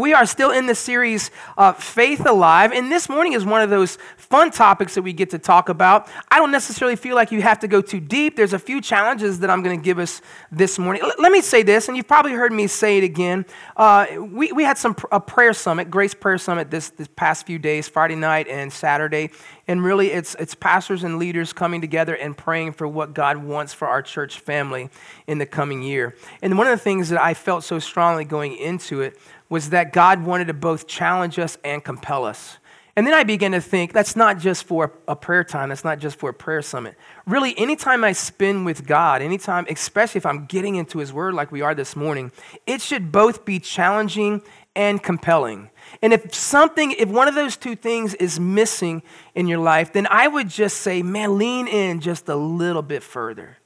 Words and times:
We 0.00 0.14
are 0.14 0.24
still 0.24 0.50
in 0.50 0.64
the 0.64 0.74
series 0.74 1.30
uh, 1.58 1.74
Faith 1.74 2.24
Alive, 2.24 2.72
and 2.72 2.90
this 2.90 3.10
morning 3.10 3.34
is 3.34 3.44
one 3.44 3.60
of 3.60 3.68
those 3.68 3.98
fun 4.16 4.50
topics 4.50 4.94
that 4.94 5.02
we 5.02 5.12
get 5.12 5.28
to 5.30 5.38
talk 5.38 5.68
about. 5.68 6.08
I 6.30 6.38
don't 6.38 6.50
necessarily 6.50 6.96
feel 6.96 7.14
like 7.14 7.30
you 7.32 7.42
have 7.42 7.58
to 7.58 7.68
go 7.68 7.82
too 7.82 8.00
deep. 8.00 8.34
There's 8.34 8.54
a 8.54 8.58
few 8.58 8.80
challenges 8.80 9.40
that 9.40 9.50
I'm 9.50 9.62
going 9.62 9.78
to 9.78 9.84
give 9.84 9.98
us 9.98 10.22
this 10.50 10.78
morning. 10.78 11.02
L- 11.02 11.12
let 11.18 11.30
me 11.30 11.42
say 11.42 11.62
this, 11.62 11.88
and 11.88 11.98
you've 11.98 12.08
probably 12.08 12.32
heard 12.32 12.50
me 12.50 12.66
say 12.66 12.96
it 12.96 13.04
again. 13.04 13.44
Uh, 13.76 14.06
we, 14.18 14.52
we 14.52 14.64
had 14.64 14.78
some 14.78 14.94
pr- 14.94 15.06
a 15.12 15.20
prayer 15.20 15.52
summit, 15.52 15.90
Grace 15.90 16.14
Prayer 16.14 16.38
Summit, 16.38 16.70
this, 16.70 16.88
this 16.88 17.08
past 17.14 17.44
few 17.44 17.58
days, 17.58 17.86
Friday 17.86 18.16
night 18.16 18.48
and 18.48 18.72
Saturday. 18.72 19.28
And 19.68 19.84
really, 19.84 20.12
it's, 20.12 20.34
it's 20.36 20.54
pastors 20.54 21.04
and 21.04 21.18
leaders 21.18 21.52
coming 21.52 21.82
together 21.82 22.14
and 22.14 22.34
praying 22.34 22.72
for 22.72 22.88
what 22.88 23.12
God 23.12 23.36
wants 23.36 23.74
for 23.74 23.86
our 23.86 24.00
church 24.00 24.40
family 24.40 24.88
in 25.26 25.36
the 25.36 25.46
coming 25.46 25.82
year. 25.82 26.16
And 26.40 26.56
one 26.56 26.66
of 26.66 26.78
the 26.78 26.82
things 26.82 27.10
that 27.10 27.20
I 27.20 27.34
felt 27.34 27.64
so 27.64 27.78
strongly 27.78 28.24
going 28.24 28.56
into 28.56 29.02
it 29.02 29.18
was 29.50 29.70
that 29.70 29.92
God 29.92 30.24
wanted 30.24 30.46
to 30.46 30.54
both 30.54 30.86
challenge 30.86 31.38
us 31.38 31.58
and 31.62 31.84
compel 31.84 32.24
us. 32.24 32.56
And 32.96 33.06
then 33.06 33.14
I 33.14 33.24
began 33.24 33.52
to 33.52 33.60
think 33.60 33.92
that's 33.92 34.16
not 34.16 34.38
just 34.38 34.64
for 34.64 34.92
a 35.06 35.14
prayer 35.14 35.44
time, 35.44 35.68
that's 35.68 35.84
not 35.84 35.98
just 35.98 36.18
for 36.18 36.30
a 36.30 36.34
prayer 36.34 36.60
summit. 36.60 36.96
Really, 37.26 37.56
anytime 37.58 38.02
I 38.04 38.12
spend 38.12 38.66
with 38.66 38.86
God, 38.86 39.22
anytime, 39.22 39.66
especially 39.68 40.18
if 40.18 40.26
I'm 40.26 40.46
getting 40.46 40.74
into 40.74 40.98
His 40.98 41.12
Word 41.12 41.34
like 41.34 41.52
we 41.52 41.62
are 41.62 41.74
this 41.74 41.94
morning, 41.94 42.32
it 42.66 42.80
should 42.80 43.12
both 43.12 43.44
be 43.44 43.58
challenging 43.58 44.42
and 44.74 45.02
compelling. 45.02 45.70
And 46.02 46.12
if 46.12 46.34
something, 46.34 46.92
if 46.92 47.08
one 47.08 47.28
of 47.28 47.34
those 47.34 47.56
two 47.56 47.74
things 47.76 48.14
is 48.14 48.38
missing 48.38 49.02
in 49.34 49.46
your 49.46 49.58
life, 49.58 49.92
then 49.92 50.06
I 50.08 50.28
would 50.28 50.48
just 50.48 50.78
say, 50.78 51.02
man, 51.02 51.38
lean 51.38 51.68
in 51.68 52.00
just 52.00 52.28
a 52.28 52.36
little 52.36 52.82
bit 52.82 53.02
further, 53.02 53.56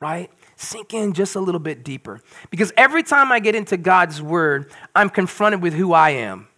right? 0.00 0.30
Sink 0.56 0.94
in 0.94 1.12
just 1.12 1.36
a 1.36 1.40
little 1.40 1.58
bit 1.58 1.84
deeper. 1.84 2.20
Because 2.50 2.72
every 2.76 3.02
time 3.02 3.32
I 3.32 3.40
get 3.40 3.54
into 3.54 3.76
God's 3.76 4.22
word, 4.22 4.70
I'm 4.94 5.10
confronted 5.10 5.62
with 5.62 5.74
who 5.74 5.92
I 5.92 6.10
am. 6.10 6.48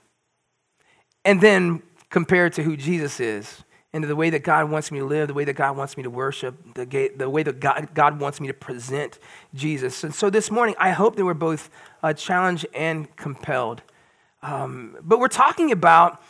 And 1.25 1.41
then 1.41 1.83
compared 2.11 2.53
to 2.55 2.63
who 2.63 2.77
Jesus 2.77 3.21
is, 3.21 3.65
and 3.93 4.05
the 4.05 4.17
way 4.17 4.29
that 4.29 4.43
God 4.43 4.71
wants 4.71 4.93
me 4.93 4.99
to 4.99 5.07
live, 5.07 5.29
the 5.29 5.35
way 5.35 5.45
that 5.45 5.55
God 5.55 5.75
wants 5.75 5.97
me 5.97 6.03
to 6.03 6.11
worship, 6.11 6.75
the, 6.75 7.11
the 7.17 7.31
way 7.31 7.43
that 7.43 7.61
God, 7.61 7.89
God 7.95 8.21
wants 8.21 8.41
me 8.41 8.47
to 8.47 8.53
present 8.53 9.19
Jesus. 9.55 10.05
And 10.05 10.15
so 10.15 10.29
this 10.29 10.51
morning, 10.51 10.75
I 10.79 10.91
hope 10.91 11.17
that 11.17 11.25
we're 11.25 11.33
both 11.33 11.71
uh, 12.03 12.13
challenged 12.13 12.67
and 12.75 13.15
compelled. 13.17 13.81
Um, 14.43 14.99
but 15.03 15.19
we're 15.19 15.29
talking 15.29 15.73
about 15.73 16.23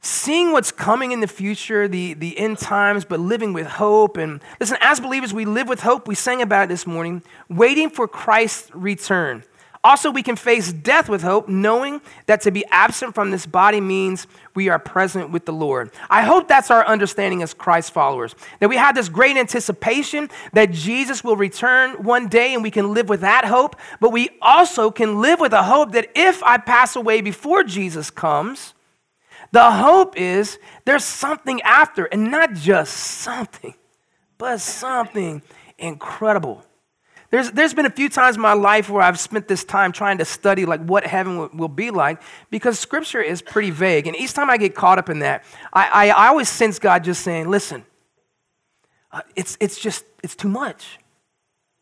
seeing 0.00 0.52
what's 0.52 0.70
coming 0.70 1.12
in 1.12 1.20
the 1.20 1.26
future, 1.26 1.88
the, 1.88 2.14
the 2.14 2.38
end 2.38 2.58
times, 2.58 3.04
but 3.04 3.20
living 3.20 3.52
with 3.52 3.66
hope. 3.66 4.16
And 4.16 4.40
listen, 4.60 4.78
as 4.80 5.00
believers, 5.00 5.34
we 5.34 5.44
live 5.44 5.68
with 5.68 5.80
hope. 5.80 6.06
We 6.06 6.14
sang 6.14 6.42
about 6.42 6.64
it 6.64 6.68
this 6.68 6.86
morning, 6.86 7.22
waiting 7.48 7.90
for 7.90 8.06
Christ's 8.06 8.70
return. 8.74 9.42
Also, 9.86 10.10
we 10.10 10.24
can 10.24 10.34
face 10.34 10.72
death 10.72 11.08
with 11.08 11.22
hope, 11.22 11.48
knowing 11.48 12.00
that 12.26 12.40
to 12.40 12.50
be 12.50 12.64
absent 12.72 13.14
from 13.14 13.30
this 13.30 13.46
body 13.46 13.80
means 13.80 14.26
we 14.52 14.68
are 14.68 14.80
present 14.80 15.30
with 15.30 15.44
the 15.44 15.52
Lord. 15.52 15.92
I 16.10 16.22
hope 16.22 16.48
that's 16.48 16.72
our 16.72 16.84
understanding 16.84 17.40
as 17.40 17.54
Christ 17.54 17.92
followers. 17.92 18.34
That 18.58 18.68
we 18.68 18.78
have 18.78 18.96
this 18.96 19.08
great 19.08 19.36
anticipation 19.36 20.28
that 20.54 20.72
Jesus 20.72 21.22
will 21.22 21.36
return 21.36 22.02
one 22.02 22.26
day 22.26 22.52
and 22.52 22.64
we 22.64 22.72
can 22.72 22.94
live 22.94 23.08
with 23.08 23.20
that 23.20 23.44
hope, 23.44 23.76
but 24.00 24.10
we 24.10 24.30
also 24.42 24.90
can 24.90 25.20
live 25.20 25.38
with 25.38 25.52
a 25.52 25.62
hope 25.62 25.92
that 25.92 26.10
if 26.16 26.42
I 26.42 26.58
pass 26.58 26.96
away 26.96 27.20
before 27.20 27.62
Jesus 27.62 28.10
comes, 28.10 28.74
the 29.56 29.70
hope 29.70 30.18
is 30.18 30.58
there's 30.84 31.02
something 31.02 31.62
after, 31.62 32.04
and 32.04 32.30
not 32.30 32.52
just 32.52 32.92
something, 32.92 33.74
but 34.36 34.60
something 34.60 35.40
incredible. 35.78 36.62
There's, 37.30 37.50
there's 37.52 37.72
been 37.72 37.86
a 37.86 37.90
few 37.90 38.10
times 38.10 38.36
in 38.36 38.42
my 38.42 38.52
life 38.52 38.90
where 38.90 39.00
I've 39.00 39.18
spent 39.18 39.48
this 39.48 39.64
time 39.64 39.92
trying 39.92 40.18
to 40.18 40.26
study 40.26 40.66
like 40.66 40.82
what 40.82 41.06
heaven 41.06 41.56
will, 41.56 41.68
be 41.68 41.90
like 41.90 42.20
because 42.50 42.78
scripture 42.78 43.22
is 43.22 43.40
pretty 43.40 43.70
vague. 43.70 44.06
And 44.06 44.14
each 44.14 44.34
time 44.34 44.50
I 44.50 44.58
get 44.58 44.74
caught 44.74 44.98
up 44.98 45.08
in 45.08 45.20
that, 45.20 45.42
I, 45.72 46.10
I, 46.10 46.10
I 46.10 46.26
always 46.28 46.50
sense 46.50 46.78
God 46.78 47.02
just 47.02 47.22
saying, 47.22 47.48
listen, 47.48 47.86
uh, 49.10 49.22
it's, 49.36 49.56
it's 49.58 49.80
just, 49.80 50.04
it's 50.22 50.36
too 50.36 50.50
much. 50.50 50.98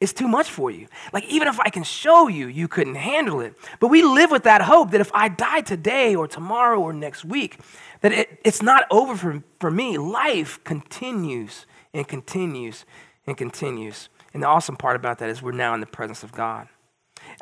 It's 0.04 0.12
too 0.12 0.28
much 0.28 0.50
for 0.50 0.70
you. 0.70 0.86
Like, 1.14 1.24
even 1.24 1.48
if 1.48 1.58
I 1.58 1.70
can 1.70 1.82
show 1.82 2.28
you, 2.28 2.46
you 2.46 2.68
couldn't 2.68 2.96
handle 2.96 3.40
it. 3.40 3.54
But 3.80 3.88
we 3.88 4.02
live 4.02 4.30
with 4.30 4.42
that 4.42 4.60
hope 4.60 4.90
that 4.90 5.00
if 5.00 5.10
I 5.14 5.28
die 5.28 5.62
today 5.62 6.14
or 6.14 6.28
tomorrow 6.28 6.78
or 6.78 6.92
next 6.92 7.24
week, 7.24 7.58
that 8.02 8.12
it, 8.12 8.38
it's 8.44 8.60
not 8.60 8.84
over 8.90 9.16
for, 9.16 9.42
for 9.60 9.70
me. 9.70 9.96
Life 9.96 10.62
continues 10.62 11.64
and 11.94 12.06
continues 12.06 12.84
and 13.26 13.34
continues. 13.34 14.10
And 14.34 14.42
the 14.42 14.46
awesome 14.46 14.76
part 14.76 14.94
about 14.94 15.20
that 15.20 15.30
is 15.30 15.40
we're 15.40 15.52
now 15.52 15.72
in 15.72 15.80
the 15.80 15.86
presence 15.86 16.22
of 16.22 16.32
God. 16.32 16.68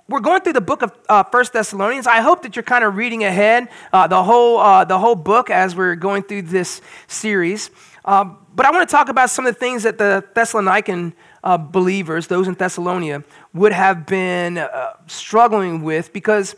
We're 0.09 0.21
going 0.21 0.43
through 0.43 0.53
the 0.53 0.61
book 0.61 0.83
of 0.83 0.93
uh, 1.09 1.25
First 1.25 1.53
Thessalonians. 1.53 2.07
I 2.07 2.21
hope 2.21 2.43
that 2.43 2.55
you're 2.55 2.63
kind 2.63 2.85
of 2.85 2.95
reading 2.95 3.25
ahead 3.25 3.71
uh, 3.93 4.07
the, 4.07 4.23
whole, 4.23 4.61
uh, 4.61 4.85
the 4.85 5.01
whole 5.01 5.17
book 5.17 5.51
as 5.51 5.75
we're 5.75 5.97
going 5.97 6.23
through 6.23 6.43
this 6.43 6.81
series. 7.09 7.73
Uh, 8.05 8.27
but 8.55 8.67
I 8.67 8.71
want 8.71 8.89
to 8.89 8.93
talk 8.93 9.09
about 9.09 9.31
some 9.31 9.47
of 9.47 9.55
the 9.55 9.59
things 9.59 9.83
that 9.83 9.99
the 9.99 10.25
Thessalonican 10.37 11.15
uh, 11.45 11.59
believers, 11.59 12.27
those 12.27 12.49
in 12.49 12.55
Thessalonica, 12.55 13.25
would 13.53 13.73
have 13.73 14.07
been 14.07 14.59
uh, 14.59 14.95
struggling 15.07 15.83
with 15.83 16.13
because 16.13 16.55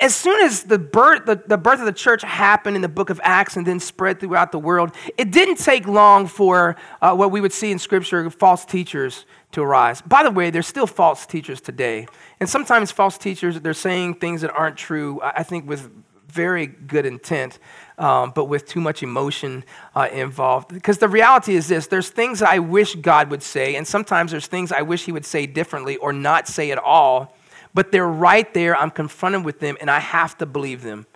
as 0.00 0.14
soon 0.14 0.40
as 0.44 0.62
the 0.62 0.78
birth, 0.78 1.26
the, 1.26 1.42
the 1.46 1.58
birth 1.58 1.80
of 1.80 1.86
the 1.86 1.92
church 1.92 2.22
happened 2.22 2.76
in 2.76 2.82
the 2.82 2.88
book 2.88 3.10
of 3.10 3.20
Acts 3.24 3.56
and 3.56 3.66
then 3.66 3.80
spread 3.80 4.20
throughout 4.20 4.52
the 4.52 4.58
world, 4.58 4.92
it 5.18 5.32
didn't 5.32 5.56
take 5.56 5.88
long 5.88 6.28
for 6.28 6.76
uh, 7.00 7.14
what 7.14 7.32
we 7.32 7.40
would 7.40 7.52
see 7.52 7.72
in 7.72 7.78
Scripture 7.80 8.30
false 8.30 8.64
teachers 8.64 9.26
to 9.50 9.60
arise. 9.60 10.00
By 10.00 10.22
the 10.22 10.30
way, 10.30 10.50
there's 10.50 10.68
still 10.68 10.86
false 10.86 11.26
teachers 11.26 11.60
today. 11.60 12.06
And 12.38 12.48
sometimes 12.48 12.92
false 12.92 13.18
teachers, 13.18 13.60
they're 13.60 13.74
saying 13.74 14.14
things 14.14 14.42
that 14.42 14.52
aren't 14.52 14.76
true, 14.76 15.20
I 15.22 15.42
think, 15.42 15.68
with 15.68 15.90
very 16.32 16.66
good 16.66 17.06
intent 17.06 17.58
um, 17.98 18.32
but 18.34 18.46
with 18.46 18.66
too 18.66 18.80
much 18.80 19.02
emotion 19.02 19.64
uh, 19.94 20.08
involved. 20.12 20.68
Because 20.68 20.98
the 20.98 21.08
reality 21.08 21.54
is 21.54 21.68
this 21.68 21.86
there's 21.86 22.08
things 22.08 22.42
I 22.42 22.58
wish 22.58 22.96
God 22.96 23.30
would 23.30 23.42
say, 23.42 23.76
and 23.76 23.86
sometimes 23.86 24.32
there's 24.32 24.48
things 24.48 24.72
I 24.72 24.82
wish 24.82 25.04
He 25.04 25.12
would 25.12 25.24
say 25.24 25.46
differently 25.46 25.96
or 25.98 26.12
not 26.12 26.48
say 26.48 26.70
at 26.72 26.78
all, 26.78 27.36
but 27.74 27.92
they're 27.92 28.06
right 28.06 28.52
there. 28.54 28.76
I'm 28.76 28.90
confronted 28.90 29.44
with 29.44 29.60
them, 29.60 29.76
and 29.80 29.90
I 29.90 30.00
have 30.00 30.36
to 30.38 30.46
believe 30.46 30.82
them. 30.82 31.06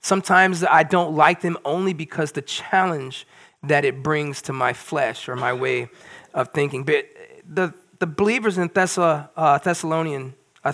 Sometimes 0.00 0.64
I 0.64 0.84
don't 0.84 1.14
like 1.14 1.40
them 1.40 1.58
only 1.64 1.92
because 1.92 2.32
the 2.32 2.42
challenge 2.42 3.26
that 3.62 3.84
it 3.84 4.02
brings 4.02 4.40
to 4.42 4.52
my 4.52 4.72
flesh 4.72 5.28
or 5.28 5.36
my 5.36 5.52
way 5.52 5.88
of 6.32 6.48
thinking. 6.48 6.84
But 6.84 7.06
the, 7.46 7.74
the 7.98 8.06
believers 8.06 8.56
in 8.56 8.70
uh, 8.74 9.58
Thessalonian, 9.58 10.34
uh, 10.64 10.72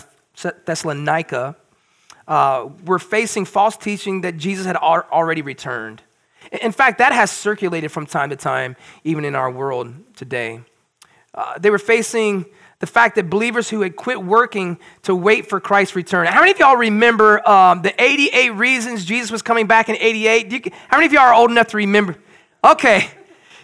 Thessalonica, 0.65 1.57
uh, 2.27 2.69
were 2.85 2.99
facing 2.99 3.45
false 3.45 3.77
teaching 3.77 4.21
that 4.21 4.37
Jesus 4.37 4.65
had 4.65 4.75
already 4.75 5.41
returned. 5.41 6.01
In 6.61 6.71
fact, 6.71 6.99
that 6.99 7.11
has 7.11 7.31
circulated 7.31 7.91
from 7.91 8.05
time 8.05 8.29
to 8.29 8.35
time, 8.35 8.75
even 9.03 9.25
in 9.25 9.35
our 9.35 9.51
world 9.51 9.93
today. 10.15 10.61
Uh, 11.33 11.57
they 11.59 11.69
were 11.69 11.79
facing 11.79 12.45
the 12.79 12.87
fact 12.87 13.15
that 13.15 13.29
believers 13.29 13.69
who 13.69 13.81
had 13.81 13.95
quit 13.95 14.23
working 14.23 14.77
to 15.03 15.15
wait 15.15 15.47
for 15.47 15.59
Christ's 15.59 15.95
return. 15.95 16.27
How 16.27 16.39
many 16.39 16.51
of 16.51 16.59
y'all 16.59 16.77
remember 16.77 17.47
um, 17.47 17.81
the 17.81 17.93
88 18.01 18.51
reasons 18.51 19.03
Jesus 19.03 19.31
was 19.31 19.41
coming 19.41 19.67
back 19.67 19.89
in 19.89 19.95
88? 19.97 20.51
You, 20.51 20.71
how 20.87 20.97
many 20.97 21.07
of 21.07 21.13
y'all 21.13 21.23
are 21.23 21.33
old 21.33 21.49
enough 21.49 21.67
to 21.67 21.77
remember? 21.77 22.15
Okay. 22.63 23.09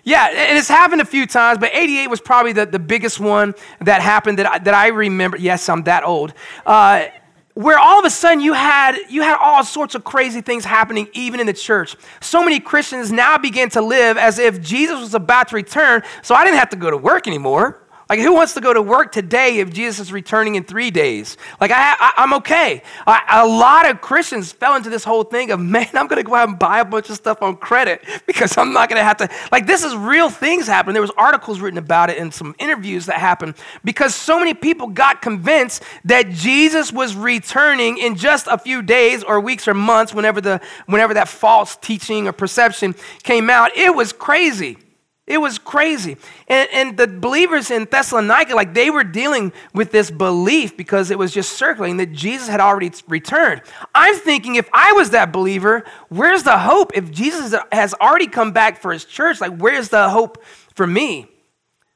Yeah, 0.04 0.28
and 0.28 0.58
it's 0.58 0.68
happened 0.68 1.02
a 1.02 1.06
few 1.06 1.26
times, 1.26 1.60
but 1.60 1.72
88 1.74 2.08
was 2.08 2.20
probably 2.20 2.52
the, 2.52 2.66
the 2.66 2.80
biggest 2.80 3.20
one 3.20 3.56
that 3.82 4.02
happened 4.02 4.40
that 4.40 4.46
I, 4.46 4.60
that 4.60 4.74
I 4.74 4.88
remember. 4.88 5.38
Yes, 5.38 5.70
I'm 5.70 5.84
that 5.84 6.04
old. 6.04 6.34
Uh, 6.66 7.06
where 7.54 7.78
all 7.78 8.00
of 8.00 8.06
a 8.06 8.10
sudden 8.10 8.40
you 8.40 8.54
had 8.54 8.98
you 9.10 9.22
had 9.22 9.38
all 9.38 9.64
sorts 9.64 9.96
of 9.96 10.04
crazy 10.04 10.42
things 10.42 10.66
happening 10.66 11.08
even 11.14 11.40
in 11.40 11.46
the 11.46 11.54
church. 11.54 11.96
So 12.22 12.44
many 12.44 12.60
christians 12.60 13.12
now 13.12 13.38
begin 13.38 13.70
to 13.70 13.82
live 13.82 14.18
as 14.18 14.40
if 14.40 14.62
jesus 14.62 15.00
was 15.00 15.14
about 15.14 15.50
to 15.50 15.56
return 15.56 16.02
so 16.22 16.36
i 16.36 16.44
didn't 16.44 16.58
have 16.58 16.70
to 16.70 16.78
go 16.78 16.90
to 16.90 16.98
work 16.98 17.28
anymore 17.28 17.83
like, 18.10 18.20
who 18.20 18.34
wants 18.34 18.54
to 18.54 18.62
go 18.62 18.74
to 18.74 18.82
work 18.82 19.12
today 19.12 19.60
if 19.60 19.72
Jesus 19.72 20.08
is 20.08 20.12
returning 20.12 20.56
in 20.56 20.64
three 20.64 20.92
days? 20.92 21.38
Like, 21.62 21.72
I, 21.74 22.14
am 22.18 22.34
okay. 22.36 22.84
I, 23.08 23.42
a 23.44 23.48
lot 23.48 23.90
of 23.90 24.02
Christians 24.02 24.52
fell 24.52 24.76
into 24.76 24.90
this 24.90 25.04
whole 25.04 25.24
thing 25.24 25.52
of, 25.52 25.60
man, 25.74 25.88
I'm 25.94 26.08
going 26.08 26.22
to 26.22 26.30
go 26.30 26.36
out 26.36 26.50
and 26.50 26.60
buy 26.60 26.80
a 26.80 26.86
bunch 26.86 27.10
of 27.10 27.16
stuff 27.16 27.42
on 27.42 27.56
credit 27.56 28.04
because 28.28 28.58
I'm 28.58 28.74
not 28.74 28.90
going 28.90 29.00
to 29.00 29.04
have 29.04 29.18
to. 29.18 29.30
Like, 29.52 29.68
this 29.68 29.84
is 29.84 29.96
real 29.96 30.30
things 30.30 30.68
happening. 30.68 30.94
There 30.94 31.02
was 31.02 31.12
articles 31.18 31.62
written 31.62 31.78
about 31.78 32.10
it 32.10 32.18
and 32.18 32.34
some 32.34 32.56
interviews 32.60 33.06
that 33.06 33.20
happened 33.20 33.56
because 33.84 34.14
so 34.14 34.38
many 34.38 34.54
people 34.54 34.88
got 34.88 35.22
convinced 35.22 35.84
that 36.06 36.30
Jesus 36.30 36.92
was 36.92 37.16
returning 37.16 37.98
in 37.98 38.16
just 38.16 38.48
a 38.48 38.58
few 38.58 38.82
days 38.82 39.24
or 39.24 39.40
weeks 39.40 39.68
or 39.68 39.74
months 39.74 40.14
whenever, 40.14 40.42
the, 40.42 40.62
whenever 40.88 41.14
that 41.14 41.30
false 41.30 41.78
teaching 41.78 42.28
or 42.28 42.34
perception 42.34 42.96
came 43.24 43.50
out. 43.50 43.76
It 43.78 43.96
was 43.96 44.12
crazy. 44.12 44.78
It 45.26 45.38
was 45.38 45.58
crazy. 45.58 46.18
And, 46.50 46.68
and 46.74 46.98
the 46.98 47.08
believers 47.08 47.72
in 47.72 47.86
Thessalonica, 47.86 48.56
like 48.56 48.74
they 48.74 48.90
were 48.90 49.06
dealing 49.06 49.54
with 49.74 49.92
this 49.92 50.12
belief 50.12 50.76
because 50.76 51.12
it 51.12 51.18
was 51.18 51.34
just 51.34 51.54
circling 51.54 51.98
that 51.98 52.12
Jesus 52.12 52.50
had 52.50 52.60
already 52.60 52.92
returned. 53.08 53.62
I'm 53.96 54.16
thinking 54.16 54.56
if 54.56 54.70
I 54.74 54.92
was 54.92 55.12
that 55.12 55.32
believer, 55.32 55.86
where's 56.10 56.44
the 56.44 56.58
hope? 56.58 56.92
If 56.94 57.10
Jesus 57.10 57.56
has 57.72 57.94
already 57.96 58.28
come 58.28 58.52
back 58.52 58.82
for 58.82 58.92
his 58.92 59.06
church, 59.06 59.40
like 59.40 59.58
where's 59.58 59.88
the 59.90 60.10
hope 60.10 60.44
for 60.76 60.86
me? 60.86 61.30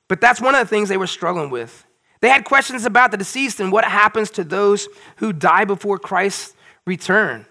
But 0.08 0.22
that's 0.22 0.40
one 0.40 0.56
of 0.56 0.62
the 0.62 0.70
things 0.70 0.88
they 0.88 0.98
were 0.98 1.06
struggling 1.06 1.50
with. 1.50 1.86
They 2.22 2.30
had 2.30 2.46
questions 2.46 2.86
about 2.86 3.12
the 3.12 3.18
deceased 3.18 3.60
and 3.60 3.74
what 3.74 3.84
happens 3.84 4.32
to 4.32 4.46
those 4.46 4.88
who 5.18 5.34
die 5.34 5.66
before 5.66 6.00
Christ's 6.00 6.56
return. 6.86 7.46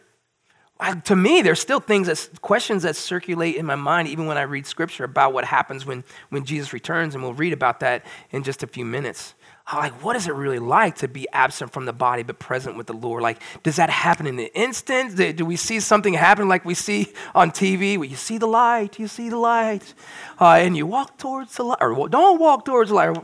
To 1.05 1.17
me, 1.17 1.41
there's 1.41 1.61
still 1.61 1.81
things 1.81 2.07
that 2.07 2.41
questions 2.43 2.83
that 2.83 2.97
circulate 2.97 3.57
in 3.57 3.65
my 3.65 3.77
mind, 3.77 4.09
even 4.09 4.27
when 4.27 4.37
I 4.37 4.43
read 4.43 4.67
scripture 4.67 5.05
about 5.05 5.33
what 5.33 5.47
happens 5.47 5.87
when, 5.87 6.05
when 6.29 6.45
Jesus 6.45 6.73
returns, 6.73 7.15
and 7.15 7.25
we'll 7.25 7.35
read 7.35 7.55
about 7.55 7.81
that 7.81 8.05
in 8.31 8.43
just 8.43 8.63
a 8.63 8.67
few 8.67 8.85
minutes. 8.85 9.35
like, 9.73 9.93
what 10.05 10.17
is 10.17 10.29
it 10.29 10.35
really 10.35 10.59
like 10.59 10.97
to 10.97 11.09
be 11.09 11.27
absent 11.33 11.73
from 11.73 11.87
the 11.87 11.95
body 11.95 12.23
but 12.23 12.39
present 12.39 12.77
with 12.77 12.89
the 12.89 12.93
Lord? 12.93 13.23
Like, 13.23 13.41
does 13.63 13.77
that 13.77 13.89
happen 13.89 14.27
in 14.27 14.37
the 14.37 14.55
instant? 14.55 15.17
Do 15.17 15.47
we 15.47 15.57
see 15.57 15.81
something 15.81 16.13
happen 16.13 16.47
like 16.47 16.67
we 16.67 16.75
see 16.75 17.09
on 17.35 17.53
TV 17.53 17.97
where 17.97 18.09
you 18.09 18.17
see 18.17 18.37
the 18.37 18.47
light, 18.47 18.99
you 18.99 19.09
see 19.09 19.31
the 19.31 19.39
light, 19.39 19.95
uh, 20.39 20.57
and 20.61 20.77
you 20.77 20.85
walk 20.85 21.17
towards 21.17 21.57
the 21.57 21.63
light, 21.63 21.79
or 21.81 22.07
don't 22.11 22.39
walk 22.39 22.67
towards 22.67 22.91
the 22.91 22.97
light? 22.97 23.17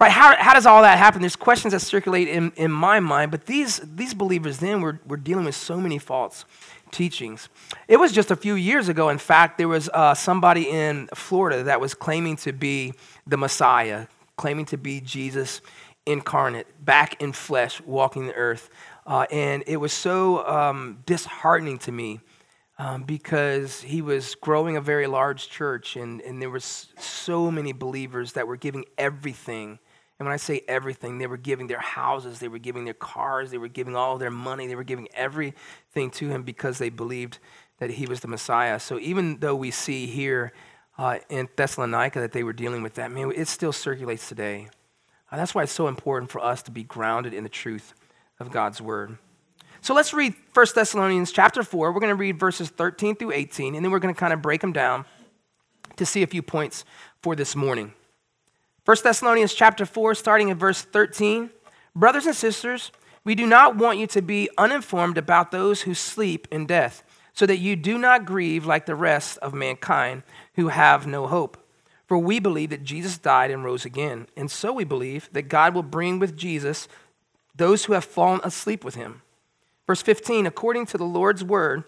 Right? 0.00 0.12
How, 0.12 0.36
how 0.36 0.54
does 0.54 0.66
all 0.66 0.82
that 0.82 0.98
happen? 0.98 1.22
There's 1.22 1.36
questions 1.36 1.72
that 1.72 1.80
circulate 1.80 2.28
in, 2.28 2.52
in 2.54 2.70
my 2.70 3.00
mind, 3.00 3.32
but 3.32 3.46
these, 3.46 3.80
these 3.82 4.14
believers 4.14 4.58
then 4.58 4.80
were, 4.80 5.00
were 5.06 5.16
dealing 5.16 5.44
with 5.44 5.56
so 5.56 5.80
many 5.80 5.98
faults 5.98 6.44
teachings. 6.94 7.48
It 7.88 7.98
was 7.98 8.12
just 8.12 8.30
a 8.30 8.36
few 8.36 8.54
years 8.54 8.88
ago, 8.88 9.10
in 9.10 9.18
fact, 9.18 9.58
there 9.58 9.68
was 9.68 9.90
uh, 9.92 10.14
somebody 10.14 10.70
in 10.70 11.08
Florida 11.14 11.64
that 11.64 11.80
was 11.80 11.92
claiming 11.92 12.36
to 12.36 12.52
be 12.52 12.94
the 13.26 13.36
Messiah, 13.36 14.06
claiming 14.36 14.64
to 14.66 14.78
be 14.78 15.00
Jesus 15.00 15.60
incarnate, 16.06 16.66
back 16.82 17.20
in 17.20 17.32
flesh, 17.32 17.80
walking 17.82 18.26
the 18.28 18.34
earth. 18.34 18.70
Uh, 19.06 19.26
and 19.30 19.64
it 19.66 19.76
was 19.76 19.92
so 19.92 20.46
um, 20.46 21.02
disheartening 21.04 21.78
to 21.78 21.92
me 21.92 22.20
um, 22.78 23.02
because 23.02 23.82
he 23.82 24.02
was 24.02 24.34
growing 24.34 24.76
a 24.76 24.80
very 24.80 25.06
large 25.06 25.48
church, 25.48 25.96
and, 25.96 26.20
and 26.22 26.40
there 26.40 26.50
was 26.50 26.88
so 26.98 27.50
many 27.50 27.72
believers 27.72 28.32
that 28.32 28.46
were 28.46 28.56
giving 28.56 28.84
everything 28.98 29.78
and 30.24 30.30
when 30.30 30.32
I 30.32 30.38
say 30.38 30.62
everything, 30.66 31.18
they 31.18 31.26
were 31.26 31.36
giving 31.36 31.66
their 31.66 31.80
houses, 31.80 32.38
they 32.38 32.48
were 32.48 32.58
giving 32.58 32.86
their 32.86 32.94
cars, 32.94 33.50
they 33.50 33.58
were 33.58 33.68
giving 33.68 33.94
all 33.94 34.16
their 34.16 34.30
money, 34.30 34.66
they 34.66 34.74
were 34.74 34.82
giving 34.82 35.06
everything 35.12 36.10
to 36.12 36.30
him 36.30 36.44
because 36.44 36.78
they 36.78 36.88
believed 36.88 37.40
that 37.76 37.90
he 37.90 38.06
was 38.06 38.20
the 38.20 38.28
Messiah. 38.28 38.80
So 38.80 38.98
even 39.00 39.40
though 39.40 39.54
we 39.54 39.70
see 39.70 40.06
here 40.06 40.54
uh, 40.96 41.18
in 41.28 41.50
Thessalonica 41.56 42.20
that 42.20 42.32
they 42.32 42.42
were 42.42 42.54
dealing 42.54 42.82
with 42.82 42.94
that, 42.94 43.12
man, 43.12 43.32
it 43.36 43.48
still 43.48 43.70
circulates 43.70 44.26
today. 44.26 44.68
Uh, 45.30 45.36
that's 45.36 45.54
why 45.54 45.64
it's 45.64 45.72
so 45.72 45.88
important 45.88 46.30
for 46.30 46.42
us 46.42 46.62
to 46.62 46.70
be 46.70 46.84
grounded 46.84 47.34
in 47.34 47.42
the 47.42 47.50
truth 47.50 47.92
of 48.40 48.50
God's 48.50 48.80
word. 48.80 49.18
So 49.82 49.92
let's 49.92 50.14
read 50.14 50.32
1 50.54 50.66
Thessalonians 50.74 51.32
chapter 51.32 51.62
4. 51.62 51.92
We're 51.92 52.00
going 52.00 52.08
to 52.08 52.14
read 52.14 52.40
verses 52.40 52.70
13 52.70 53.16
through 53.16 53.32
18, 53.32 53.74
and 53.74 53.84
then 53.84 53.92
we're 53.92 53.98
going 53.98 54.14
to 54.14 54.18
kind 54.18 54.32
of 54.32 54.40
break 54.40 54.62
them 54.62 54.72
down 54.72 55.04
to 55.96 56.06
see 56.06 56.22
a 56.22 56.26
few 56.26 56.40
points 56.40 56.86
for 57.20 57.36
this 57.36 57.54
morning. 57.54 57.92
1 58.84 58.98
Thessalonians 59.02 59.54
chapter 59.54 59.86
4, 59.86 60.14
starting 60.14 60.50
in 60.50 60.58
verse 60.58 60.82
13. 60.82 61.48
Brothers 61.96 62.26
and 62.26 62.36
sisters, 62.36 62.92
we 63.24 63.34
do 63.34 63.46
not 63.46 63.76
want 63.76 63.98
you 63.98 64.06
to 64.08 64.20
be 64.20 64.50
uninformed 64.58 65.16
about 65.16 65.50
those 65.50 65.82
who 65.82 65.94
sleep 65.94 66.46
in 66.50 66.66
death, 66.66 67.02
so 67.32 67.46
that 67.46 67.56
you 67.56 67.76
do 67.76 67.96
not 67.96 68.26
grieve 68.26 68.66
like 68.66 68.84
the 68.84 68.94
rest 68.94 69.38
of 69.38 69.54
mankind 69.54 70.22
who 70.56 70.68
have 70.68 71.06
no 71.06 71.26
hope. 71.26 71.56
For 72.06 72.18
we 72.18 72.38
believe 72.38 72.68
that 72.70 72.84
Jesus 72.84 73.16
died 73.16 73.50
and 73.50 73.64
rose 73.64 73.86
again, 73.86 74.26
and 74.36 74.50
so 74.50 74.70
we 74.74 74.84
believe 74.84 75.30
that 75.32 75.48
God 75.48 75.74
will 75.74 75.82
bring 75.82 76.18
with 76.18 76.36
Jesus 76.36 76.86
those 77.56 77.86
who 77.86 77.94
have 77.94 78.04
fallen 78.04 78.42
asleep 78.44 78.84
with 78.84 78.96
him. 78.96 79.22
Verse 79.86 80.02
15 80.02 80.46
According 80.46 80.84
to 80.86 80.98
the 80.98 81.04
Lord's 81.04 81.42
word, 81.42 81.84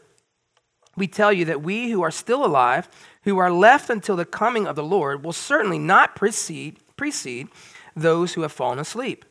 we 0.96 1.06
tell 1.06 1.30
you 1.30 1.44
that 1.44 1.60
we 1.60 1.90
who 1.90 2.00
are 2.00 2.10
still 2.10 2.42
alive, 2.42 2.88
who 3.24 3.36
are 3.36 3.50
left 3.50 3.90
until 3.90 4.16
the 4.16 4.24
coming 4.24 4.66
of 4.66 4.76
the 4.76 4.82
Lord, 4.82 5.22
will 5.22 5.34
certainly 5.34 5.78
not 5.78 6.16
precede 6.16 6.80
precede 6.96 7.48
those 7.94 8.34
who 8.34 8.42
have 8.42 8.52
fallen 8.52 8.78
asleep. 8.78 9.24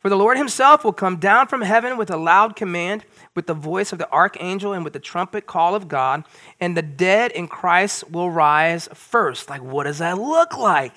For 0.00 0.08
the 0.08 0.16
Lord 0.16 0.36
himself 0.36 0.82
will 0.82 0.92
come 0.92 1.18
down 1.18 1.46
from 1.46 1.62
heaven 1.62 1.96
with 1.96 2.10
a 2.10 2.16
loud 2.16 2.56
command, 2.56 3.04
with 3.36 3.46
the 3.46 3.54
voice 3.54 3.92
of 3.92 3.98
the 3.98 4.10
archangel, 4.10 4.72
and 4.72 4.82
with 4.82 4.92
the 4.92 4.98
trumpet 4.98 5.46
call 5.46 5.76
of 5.76 5.86
God, 5.86 6.24
and 6.60 6.76
the 6.76 6.82
dead 6.82 7.30
in 7.30 7.46
Christ 7.46 8.10
will 8.10 8.28
rise 8.28 8.88
first. 8.94 9.48
Like, 9.48 9.62
what 9.62 9.84
does 9.84 9.98
that 9.98 10.18
look 10.18 10.58
like? 10.58 10.92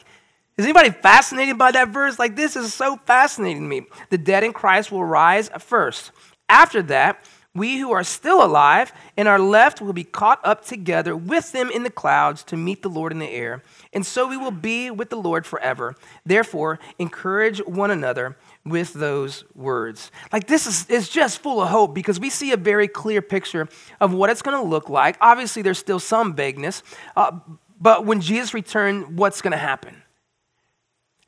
Is 0.58 0.66
anybody 0.66 0.90
fascinated 0.90 1.58
by 1.58 1.72
that 1.72 1.90
verse? 1.90 2.18
Like, 2.18 2.36
this 2.36 2.56
is 2.56 2.74
so 2.74 2.98
fascinating 3.06 3.62
to 3.62 3.68
me. 3.68 3.86
The 4.10 4.18
dead 4.18 4.44
in 4.44 4.54
Christ 4.54 4.92
will 4.92 5.04
rise 5.04 5.50
first. 5.60 6.12
After 6.50 6.82
that, 6.84 7.24
we 7.54 7.78
who 7.78 7.92
are 7.92 8.04
still 8.04 8.44
alive 8.44 8.92
and 9.16 9.28
are 9.28 9.40
left 9.40 9.82
will 9.82 9.94
be 9.94 10.04
caught 10.04 10.40
up 10.44 10.66
together 10.66 11.16
with 11.16 11.52
them 11.52 11.70
in 11.70 11.84
the 11.84 11.90
clouds 11.90 12.44
to 12.46 12.58
meet 12.58 12.82
the 12.82 12.90
Lord 12.90 13.12
in 13.12 13.20
the 13.20 13.30
air. 13.30 13.64
And 13.96 14.06
so 14.06 14.28
we 14.28 14.36
will 14.36 14.52
be 14.52 14.92
with 14.92 15.10
the 15.10 15.16
Lord 15.16 15.46
forever. 15.46 15.96
Therefore, 16.26 16.80
encourage 17.00 17.60
one 17.60 17.90
another 17.90 18.38
with 18.66 18.94
those 18.94 19.46
words. 19.56 20.12
Like 20.34 20.48
this 20.48 20.68
is, 20.68 20.88
is 20.90 21.08
just 21.08 21.42
full 21.42 21.62
of 21.62 21.70
hope 21.70 21.96
because 21.96 22.20
we 22.20 22.30
see 22.30 22.52
a 22.52 22.58
very 22.58 22.90
clear 22.90 23.22
picture 23.22 23.70
of 24.02 24.14
what 24.14 24.30
it's 24.30 24.42
going 24.42 24.62
to 24.62 24.70
look 24.70 24.90
like. 24.90 25.18
Obviously, 25.22 25.62
there's 25.62 25.80
still 25.80 26.00
some 26.00 26.36
vagueness, 26.36 26.84
uh, 27.16 27.40
but 27.80 28.06
when 28.06 28.20
Jesus 28.20 28.54
returns, 28.54 29.08
what's 29.08 29.42
going 29.42 29.52
to 29.52 29.58
happen? 29.58 30.02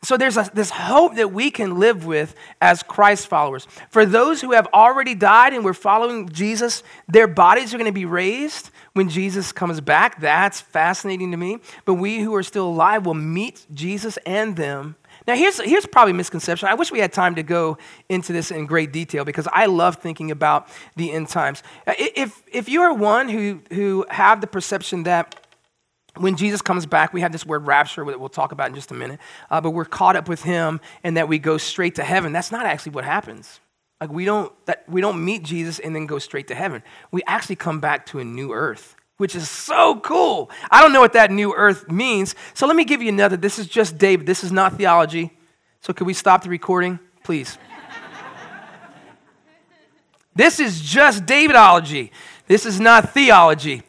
So 0.03 0.15
there's 0.15 0.37
a, 0.37 0.49
this 0.53 0.69
hope 0.69 1.15
that 1.15 1.31
we 1.31 1.49
can 1.49 1.79
live 1.79 2.05
with 2.05 2.35
as 2.61 2.83
Christ 2.83 3.27
followers. 3.27 3.67
For 3.89 4.05
those 4.05 4.41
who 4.41 4.51
have 4.51 4.67
already 4.73 5.15
died 5.15 5.53
and 5.53 5.65
we're 5.65 5.73
following 5.73 6.29
Jesus, 6.29 6.83
their 7.07 7.27
bodies 7.27 7.73
are 7.73 7.77
going 7.77 7.89
to 7.89 7.93
be 7.93 8.05
raised 8.05 8.69
when 8.97 9.09
Jesus 9.09 9.51
comes 9.51 9.79
back. 9.79 10.19
That's 10.19 10.59
fascinating 10.59 11.31
to 11.31 11.37
me. 11.37 11.59
But 11.85 11.93
we 11.95 12.19
who 12.19 12.35
are 12.35 12.43
still 12.43 12.67
alive 12.67 13.05
will 13.05 13.13
meet 13.13 13.65
Jesus 13.73 14.17
and 14.25 14.55
them. 14.55 14.95
Now, 15.27 15.35
here's, 15.35 15.59
here's 15.61 15.85
probably 15.85 16.11
a 16.11 16.15
misconception. 16.15 16.67
I 16.67 16.73
wish 16.73 16.91
we 16.91 16.99
had 16.99 17.13
time 17.13 17.35
to 17.35 17.43
go 17.43 17.77
into 18.09 18.33
this 18.33 18.51
in 18.51 18.65
great 18.65 18.91
detail 18.91 19.23
because 19.23 19.47
I 19.51 19.67
love 19.67 19.97
thinking 19.97 20.31
about 20.31 20.67
the 20.95 21.11
end 21.11 21.29
times. 21.29 21.63
If, 21.87 22.43
if 22.51 22.67
you 22.67 22.81
are 22.81 22.93
one 22.93 23.29
who, 23.29 23.61
who 23.71 24.05
have 24.09 24.41
the 24.41 24.47
perception 24.47 25.03
that 25.03 25.35
when 26.15 26.35
Jesus 26.35 26.61
comes 26.61 26.85
back, 26.85 27.13
we 27.13 27.21
have 27.21 27.31
this 27.31 27.45
word 27.45 27.67
rapture 27.67 28.03
that 28.05 28.19
we'll 28.19 28.29
talk 28.29 28.51
about 28.51 28.69
in 28.69 28.75
just 28.75 28.89
a 28.89 28.95
minute, 28.95 29.19
uh, 29.51 29.61
but 29.61 29.71
we're 29.71 29.85
caught 29.85 30.15
up 30.15 30.27
with 30.27 30.41
him 30.41 30.79
and 31.03 31.17
that 31.17 31.27
we 31.27 31.37
go 31.37 31.57
straight 31.57 31.95
to 31.95 32.03
heaven. 32.03 32.31
That's 32.31 32.51
not 32.51 32.65
actually 32.65 32.93
what 32.93 33.05
happens. 33.05 33.59
Like 33.99 34.11
we 34.11 34.25
don't, 34.25 34.53
that, 34.65 34.87
we 34.87 35.01
don't 35.01 35.23
meet 35.23 35.43
Jesus 35.43 35.79
and 35.79 35.95
then 35.95 36.05
go 36.05 36.19
straight 36.19 36.47
to 36.49 36.55
heaven. 36.55 36.83
We 37.11 37.23
actually 37.25 37.55
come 37.55 37.79
back 37.79 38.05
to 38.07 38.19
a 38.19 38.23
new 38.23 38.53
earth, 38.53 38.95
which 39.17 39.35
is 39.35 39.49
so 39.49 39.99
cool. 40.01 40.51
I 40.69 40.81
don't 40.81 40.93
know 40.93 41.01
what 41.01 41.13
that 41.13 41.31
new 41.31 41.53
earth 41.55 41.89
means. 41.89 42.35
So 42.53 42.67
let 42.67 42.75
me 42.75 42.85
give 42.85 43.01
you 43.01 43.09
another. 43.09 43.37
This 43.37 43.57
is 43.57 43.67
just 43.67 43.97
David. 43.97 44.27
This 44.27 44.43
is 44.43 44.51
not 44.51 44.77
theology. 44.77 45.31
So 45.81 45.93
could 45.93 46.05
we 46.05 46.13
stop 46.13 46.43
the 46.43 46.49
recording, 46.49 46.99
please? 47.23 47.57
this 50.35 50.59
is 50.59 50.79
just 50.79 51.25
Davidology. 51.25 52.11
This 52.47 52.65
is 52.65 52.79
not 52.79 53.13
theology 53.13 53.83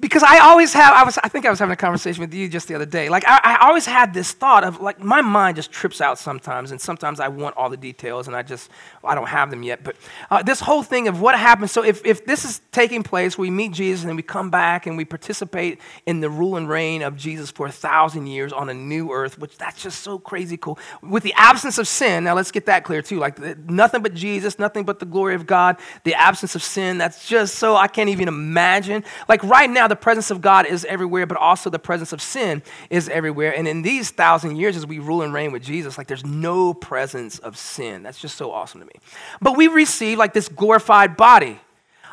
because 0.00 0.22
I 0.22 0.38
always 0.38 0.72
have, 0.74 0.94
I, 0.94 1.04
was, 1.04 1.18
I 1.22 1.28
think 1.28 1.46
I 1.46 1.50
was 1.50 1.58
having 1.58 1.72
a 1.72 1.76
conversation 1.76 2.20
with 2.20 2.32
you 2.32 2.48
just 2.48 2.68
the 2.68 2.74
other 2.74 2.86
day. 2.86 3.08
Like, 3.08 3.24
I, 3.26 3.40
I, 3.42 3.66
always 3.66 3.86
had 3.86 4.14
this 4.14 4.32
thought 4.32 4.62
of, 4.62 4.80
like, 4.80 5.00
my 5.00 5.22
mind 5.22 5.56
just 5.56 5.72
trips 5.72 6.00
out 6.00 6.18
sometimes, 6.18 6.70
and 6.70 6.80
sometimes 6.80 7.20
I 7.20 7.28
want 7.28 7.56
all 7.56 7.68
the 7.68 7.76
details, 7.76 8.26
and 8.26 8.36
I 8.36 8.42
just, 8.42 8.70
I 9.02 9.14
don't 9.14 9.28
have 9.28 9.50
them 9.50 9.62
yet. 9.62 9.82
But 9.82 9.96
uh, 10.30 10.42
this 10.42 10.60
whole 10.60 10.82
thing 10.82 11.08
of 11.08 11.20
what 11.20 11.38
happens, 11.38 11.72
so 11.72 11.82
if, 11.82 12.04
if 12.06 12.24
this 12.24 12.44
is 12.44 12.60
taking 12.70 13.02
place, 13.02 13.36
we 13.36 13.50
meet 13.50 13.72
Jesus, 13.72 14.02
and 14.02 14.10
then 14.10 14.16
we 14.16 14.22
come 14.22 14.50
back 14.50 14.86
and 14.86 14.96
we 14.96 15.04
participate 15.04 15.80
in 16.06 16.20
the 16.20 16.30
rule 16.30 16.56
and 16.56 16.68
reign 16.68 17.02
of 17.02 17.16
Jesus 17.16 17.50
for 17.50 17.66
a 17.66 17.72
thousand 17.72 18.26
years 18.26 18.52
on 18.52 18.68
a 18.68 18.74
new 18.74 19.12
earth, 19.12 19.38
which 19.38 19.56
that's 19.58 19.82
just 19.82 20.02
so 20.02 20.18
crazy 20.18 20.56
cool. 20.56 20.78
With 21.02 21.22
the 21.22 21.34
absence 21.36 21.78
of 21.78 21.88
sin, 21.88 22.24
now 22.24 22.34
let's 22.34 22.52
get 22.52 22.66
that 22.66 22.84
clear 22.84 23.02
too. 23.02 23.18
Like, 23.18 23.38
nothing 23.68 24.02
but 24.02 24.14
Jesus, 24.14 24.58
nothing 24.58 24.84
but 24.84 25.00
the 25.00 25.06
glory 25.06 25.34
of 25.34 25.46
God, 25.46 25.78
the 26.04 26.14
absence 26.14 26.54
of 26.54 26.62
sin, 26.62 26.98
that's 26.98 27.28
just 27.28 27.56
so, 27.56 27.74
I 27.74 27.88
can't 27.88 28.10
even 28.10 28.28
imagine. 28.28 29.02
Like, 29.28 29.42
right 29.42 29.68
now, 29.68 29.87
the 29.88 29.96
presence 29.96 30.30
of 30.30 30.40
God 30.40 30.66
is 30.66 30.84
everywhere, 30.84 31.26
but 31.26 31.36
also 31.36 31.70
the 31.70 31.78
presence 31.78 32.12
of 32.12 32.22
sin 32.22 32.62
is 32.90 33.08
everywhere. 33.08 33.54
And 33.54 33.66
in 33.66 33.82
these 33.82 34.10
thousand 34.10 34.56
years, 34.56 34.76
as 34.76 34.86
we 34.86 34.98
rule 34.98 35.22
and 35.22 35.32
reign 35.32 35.52
with 35.52 35.62
Jesus, 35.62 35.98
like 35.98 36.06
there's 36.06 36.24
no 36.24 36.74
presence 36.74 37.38
of 37.38 37.56
sin. 37.56 38.02
That's 38.02 38.20
just 38.20 38.36
so 38.36 38.52
awesome 38.52 38.80
to 38.80 38.86
me. 38.86 38.94
But 39.40 39.56
we 39.56 39.68
receive 39.68 40.18
like 40.18 40.32
this 40.32 40.48
glorified 40.48 41.16
body. 41.16 41.60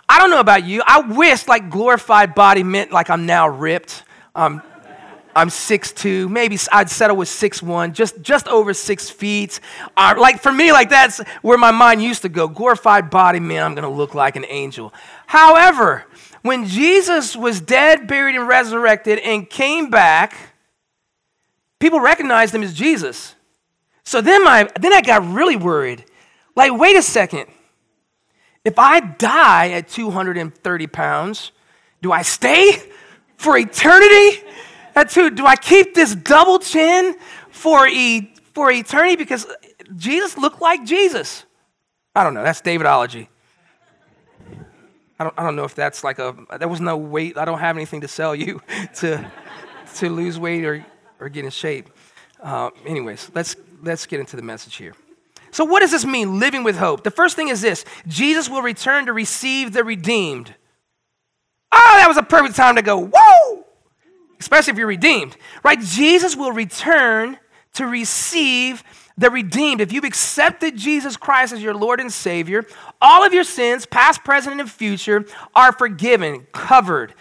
I 0.07 0.19
don't 0.19 0.29
know 0.29 0.39
about 0.39 0.63
you. 0.65 0.83
I 0.85 0.99
wish 1.01 1.47
like 1.47 1.69
glorified 1.69 2.35
body 2.35 2.63
meant 2.63 2.91
like 2.91 3.09
I'm 3.09 3.25
now 3.25 3.47
ripped. 3.47 4.03
Um, 4.35 4.61
I'm 5.35 5.49
6'2", 5.49 6.29
maybe 6.29 6.57
I'd 6.71 6.89
settle 6.89 7.17
with 7.17 7.27
6'1", 7.27 7.91
just, 7.91 8.21
just 8.21 8.47
over 8.47 8.73
six 8.73 9.09
feet. 9.09 9.59
Uh, 9.97 10.15
like 10.17 10.41
for 10.41 10.51
me, 10.51 10.71
like 10.71 10.89
that's 10.89 11.19
where 11.41 11.57
my 11.57 11.71
mind 11.71 12.01
used 12.01 12.21
to 12.21 12.29
go. 12.29 12.47
Glorified 12.47 13.09
body, 13.09 13.41
man, 13.41 13.61
I'm 13.63 13.75
gonna 13.75 13.89
look 13.89 14.15
like 14.15 14.37
an 14.37 14.45
angel. 14.47 14.93
However, 15.27 16.05
when 16.45 16.67
Jesus 16.67 17.35
was 17.35 17.59
dead, 17.59 18.05
buried, 18.05 18.35
and 18.35 18.47
resurrected 18.47 19.17
and 19.17 19.49
came 19.49 19.89
back, 19.89 20.35
people 21.79 21.99
recognized 21.99 22.53
him 22.53 22.61
as 22.61 22.71
Jesus. 22.71 23.33
So 24.03 24.21
then, 24.21 24.43
my, 24.43 24.69
then 24.79 24.93
I 24.93 25.01
got 25.01 25.27
really 25.27 25.55
worried. 25.55 26.05
Like, 26.55 26.71
wait 26.77 26.95
a 26.97 27.01
second. 27.01 27.47
If 28.63 28.77
I 28.77 28.99
die 28.99 29.71
at 29.71 29.87
230 29.87 30.87
pounds, 30.87 31.51
do 32.03 32.11
I 32.11 32.21
stay 32.21 32.73
for 33.37 33.57
eternity? 33.57 34.43
At 34.95 35.09
two, 35.09 35.31
do 35.31 35.47
I 35.47 35.55
keep 35.55 35.95
this 35.95 36.13
double 36.13 36.59
chin 36.59 37.15
for, 37.49 37.87
e, 37.87 38.35
for 38.53 38.71
eternity? 38.71 39.15
Because 39.15 39.47
Jesus 39.95 40.37
looked 40.37 40.61
like 40.61 40.85
Jesus. 40.85 41.43
I 42.15 42.23
don't 42.23 42.35
know. 42.35 42.43
That's 42.43 42.61
Davidology. 42.61 43.29
I 45.19 45.23
don't, 45.23 45.33
I 45.37 45.43
don't 45.43 45.55
know 45.55 45.63
if 45.63 45.75
that's 45.75 46.03
like 46.03 46.19
a, 46.19 46.35
there 46.59 46.67
was 46.67 46.81
no 46.81 46.97
weight. 46.97 47.37
I 47.37 47.45
don't 47.45 47.59
have 47.59 47.77
anything 47.77 48.01
to 48.01 48.07
sell 48.07 48.35
you 48.35 48.61
to, 48.95 49.31
to 49.95 50.09
lose 50.09 50.37
weight 50.37 50.65
or, 50.65 50.85
or 51.19 51.29
get 51.29 51.45
in 51.45 51.51
shape. 51.51 51.89
Uh, 52.41 52.69
anyways, 52.85 53.31
let's, 53.33 53.55
let's 53.81 54.05
get 54.05 54.19
into 54.19 54.35
the 54.35 54.41
message 54.41 54.75
here. 54.75 54.93
So, 55.51 55.63
what 55.63 55.79
does 55.79 55.91
this 55.91 56.05
mean, 56.05 56.37
living 56.37 56.63
with 56.63 56.77
hope? 56.77 57.05
The 57.05 57.11
first 57.11 57.37
thing 57.37 57.47
is 57.47 57.61
this 57.61 57.85
Jesus 58.07 58.49
will 58.49 58.61
return 58.61 59.05
to 59.05 59.13
receive 59.13 59.71
the 59.71 59.85
redeemed. 59.85 60.53
Oh, 61.71 61.93
that 61.97 62.09
was 62.09 62.17
a 62.17 62.23
perfect 62.23 62.57
time 62.57 62.75
to 62.75 62.81
go, 62.81 63.09
whoa! 63.13 63.65
Especially 64.37 64.71
if 64.73 64.77
you're 64.77 64.87
redeemed, 64.87 65.37
right? 65.63 65.79
Jesus 65.79 66.35
will 66.35 66.51
return 66.51 67.39
to 67.75 67.87
receive 67.87 68.83
the 69.17 69.29
redeemed. 69.29 69.81
If 69.81 69.93
you've 69.93 70.03
accepted 70.03 70.75
Jesus 70.75 71.15
Christ 71.15 71.53
as 71.53 71.63
your 71.63 71.73
Lord 71.73 71.99
and 71.99 72.11
Savior, 72.11 72.65
all 73.01 73.25
of 73.25 73.33
your 73.33 73.43
sins, 73.43 73.85
past, 73.85 74.23
present, 74.23 74.59
and 74.59 74.69
future, 74.69 75.25
are 75.55 75.71
forgiven, 75.71 76.47
covered. 76.51 77.13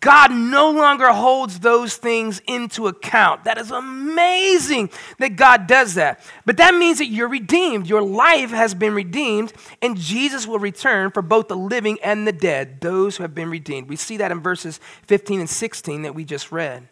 God 0.00 0.32
no 0.32 0.70
longer 0.70 1.08
holds 1.12 1.60
those 1.60 1.96
things 1.96 2.42
into 2.46 2.88
account. 2.88 3.44
That 3.44 3.56
is 3.56 3.70
amazing 3.70 4.90
that 5.18 5.36
God 5.36 5.66
does 5.68 5.94
that. 5.94 6.20
But 6.44 6.56
that 6.56 6.74
means 6.74 6.98
that 6.98 7.06
you're 7.06 7.28
redeemed. 7.28 7.86
Your 7.86 8.02
life 8.02 8.50
has 8.50 8.74
been 8.74 8.94
redeemed, 8.94 9.52
and 9.80 9.96
Jesus 9.96 10.46
will 10.46 10.58
return 10.58 11.10
for 11.12 11.22
both 11.22 11.48
the 11.48 11.56
living 11.56 11.98
and 12.02 12.26
the 12.26 12.32
dead, 12.32 12.80
those 12.80 13.16
who 13.16 13.22
have 13.22 13.34
been 13.34 13.48
redeemed. 13.48 13.88
We 13.88 13.96
see 13.96 14.16
that 14.16 14.32
in 14.32 14.40
verses 14.40 14.80
15 15.06 15.40
and 15.40 15.48
16 15.48 16.02
that 16.02 16.14
we 16.14 16.24
just 16.24 16.50
read. 16.50 16.88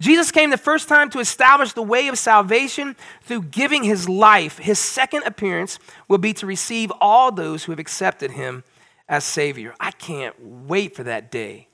Jesus 0.00 0.32
came 0.32 0.50
the 0.50 0.56
first 0.56 0.88
time 0.88 1.08
to 1.10 1.20
establish 1.20 1.72
the 1.72 1.82
way 1.82 2.08
of 2.08 2.18
salvation 2.18 2.96
through 3.22 3.42
giving 3.42 3.84
his 3.84 4.08
life. 4.08 4.58
His 4.58 4.78
second 4.78 5.22
appearance 5.24 5.78
will 6.08 6.18
be 6.18 6.32
to 6.34 6.46
receive 6.46 6.92
all 7.00 7.30
those 7.30 7.64
who 7.64 7.72
have 7.72 7.78
accepted 7.78 8.32
him 8.32 8.64
as 9.08 9.24
Savior. 9.24 9.74
I 9.78 9.92
can't 9.92 10.34
wait 10.40 10.96
for 10.96 11.04
that 11.04 11.30
day. 11.30 11.68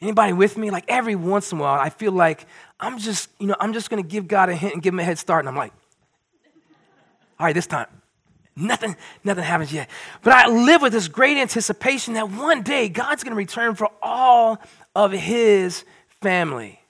Anybody 0.00 0.32
with 0.32 0.58
me? 0.58 0.70
Like 0.70 0.84
every 0.88 1.14
once 1.14 1.52
in 1.52 1.58
a 1.58 1.60
while, 1.60 1.78
I 1.78 1.90
feel 1.90 2.10
like 2.10 2.46
I'm 2.80 2.98
just, 2.98 3.30
you 3.38 3.46
know, 3.46 3.56
I'm 3.60 3.72
just 3.72 3.88
gonna 3.88 4.02
give 4.02 4.26
God 4.26 4.48
a 4.48 4.54
hint 4.56 4.74
and 4.74 4.82
give 4.82 4.92
him 4.92 5.00
a 5.00 5.04
head 5.04 5.18
start. 5.18 5.42
And 5.42 5.48
I'm 5.48 5.56
like, 5.56 5.72
all 7.38 7.46
right, 7.46 7.54
this 7.54 7.68
time, 7.68 7.86
nothing, 8.56 8.96
nothing 9.22 9.44
happens 9.44 9.72
yet. 9.72 9.88
But 10.22 10.32
I 10.32 10.48
live 10.48 10.82
with 10.82 10.92
this 10.92 11.06
great 11.06 11.36
anticipation 11.36 12.14
that 12.14 12.30
one 12.30 12.62
day 12.62 12.88
God's 12.88 13.22
gonna 13.22 13.36
return 13.36 13.76
for 13.76 13.88
all 14.02 14.58
of 14.96 15.12
his 15.12 15.84
family 16.20 16.81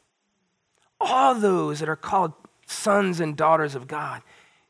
all 1.05 1.35
those 1.35 1.81
that 1.81 1.89
are 1.89 1.97
called 1.97 2.33
sons 2.67 3.21
and 3.21 3.37
daughters 3.37 3.75
of 3.75 3.87
God. 3.87 4.23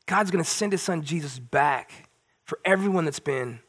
God's 0.07 0.31
going 0.31 0.45
to 0.45 0.51
send 0.51 0.73
his 0.73 0.83
son 0.83 1.03
Jesus 1.03 1.39
back 1.39 2.09
for 2.45 2.59
everyone 2.65 3.05
that's 3.05 3.21
been 3.21 3.61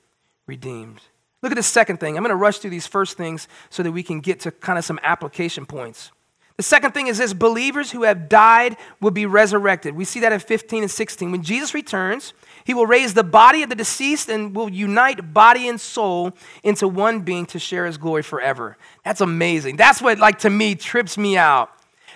redeemed. 0.47 1.01
Look 1.41 1.51
at 1.51 1.55
the 1.55 1.63
second 1.63 1.99
thing. 1.99 2.15
I'm 2.15 2.23
going 2.23 2.29
to 2.29 2.35
rush 2.35 2.59
through 2.59 2.71
these 2.71 2.87
first 2.87 3.17
things 3.17 3.47
so 3.69 3.83
that 3.83 3.91
we 3.91 4.03
can 4.03 4.21
get 4.21 4.39
to 4.41 4.51
kind 4.51 4.79
of 4.79 4.85
some 4.85 4.99
application 5.03 5.65
points. 5.65 6.11
The 6.55 6.63
second 6.63 6.91
thing 6.91 7.07
is 7.07 7.17
this 7.17 7.33
believers 7.33 7.91
who 7.91 8.03
have 8.03 8.29
died 8.29 8.77
will 9.01 9.11
be 9.11 9.25
resurrected. 9.25 9.95
We 9.95 10.05
see 10.05 10.19
that 10.19 10.31
in 10.31 10.39
15 10.39 10.83
and 10.83 10.91
16. 10.91 11.31
When 11.31 11.41
Jesus 11.41 11.73
returns, 11.73 12.33
he 12.63 12.73
will 12.73 12.85
raise 12.85 13.15
the 13.15 13.23
body 13.23 13.63
of 13.63 13.69
the 13.69 13.75
deceased 13.75 14.29
and 14.29 14.55
will 14.55 14.69
unite 14.69 15.33
body 15.33 15.67
and 15.67 15.81
soul 15.81 16.31
into 16.63 16.87
one 16.87 17.21
being 17.21 17.47
to 17.47 17.59
share 17.59 17.87
his 17.87 17.97
glory 17.97 18.21
forever. 18.21 18.77
That's 19.03 19.19
amazing. 19.19 19.77
That's 19.77 20.01
what, 20.01 20.19
like, 20.19 20.39
to 20.39 20.49
me, 20.49 20.75
trips 20.75 21.17
me 21.17 21.37
out 21.37 21.71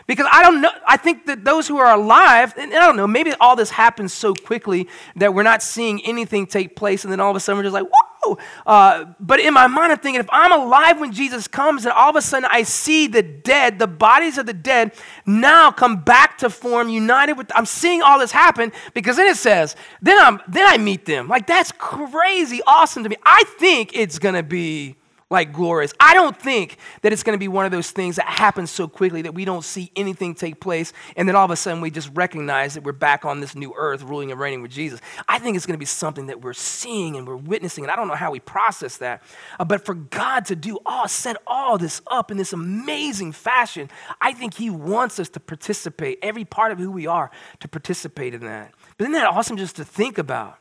because 0.08 0.26
I 0.32 0.42
don't 0.42 0.62
know, 0.62 0.72
I 0.88 0.98
think 0.98 1.26
that 1.26 1.44
those 1.44 1.68
who 1.68 1.78
are 1.78 1.94
alive, 1.94 2.54
and 2.58 2.74
I 2.74 2.80
don't 2.80 2.96
know, 2.96 3.08
maybe 3.08 3.34
all 3.40 3.56
this 3.56 3.70
happens 3.70 4.14
so 4.14 4.34
quickly 4.34 4.88
that 5.18 5.34
we're 5.34 5.44
not 5.44 5.62
seeing 5.62 6.04
anything 6.06 6.48
take 6.48 6.76
place, 6.76 7.04
and 7.04 7.12
then 7.12 7.20
all 7.20 7.30
of 7.30 7.36
a 7.36 7.40
sudden 7.40 7.58
we're 7.58 7.64
just 7.64 7.74
like, 7.74 7.86
whoa! 7.86 8.38
Uh, 8.66 9.06
but 9.20 9.40
in 9.40 9.54
my 9.54 9.68
mind, 9.68 9.92
I'm 9.92 10.00
thinking, 10.00 10.20
if 10.20 10.30
I'm 10.32 10.52
alive 10.52 11.00
when 11.00 11.14
Jesus 11.14 11.48
comes, 11.48 11.86
and 11.86 11.94
all 11.94 12.10
of 12.10 12.16
a 12.16 12.22
sudden 12.22 12.50
I 12.52 12.64
see 12.64 13.08
the 13.08 13.22
dead, 13.22 13.80
the 13.80 13.88
bodies 13.88 14.38
of 14.38 14.46
the 14.46 14.54
dead, 14.54 14.94
now 15.26 15.72
come 15.72 16.04
back 16.04 16.38
to 16.40 16.50
form, 16.50 16.90
united 16.90 17.34
with, 17.34 17.52
I'm 17.56 17.66
seeing 17.66 18.02
all 18.02 18.20
this 18.20 18.32
happen, 18.32 18.74
because 18.94 19.16
then 19.16 19.28
it 19.28 19.38
says, 19.38 19.76
then, 20.02 20.18
I'm, 20.20 20.42
then 20.48 20.68
I 20.68 20.78
meet 20.78 21.06
them. 21.06 21.28
Like, 21.28 21.48
that's 21.48 21.72
crazy 21.78 22.62
awesome 22.68 23.04
to 23.04 23.10
me. 23.10 23.18
I 23.26 23.44
think 23.60 23.92
it's 23.94 24.20
gonna 24.20 24.44
be 24.44 24.97
like 25.30 25.52
glorious. 25.52 25.94
I 26.00 26.14
don't 26.14 26.40
think 26.40 26.78
that 27.02 27.12
it's 27.12 27.24
going 27.24 27.34
to 27.34 27.40
be 27.40 27.50
one 27.50 27.66
of 27.66 27.72
those 27.72 27.92
things 27.92 28.16
that 28.16 28.28
happens 28.28 28.72
so 28.72 28.88
quickly 28.88 29.24
that 29.24 29.34
we 29.34 29.44
don't 29.44 29.64
see 29.64 29.92
anything 29.96 30.34
take 30.34 30.62
place 30.62 30.94
and 31.18 31.28
then 31.28 31.36
all 31.36 31.44
of 31.44 31.52
a 31.52 31.58
sudden 31.58 31.82
we 31.82 31.92
just 31.92 32.10
recognize 32.14 32.76
that 32.76 32.84
we're 32.84 32.94
back 32.94 33.26
on 33.26 33.42
this 33.42 33.54
new 33.54 33.74
earth 33.76 34.04
ruling 34.04 34.32
and 34.32 34.40
reigning 34.40 34.62
with 34.62 34.72
Jesus. 34.72 35.02
I 35.28 35.40
think 35.40 35.58
it's 35.58 35.66
going 35.66 35.74
to 35.74 35.80
be 35.80 35.86
something 35.86 36.28
that 36.28 36.42
we're 36.42 36.54
seeing 36.54 37.18
and 37.18 37.28
we're 37.28 37.36
witnessing, 37.36 37.84
and 37.84 37.92
I 37.92 37.98
don't 37.98 38.08
know 38.08 38.16
how 38.16 38.32
we 38.32 38.40
process 38.40 38.98
that. 38.98 39.22
Uh, 39.60 39.66
but 39.66 39.86
for 39.86 39.96
God 39.96 40.46
to 40.46 40.56
do 40.56 40.80
all, 40.86 41.08
set 41.10 41.36
all 41.46 41.78
this 41.78 42.02
up 42.08 42.32
in 42.32 42.38
this 42.38 42.54
amazing 42.54 43.34
fashion, 43.34 43.90
I 44.22 44.32
think 44.32 44.54
He 44.54 44.70
wants 44.70 45.20
us 45.20 45.30
to 45.30 45.40
participate, 45.40 46.20
every 46.22 46.46
part 46.46 46.72
of 46.72 46.80
who 46.80 46.92
we 46.92 47.06
are, 47.06 47.32
to 47.60 47.68
participate 47.68 48.34
in 48.34 48.42
that. 48.42 48.72
But 48.98 49.06
isn't 49.06 49.14
that 49.14 49.28
awesome 49.28 49.58
just 49.58 49.76
to 49.76 49.86
think 49.86 50.18
about? 50.18 50.58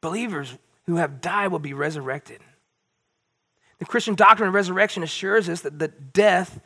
Believers 0.00 0.56
who 0.86 0.96
have 0.96 1.20
died 1.20 1.48
will 1.48 1.58
be 1.58 1.74
resurrected. 1.74 2.40
The 3.78 3.86
Christian 3.86 4.14
doctrine 4.14 4.48
of 4.48 4.54
resurrection 4.54 5.02
assures 5.02 5.48
us 5.48 5.60
that 5.62 5.78
the 5.78 5.88
death 5.88 6.60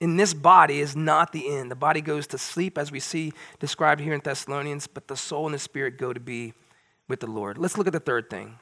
in 0.00 0.16
this 0.16 0.32
body 0.32 0.80
is 0.80 0.94
not 0.96 1.32
the 1.32 1.54
end. 1.54 1.70
The 1.70 1.76
body 1.76 2.00
goes 2.00 2.26
to 2.28 2.38
sleep, 2.38 2.78
as 2.78 2.92
we 2.92 3.00
see 3.00 3.32
described 3.58 4.00
here 4.00 4.14
in 4.14 4.20
Thessalonians, 4.20 4.86
but 4.86 5.08
the 5.08 5.16
soul 5.16 5.46
and 5.46 5.54
the 5.54 5.58
spirit 5.58 5.98
go 5.98 6.12
to 6.12 6.20
be 6.20 6.54
with 7.08 7.20
the 7.20 7.26
Lord. 7.26 7.58
Let's 7.58 7.76
look 7.76 7.86
at 7.86 7.92
the 7.92 8.00
third 8.00 8.30
thing. 8.30 8.58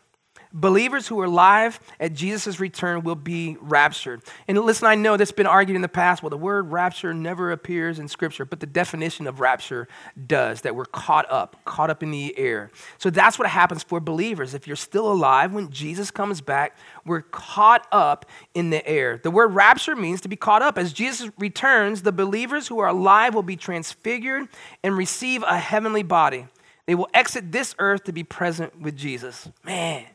Believers 0.53 1.09
who 1.09 1.21
are 1.21 1.25
alive 1.25 1.81
at 2.01 2.15
Jesus' 2.15 2.61
return 2.61 3.03
will 3.03 3.15
be 3.15 3.57
raptured. 3.61 4.23
And 4.49 4.59
listen, 4.59 4.87
I 4.87 4.95
know 4.95 5.17
that's 5.17 5.33
been 5.33 5.47
argued 5.47 5.77
in 5.77 5.83
the 5.83 5.89
past. 5.89 6.23
Well, 6.23 6.31
the 6.31 6.37
word 6.37 6.71
rapture 6.71 7.13
never 7.13 7.53
appears 7.53 7.99
in 7.99 8.09
Scripture, 8.09 8.45
but 8.45 8.61
the 8.61 8.67
definition 8.67 9.27
of 9.27 9.41
rapture 9.41 9.89
does 10.27 10.63
that 10.63 10.75
we're 10.75 10.85
caught 10.87 11.31
up, 11.31 11.57
caught 11.65 11.91
up 11.91 12.03
in 12.03 12.11
the 12.11 12.37
air. 12.39 12.71
So 12.99 13.11
that's 13.11 13.39
what 13.39 13.49
happens 13.49 13.83
for 13.83 14.01
believers. 14.01 14.55
If 14.55 14.67
you're 14.67 14.77
still 14.77 15.11
alive 15.11 15.53
when 15.53 15.71
Jesus 15.71 16.11
comes 16.11 16.41
back, 16.41 16.77
we're 17.05 17.23
caught 17.23 17.87
up 17.93 18.27
in 18.55 18.71
the 18.71 18.87
air. 18.87 19.21
The 19.23 19.31
word 19.31 19.49
rapture 19.49 19.97
means 19.97 20.21
to 20.23 20.29
be 20.29 20.37
caught 20.37 20.63
up. 20.63 20.79
As 20.79 20.93
Jesus 20.93 21.31
returns, 21.39 22.03
the 22.03 22.13
believers 22.13 22.69
who 22.69 22.79
are 22.79 22.89
alive 22.89 23.35
will 23.35 23.43
be 23.43 23.57
transfigured 23.57 24.49
and 24.83 24.97
receive 24.97 25.43
a 25.43 25.59
heavenly 25.59 26.03
body. 26.03 26.47
They 26.87 26.95
will 26.95 27.09
exit 27.13 27.51
this 27.53 27.75
earth 27.79 28.05
to 28.05 28.13
be 28.13 28.23
present 28.23 28.81
with 28.81 28.97
Jesus. 28.97 29.49
Man. 29.65 30.07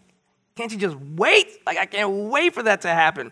Can't 0.62 0.72
you 0.72 0.78
just 0.78 0.96
wait? 0.96 1.48
Like, 1.66 1.80
I 1.80 1.88
can't 1.88 2.30
wait 2.30 2.54
for 2.54 2.62
that 2.62 2.82
to 2.82 2.88
happen. 2.88 3.32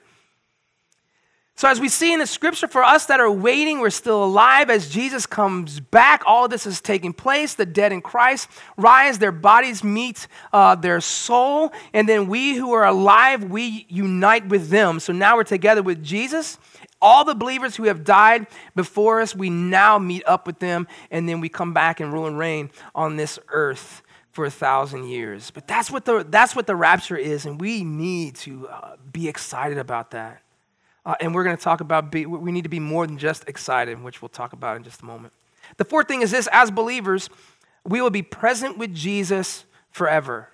So, 1.53 1.67
as 1.67 1.79
we 1.79 1.87
see 1.87 2.11
in 2.11 2.17
the 2.17 2.25
scripture, 2.25 2.67
for 2.67 2.83
us 2.83 3.05
that 3.05 3.19
are 3.19 3.29
waiting, 3.29 3.81
we're 3.81 3.91
still 3.91 4.23
alive. 4.23 4.71
As 4.71 4.89
Jesus 4.89 5.27
comes 5.27 5.79
back, 5.79 6.23
all 6.25 6.47
this 6.47 6.65
is 6.65 6.81
taking 6.81 7.13
place. 7.13 7.53
The 7.53 7.67
dead 7.67 7.91
in 7.91 8.01
Christ 8.01 8.49
rise, 8.77 9.19
their 9.19 9.31
bodies 9.31 9.83
meet 9.83 10.27
uh, 10.51 10.73
their 10.73 11.01
soul, 11.01 11.71
and 11.93 12.09
then 12.09 12.25
we 12.25 12.55
who 12.55 12.71
are 12.71 12.87
alive, 12.87 13.43
we 13.43 13.85
unite 13.89 14.47
with 14.47 14.69
them. 14.69 14.99
So 14.99 15.13
now 15.13 15.35
we're 15.35 15.43
together 15.43 15.83
with 15.83 16.03
Jesus. 16.03 16.57
All 16.99 17.25
the 17.25 17.35
believers 17.35 17.75
who 17.75 17.83
have 17.83 18.03
died 18.03 18.47
before 18.75 19.21
us, 19.21 19.35
we 19.35 19.51
now 19.51 19.99
meet 19.99 20.23
up 20.25 20.47
with 20.47 20.57
them, 20.57 20.87
and 21.11 21.29
then 21.29 21.41
we 21.41 21.47
come 21.47 21.75
back 21.75 21.99
and 21.99 22.11
rule 22.11 22.25
and 22.25 22.39
reign 22.39 22.71
on 22.95 23.17
this 23.17 23.37
earth 23.49 24.01
for 24.39 24.45
a 24.45 24.49
thousand 24.49 25.03
years. 25.09 25.51
But 25.51 25.67
that's 25.67 25.91
what 25.91 26.05
the, 26.05 26.25
that's 26.25 26.55
what 26.55 26.65
the 26.65 26.73
rapture 26.73 27.17
is, 27.17 27.45
and 27.45 27.59
we 27.59 27.83
need 27.83 28.35
to 28.35 28.69
uh, 28.69 28.95
be 29.11 29.27
excited 29.27 29.77
about 29.77 30.11
that. 30.11 30.41
Uh, 31.05 31.15
and 31.19 31.35
we're 31.35 31.43
going 31.43 31.57
to 31.57 31.61
talk 31.61 31.81
about, 31.81 32.09
be, 32.09 32.25
we 32.25 32.53
need 32.53 32.61
to 32.61 32.69
be 32.69 32.79
more 32.79 33.05
than 33.05 33.17
just 33.17 33.49
excited, 33.49 34.01
which 34.01 34.21
we'll 34.21 34.29
talk 34.29 34.53
about 34.53 34.77
in 34.77 34.83
just 34.83 35.01
a 35.01 35.05
moment. 35.05 35.33
The 35.75 35.83
fourth 35.83 36.07
thing 36.07 36.21
is 36.21 36.31
this 36.31 36.47
as 36.53 36.71
believers, 36.71 37.29
we 37.85 37.99
will 38.01 38.11
be 38.11 38.21
present 38.21 38.77
with 38.77 38.95
Jesus 38.95 39.65
forever. 39.91 40.47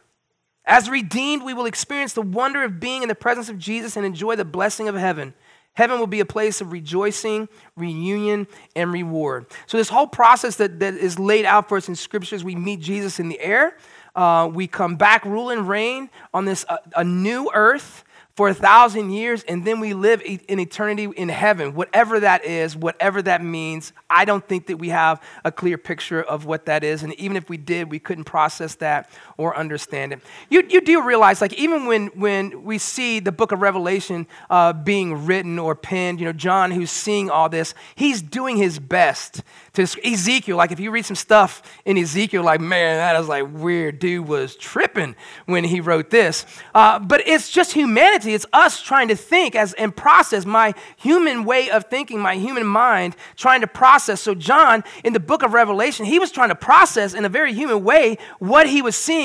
As 0.66 0.90
redeemed, 0.90 1.44
we 1.44 1.54
will 1.54 1.68
experience 1.68 2.14
the 2.14 2.24
wonder 2.24 2.64
of 2.64 2.80
being 2.80 3.04
in 3.04 3.08
the 3.08 3.14
presence 3.14 3.50
of 3.50 3.60
Jesus 3.60 3.96
and 3.96 4.04
enjoy 4.04 4.36
the 4.36 4.46
blessing 4.46 4.88
of 4.88 4.96
heaven. 4.96 5.36
Heaven 5.76 6.00
will 6.00 6.08
be 6.08 6.22
a 6.22 6.26
place 6.26 6.62
of 6.62 6.72
rejoicing, 6.72 7.48
reunion, 7.76 8.48
and 8.76 8.92
reward. 8.92 9.46
So, 9.68 9.78
this 9.78 9.90
whole 9.90 10.08
process 10.08 10.56
that, 10.56 10.80
that 10.80 10.96
is 10.96 11.20
laid 11.20 11.46
out 11.46 11.70
for 11.70 11.78
us 11.78 11.88
in 11.88 11.96
scriptures, 11.96 12.44
we 12.44 12.56
meet 12.56 12.80
Jesus 12.80 13.20
in 13.20 13.30
the 13.30 13.40
air. 13.40 13.78
Uh, 14.16 14.50
we 14.52 14.66
come 14.66 14.96
back, 14.96 15.26
rule 15.26 15.50
and 15.50 15.68
reign 15.68 16.10
on 16.34 16.46
this 16.46 16.66
uh, 16.70 16.78
a 16.96 17.04
new 17.04 17.52
earth 17.54 18.06
for 18.36 18.50
a 18.50 18.54
thousand 18.54 19.12
years, 19.12 19.44
and 19.44 19.64
then 19.64 19.80
we 19.80 19.94
live 19.94 20.22
in 20.22 20.60
eternity 20.60 21.06
in 21.16 21.30
heaven, 21.30 21.74
whatever 21.74 22.20
that 22.20 22.44
is, 22.44 22.76
whatever 22.76 23.22
that 23.22 23.42
means. 23.42 23.94
I 24.10 24.26
don't 24.26 24.46
think 24.46 24.68
that 24.68 24.78
we 24.78 24.90
have 24.90 25.24
a 25.46 25.52
clear 25.54 25.78
picture 25.78 26.22
of 26.22 26.46
what 26.46 26.66
that 26.66 26.84
is. 26.84 27.02
And 27.02 27.14
even 27.16 27.38
if 27.38 27.50
we 27.50 27.56
did, 27.56 27.90
we 27.90 28.00
couldn't 28.00 28.26
process 28.26 28.76
that 28.76 29.10
or 29.38 29.58
understand 29.58 30.14
it. 30.14 30.22
You, 30.50 30.66
you 30.70 30.82
do 30.82 31.02
realize, 31.04 31.42
like, 31.42 31.54
even 31.54 31.86
when, 31.86 32.08
when 32.08 32.64
we 32.64 32.78
see 32.78 33.20
the 33.20 33.32
book 33.32 33.52
of 33.52 33.62
Revelation 33.62 34.28
uh, 34.50 34.74
being 34.74 35.26
written 35.26 35.60
or 35.60 35.76
penned, 35.76 36.20
you 36.20 36.26
know, 36.26 36.34
John, 36.34 36.72
who's 36.72 36.92
seeing 36.92 37.30
all 37.30 37.50
this, 37.50 37.74
he's 37.96 38.22
doing 38.22 38.58
his 38.58 38.80
best 38.80 39.44
to 39.74 39.84
Ezekiel. 40.04 40.58
Like 40.58 40.72
if 40.72 40.80
you 40.80 40.92
read 40.92 41.06
some 41.06 41.16
stuff 41.16 41.62
in 41.86 41.98
Ezekiel, 41.98 42.44
like, 42.44 42.62
man, 42.62 42.98
that 42.98 43.20
is 43.20 43.28
like 43.28 43.46
weird. 43.52 44.00
Dude 44.00 44.28
was 44.28 44.56
tripping 44.56 45.16
when 45.46 45.64
he 45.64 45.82
wrote 45.82 46.10
this. 46.10 46.46
Uh, 46.74 47.00
but 47.00 47.28
it's 47.28 47.50
just 47.50 47.74
humanity. 47.74 48.34
It's 48.34 48.46
us 48.54 48.82
trying 48.82 49.10
to 49.10 49.16
think 49.16 49.56
as 49.56 49.74
and 49.74 49.96
process 49.96 50.46
my 50.46 50.74
human 50.98 51.46
way 51.46 51.70
of 51.70 51.86
thinking, 51.86 52.20
my 52.20 52.36
human 52.36 52.66
mind 52.66 53.16
trying 53.36 53.62
to 53.62 53.68
process. 53.68 54.22
So 54.22 54.34
John, 54.36 54.84
in 55.04 55.14
the 55.14 55.20
book 55.20 55.44
of 55.44 55.54
Revelation, 55.54 56.06
he 56.06 56.20
was 56.20 56.32
trying 56.32 56.50
to 56.50 56.56
process 56.56 57.14
in 57.14 57.26
a 57.26 57.30
very 57.30 57.54
human 57.54 57.84
way 57.84 58.18
what 58.40 58.68
he 58.68 58.82
was 58.82 58.96
seeing, 58.96 59.25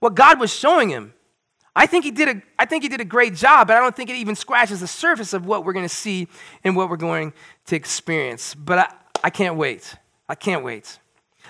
what 0.00 0.14
God 0.14 0.40
was 0.40 0.52
showing 0.52 0.88
him. 0.88 1.14
I 1.76 1.86
think 1.86 2.04
he 2.04 2.10
did 2.10 2.28
a, 2.28 2.42
I 2.58 2.66
think 2.66 2.82
he 2.82 2.88
did 2.88 3.00
a 3.00 3.04
great 3.04 3.34
job, 3.34 3.68
but 3.68 3.76
I 3.76 3.80
don't 3.80 3.94
think 3.94 4.10
it 4.10 4.16
even 4.16 4.34
scratches 4.34 4.80
the 4.80 4.88
surface 4.88 5.32
of 5.32 5.46
what 5.46 5.64
we're 5.64 5.72
going 5.72 5.88
to 5.88 5.94
see 5.94 6.26
and 6.64 6.74
what 6.74 6.90
we're 6.90 6.96
going 6.96 7.32
to 7.66 7.76
experience. 7.76 8.54
But 8.54 8.78
I, 8.78 8.94
I 9.24 9.30
can't 9.30 9.56
wait. 9.56 9.94
I 10.28 10.34
can't 10.34 10.64
wait. 10.64 10.98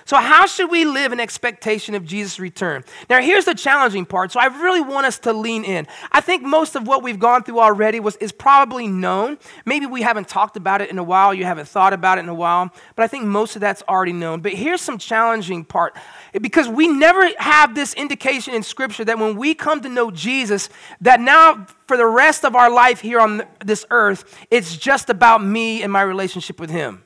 So, 0.05 0.17
how 0.17 0.45
should 0.45 0.69
we 0.69 0.85
live 0.85 1.11
in 1.11 1.19
expectation 1.19 1.95
of 1.95 2.05
Jesus' 2.05 2.39
return? 2.39 2.83
Now, 3.09 3.21
here's 3.21 3.45
the 3.45 3.53
challenging 3.53 4.05
part. 4.05 4.31
So, 4.31 4.39
I 4.39 4.47
really 4.47 4.81
want 4.81 5.05
us 5.05 5.19
to 5.19 5.33
lean 5.33 5.63
in. 5.63 5.87
I 6.11 6.21
think 6.21 6.43
most 6.43 6.75
of 6.75 6.87
what 6.87 7.03
we've 7.03 7.19
gone 7.19 7.43
through 7.43 7.59
already 7.59 7.99
was, 7.99 8.15
is 8.17 8.31
probably 8.31 8.87
known. 8.87 9.37
Maybe 9.65 9.85
we 9.85 10.01
haven't 10.01 10.27
talked 10.27 10.57
about 10.57 10.81
it 10.81 10.89
in 10.89 10.97
a 10.97 11.03
while, 11.03 11.33
you 11.33 11.45
haven't 11.45 11.67
thought 11.67 11.93
about 11.93 12.17
it 12.17 12.21
in 12.21 12.29
a 12.29 12.33
while, 12.33 12.69
but 12.95 13.03
I 13.03 13.07
think 13.07 13.25
most 13.25 13.55
of 13.55 13.61
that's 13.61 13.83
already 13.87 14.13
known. 14.13 14.41
But 14.41 14.53
here's 14.53 14.81
some 14.81 14.97
challenging 14.97 15.65
part 15.65 15.95
because 16.39 16.67
we 16.67 16.87
never 16.87 17.29
have 17.37 17.75
this 17.75 17.93
indication 17.93 18.53
in 18.53 18.63
Scripture 18.63 19.05
that 19.05 19.19
when 19.19 19.35
we 19.35 19.53
come 19.53 19.81
to 19.81 19.89
know 19.89 20.11
Jesus, 20.11 20.69
that 21.01 21.19
now 21.19 21.67
for 21.87 21.97
the 21.97 22.07
rest 22.07 22.45
of 22.45 22.55
our 22.55 22.69
life 22.69 23.01
here 23.01 23.19
on 23.19 23.43
this 23.63 23.85
earth, 23.91 24.37
it's 24.49 24.77
just 24.77 25.09
about 25.09 25.43
me 25.43 25.83
and 25.83 25.91
my 25.91 26.01
relationship 26.01 26.59
with 26.59 26.69
Him. 26.69 27.03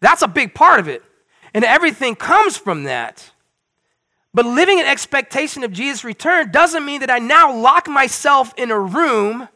That's 0.00 0.22
a 0.22 0.28
big 0.28 0.54
part 0.54 0.80
of 0.80 0.88
it. 0.88 1.02
And 1.56 1.64
everything 1.64 2.16
comes 2.16 2.58
from 2.58 2.84
that. 2.84 3.30
But 4.34 4.44
living 4.44 4.78
in 4.78 4.84
expectation 4.84 5.64
of 5.64 5.72
Jesus' 5.72 6.04
return 6.04 6.50
doesn't 6.50 6.84
mean 6.84 7.00
that 7.00 7.10
I 7.10 7.18
now 7.18 7.50
lock 7.50 7.88
myself 7.88 8.52
in 8.58 8.70
a 8.70 8.78
room, 8.78 9.48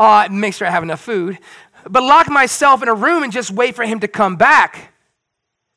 uh, 0.00 0.26
make 0.32 0.52
sure 0.52 0.66
I 0.66 0.72
have 0.72 0.82
enough 0.82 1.00
food, 1.00 1.38
but 1.88 2.02
lock 2.02 2.28
myself 2.28 2.82
in 2.82 2.88
a 2.88 2.94
room 2.94 3.22
and 3.22 3.32
just 3.32 3.52
wait 3.52 3.76
for 3.76 3.84
him 3.84 4.00
to 4.00 4.08
come 4.08 4.34
back. 4.34 4.92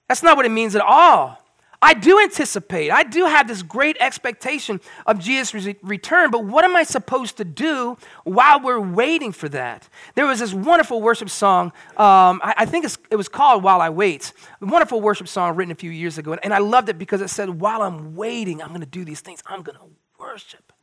That's 0.07 0.23
not 0.23 0.35
what 0.35 0.47
it 0.47 0.49
means 0.49 0.75
at 0.75 0.81
all. 0.81 1.39
I 1.81 1.93
do 1.93 2.19
anticipate, 2.19 2.91
I 2.91 3.03
do 3.03 3.25
have 3.25 3.47
this 3.47 3.61
great 3.61 3.97
expectation 3.99 4.79
of 5.05 5.19
Jesus' 5.19 5.53
return, 5.81 6.31
but 6.31 6.45
what 6.45 6.63
am 6.63 6.75
I 6.75 6.83
supposed 6.83 7.37
to 7.37 7.45
do 7.45 7.97
while 8.23 8.59
we're 8.59 8.79
waiting 8.79 9.31
for 9.31 9.49
that? 9.49 9.87
There 10.15 10.25
was 10.25 10.39
this 10.39 10.53
wonderful 10.53 11.01
worship 11.01 11.29
song, 11.29 11.67
um, 11.97 12.41
I, 12.43 12.53
I, 12.59 12.65
think 12.65 12.85
it 12.85 13.15
was 13.15 13.27
called 13.27 13.63
While 13.63 13.81
I 13.81 13.89
Wait, 13.89 14.33
a 14.61 14.65
wonderful 14.65 15.01
worship 15.01 15.27
song 15.27 15.55
written 15.55 15.71
a 15.71 15.75
few 15.75 15.91
years 15.91 16.17
ago, 16.17 16.37
and 16.41 16.53
I 16.53 16.59
loved 16.59 16.89
it 16.89 16.97
because 16.97 17.21
it 17.21 17.29
said, 17.29 17.49
While 17.49 17.81
I'm 17.81 18.15
waiting, 18.15 18.61
I'm 18.61 18.69
going 18.69 18.81
to 18.81 18.85
do 18.85 19.05
these 19.05 19.21
things, 19.21 19.41
I'm 19.45 19.61
going 19.61 19.77
to 19.77 19.85
worship, 20.19 20.73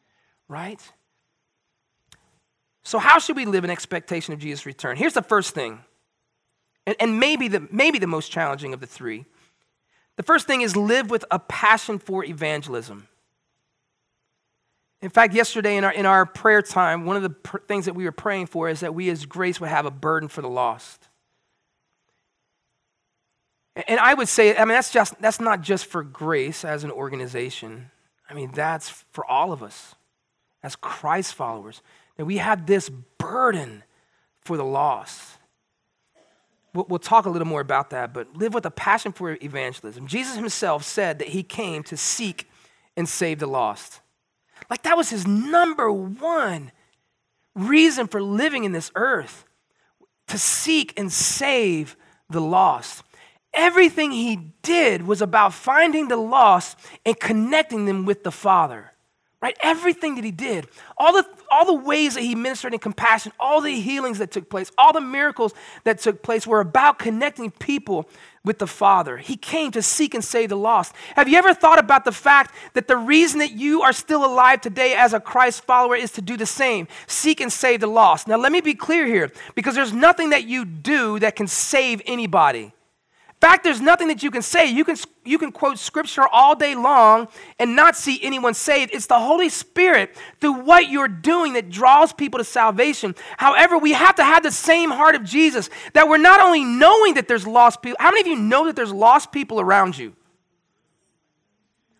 right? 0.48 0.80
So, 2.82 2.98
how 2.98 3.18
should 3.18 3.36
we 3.36 3.46
live 3.46 3.64
in 3.64 3.70
expectation 3.70 4.34
of 4.34 4.40
Jesus' 4.40 4.66
return? 4.66 4.96
Here's 4.96 5.14
the 5.14 5.22
first 5.22 5.54
thing, 5.54 5.80
and, 6.86 6.96
and 7.00 7.18
maybe, 7.18 7.48
the, 7.48 7.66
maybe 7.70 7.98
the 7.98 8.06
most 8.06 8.30
challenging 8.30 8.74
of 8.74 8.80
the 8.80 8.86
three. 8.86 9.24
The 10.16 10.22
first 10.22 10.46
thing 10.46 10.60
is 10.60 10.76
live 10.76 11.10
with 11.10 11.24
a 11.30 11.38
passion 11.38 11.98
for 11.98 12.24
evangelism. 12.24 13.08
In 15.00 15.10
fact, 15.10 15.34
yesterday 15.34 15.76
in 15.76 15.84
our, 15.84 15.92
in 15.92 16.06
our 16.06 16.24
prayer 16.24 16.62
time, 16.62 17.06
one 17.06 17.16
of 17.16 17.22
the 17.22 17.30
pr- 17.30 17.58
things 17.66 17.86
that 17.86 17.94
we 17.94 18.04
were 18.04 18.12
praying 18.12 18.46
for 18.46 18.68
is 18.68 18.80
that 18.80 18.94
we 18.94 19.10
as 19.10 19.26
grace 19.26 19.60
would 19.60 19.70
have 19.70 19.86
a 19.86 19.90
burden 19.90 20.28
for 20.28 20.42
the 20.42 20.48
lost. 20.48 21.08
And 23.88 23.98
I 23.98 24.14
would 24.14 24.28
say, 24.28 24.56
I 24.56 24.60
mean, 24.60 24.74
that's, 24.74 24.92
just, 24.92 25.20
that's 25.20 25.40
not 25.40 25.62
just 25.62 25.86
for 25.86 26.02
grace 26.02 26.64
as 26.64 26.84
an 26.84 26.90
organization. 26.90 27.90
I 28.28 28.34
mean, 28.34 28.52
that's 28.52 28.90
for 29.12 29.24
all 29.26 29.52
of 29.52 29.62
us 29.62 29.94
as 30.62 30.76
Christ 30.76 31.34
followers, 31.34 31.82
that 32.16 32.24
we 32.24 32.38
have 32.38 32.66
this 32.66 32.88
burden 32.88 33.82
for 34.40 34.56
the 34.56 34.64
lost. 34.64 35.38
We'll, 36.74 36.98
talk 36.98 37.26
a 37.26 37.30
little 37.30 37.46
more 37.46 37.60
about 37.60 37.90
that, 37.90 38.14
but 38.14 38.34
live 38.34 38.54
with 38.54 38.64
a 38.64 38.70
passion 38.70 39.12
for 39.12 39.36
evangelism. 39.42 40.06
Jesus 40.06 40.36
himself 40.36 40.84
said 40.84 41.18
that 41.18 41.28
he 41.28 41.42
came 41.42 41.82
to 41.84 41.98
seek 41.98 42.48
and 42.96 43.06
save 43.06 43.40
the 43.40 43.46
lost. 43.46 44.00
Like 44.70 44.82
that 44.84 44.96
was 44.96 45.10
his 45.10 45.26
number 45.26 45.92
one 45.92 46.72
reason 47.54 48.06
for 48.06 48.22
living 48.22 48.64
in 48.64 48.72
this 48.72 48.90
earth 48.94 49.44
to 50.28 50.38
seek 50.38 50.98
and 50.98 51.12
save 51.12 51.94
the 52.30 52.40
lost. 52.40 53.02
Everything 53.52 54.10
he 54.10 54.54
did 54.62 55.06
was 55.06 55.20
about 55.20 55.52
finding 55.52 56.08
the 56.08 56.16
lost 56.16 56.78
and 57.04 57.20
connecting 57.20 57.84
them 57.84 58.06
with 58.06 58.24
the 58.24 58.32
Father 58.32 58.91
right? 59.42 59.56
Everything 59.60 60.14
that 60.14 60.24
he 60.24 60.30
did, 60.30 60.68
all 60.96 61.12
the, 61.12 61.26
all 61.50 61.66
the 61.66 61.74
ways 61.74 62.14
that 62.14 62.22
he 62.22 62.36
ministered 62.36 62.72
in 62.72 62.78
compassion, 62.78 63.32
all 63.40 63.60
the 63.60 63.80
healings 63.80 64.18
that 64.18 64.30
took 64.30 64.48
place, 64.48 64.70
all 64.78 64.92
the 64.92 65.00
miracles 65.00 65.52
that 65.82 65.98
took 65.98 66.22
place 66.22 66.46
were 66.46 66.60
about 66.60 67.00
connecting 67.00 67.50
people 67.50 68.08
with 68.44 68.58
the 68.58 68.66
Father. 68.66 69.18
He 69.18 69.36
came 69.36 69.72
to 69.72 69.82
seek 69.82 70.14
and 70.14 70.24
save 70.24 70.48
the 70.48 70.56
lost. 70.56 70.94
Have 71.16 71.28
you 71.28 71.36
ever 71.38 71.54
thought 71.54 71.78
about 71.78 72.04
the 72.04 72.12
fact 72.12 72.54
that 72.74 72.86
the 72.86 72.96
reason 72.96 73.40
that 73.40 73.52
you 73.52 73.82
are 73.82 73.92
still 73.92 74.24
alive 74.24 74.60
today 74.60 74.94
as 74.94 75.12
a 75.12 75.20
Christ 75.20 75.64
follower 75.64 75.96
is 75.96 76.12
to 76.12 76.22
do 76.22 76.36
the 76.36 76.46
same 76.46 76.86
seek 77.08 77.40
and 77.40 77.52
save 77.52 77.80
the 77.80 77.86
lost? 77.88 78.28
Now, 78.28 78.36
let 78.36 78.52
me 78.52 78.60
be 78.60 78.74
clear 78.74 79.06
here 79.06 79.32
because 79.56 79.74
there's 79.74 79.92
nothing 79.92 80.30
that 80.30 80.44
you 80.44 80.64
do 80.64 81.18
that 81.18 81.34
can 81.34 81.48
save 81.48 82.00
anybody 82.06 82.72
fact, 83.42 83.64
there's 83.64 83.80
nothing 83.80 84.06
that 84.06 84.22
you 84.22 84.30
can 84.30 84.40
say. 84.40 84.70
You 84.70 84.84
can, 84.84 84.96
you 85.24 85.36
can 85.36 85.50
quote 85.50 85.76
scripture 85.76 86.28
all 86.28 86.54
day 86.54 86.76
long 86.76 87.26
and 87.58 87.74
not 87.74 87.96
see 87.96 88.20
anyone 88.22 88.54
saved. 88.54 88.94
It's 88.94 89.06
the 89.06 89.18
Holy 89.18 89.48
Spirit 89.48 90.16
through 90.40 90.62
what 90.62 90.88
you're 90.88 91.08
doing 91.08 91.54
that 91.54 91.68
draws 91.68 92.12
people 92.12 92.38
to 92.38 92.44
salvation. 92.44 93.16
However, 93.36 93.78
we 93.78 93.94
have 93.94 94.14
to 94.14 94.24
have 94.24 94.44
the 94.44 94.52
same 94.52 94.92
heart 94.92 95.16
of 95.16 95.24
Jesus 95.24 95.70
that 95.94 96.08
we're 96.08 96.18
not 96.18 96.40
only 96.40 96.64
knowing 96.64 97.14
that 97.14 97.26
there's 97.26 97.44
lost 97.44 97.82
people. 97.82 97.96
How 97.98 98.10
many 98.10 98.20
of 98.20 98.26
you 98.28 98.36
know 98.36 98.66
that 98.66 98.76
there's 98.76 98.92
lost 98.92 99.32
people 99.32 99.60
around 99.60 99.98
you? 99.98 100.14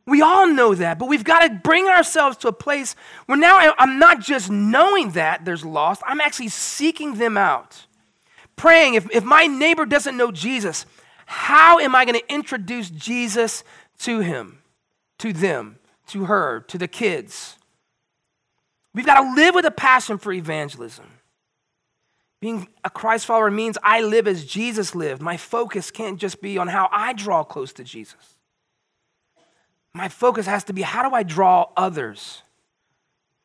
We 0.07 0.23
all 0.23 0.47
know 0.47 0.77
that, 0.77 0.99
but 1.01 1.09
we've 1.09 1.25
got 1.25 1.41
to 1.41 1.51
bring 1.51 1.87
ourselves 1.87 2.37
to 2.39 2.49
a 2.49 2.53
place 2.53 2.95
where 3.27 3.39
now 3.39 3.75
I'm 3.79 3.99
not 3.99 4.21
just 4.21 4.49
knowing 4.49 5.11
that 5.13 5.45
there's 5.45 5.65
lost, 5.65 6.03
I'm 6.07 6.21
actually 6.21 6.51
seeking 6.51 7.15
them 7.15 7.37
out. 7.37 7.87
Praying, 8.55 8.95
if, 8.95 9.11
if 9.11 9.25
my 9.25 9.47
neighbor 9.47 9.85
doesn't 9.87 10.17
know 10.17 10.31
Jesus, 10.31 10.87
how 11.33 11.79
am 11.79 11.95
I 11.95 12.05
going 12.05 12.21
to 12.21 12.33
introduce 12.33 12.91
Jesus 12.91 13.65
to 14.01 14.21
him, 14.21 14.59
to 15.19 15.33
them, 15.33 15.79
to 16.09 16.27
her, 16.27 16.61
to 16.69 16.77
the 16.77 16.87
kids? 16.87 17.57
We've 18.95 19.07
got 19.07 19.23
to 19.23 19.35
live 19.35 19.55
with 19.55 19.65
a 19.65 19.71
passion 19.71 20.19
for 20.19 20.33
evangelism. 20.33 21.07
Being 22.41 22.69
a 22.85 22.91
Christ 22.91 23.25
follower 23.25 23.51
means 23.51 23.79
I 23.83 24.03
live 24.03 24.29
as 24.29 24.45
Jesus 24.45 24.95
lived. 24.95 25.23
My 25.23 25.39
focus 25.39 25.91
can't 25.91 26.19
just 26.19 26.43
be 26.43 26.59
on 26.59 26.69
how 26.69 26.89
I 26.93 27.15
draw 27.15 27.45
close 27.45 27.73
to 27.75 27.85
Jesus. 27.85 28.37
My 29.95 30.09
focus 30.09 30.47
has 30.47 30.65
to 30.65 30.73
be 30.73 30.83
how 30.83 31.09
do 31.09 31.15
I 31.15 31.23
draw 31.23 31.69
others 31.77 32.43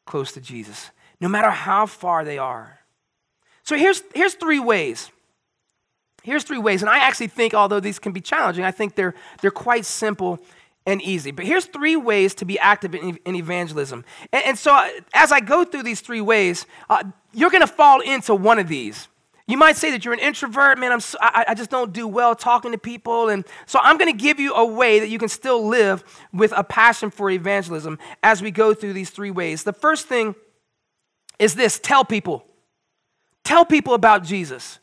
close 0.06 0.34
to 0.34 0.42
Jesus, 0.42 0.92
no 1.22 1.30
matter 1.30 1.52
how 1.52 1.86
far 1.86 2.26
they 2.26 2.38
are. 2.38 2.80
So 3.64 3.78
here's, 3.78 4.02
here's 4.14 4.34
three 4.34 4.60
ways 4.60 5.10
Here's 6.28 6.44
three 6.44 6.58
ways, 6.58 6.82
and 6.82 6.90
I 6.90 6.98
actually 6.98 7.28
think, 7.28 7.54
although 7.54 7.80
these 7.80 8.00
can 8.00 8.12
be 8.12 8.20
challenging, 8.20 8.66
I 8.66 8.72
think 8.72 8.96
they're, 8.96 9.16
they're 9.40 9.50
quite 9.50 9.86
simple 9.86 10.40
and 10.86 11.02
easy. 11.02 11.32
But 11.32 11.46
here's 11.46 11.64
three 11.64 11.96
ways 11.96 12.36
to 12.36 12.44
be 12.44 12.60
active 12.60 12.94
in, 12.94 13.18
in 13.24 13.34
evangelism. 13.34 14.04
And, 14.34 14.44
and, 14.44 14.58
so, 14.58 14.74
uh, 14.74 14.90
as 15.14 15.32
I 15.32 15.40
go 15.40 15.64
through 15.64 15.84
these 15.84 16.02
three 16.02 16.20
ways, 16.20 16.66
uh, 16.90 17.06
you're 17.32 17.50
going 17.50 17.62
to 17.62 17.74
fall 17.74 18.02
into 18.02 18.36
one 18.36 18.60
of 18.60 18.68
these. 18.68 19.08
You 19.48 19.56
might 19.56 19.78
say 19.78 19.90
that 19.92 20.04
you're 20.04 20.14
an 20.14 20.20
introvert, 20.20 20.78
man. 20.78 20.92
I'm 20.92 21.00
so, 21.00 21.18
I, 21.22 21.46
I 21.48 21.54
just 21.54 21.70
don't 21.70 21.94
do 21.94 22.06
well 22.06 22.36
talking 22.36 22.74
to 22.74 22.78
people. 22.78 23.30
And 23.30 23.46
so 23.66 23.80
I'm 23.82 23.98
going 23.98 24.12
to 24.12 24.22
give 24.22 24.38
you 24.38 24.54
a 24.54 24.66
way 24.66 25.00
that 25.00 25.08
you 25.08 25.20
can 25.20 25.30
still 25.30 25.66
live 25.66 26.04
with 26.34 26.52
a 26.58 26.64
passion 26.66 27.10
for 27.10 27.30
evangelism 27.30 28.00
as 28.22 28.42
we 28.42 28.52
go 28.52 28.74
through 28.74 28.92
these 28.92 29.12
three 29.12 29.32
ways. 29.32 29.64
The 29.64 29.72
first 29.72 30.08
thing 30.08 30.36
is 31.40 31.56
this 31.56 31.80
tell 31.80 32.04
people. 32.04 32.44
Tell 33.46 33.64
people 33.64 33.94
about 33.94 34.26
Jesus. 34.26 34.80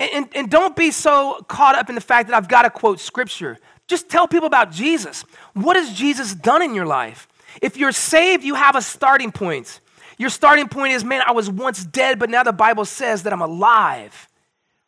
And, 0.00 0.10
and, 0.12 0.28
and 0.34 0.50
don't 0.50 0.76
be 0.76 0.90
so 0.90 1.44
caught 1.48 1.76
up 1.76 1.88
in 1.88 1.94
the 1.94 2.00
fact 2.00 2.28
that 2.28 2.36
I've 2.36 2.48
got 2.48 2.62
to 2.62 2.70
quote 2.70 3.00
scripture. 3.00 3.58
Just 3.88 4.08
tell 4.08 4.28
people 4.28 4.46
about 4.46 4.70
Jesus. 4.70 5.24
What 5.54 5.76
has 5.76 5.92
Jesus 5.92 6.34
done 6.34 6.62
in 6.62 6.74
your 6.74 6.86
life? 6.86 7.26
If 7.62 7.76
you're 7.76 7.92
saved, 7.92 8.44
you 8.44 8.54
have 8.54 8.76
a 8.76 8.82
starting 8.82 9.32
point. 9.32 9.80
Your 10.18 10.30
starting 10.30 10.68
point 10.68 10.92
is, 10.92 11.04
man, 11.04 11.22
I 11.26 11.32
was 11.32 11.48
once 11.48 11.84
dead, 11.84 12.18
but 12.18 12.28
now 12.28 12.42
the 12.42 12.52
Bible 12.52 12.84
says 12.84 13.22
that 13.22 13.32
I'm 13.32 13.40
alive, 13.40 14.28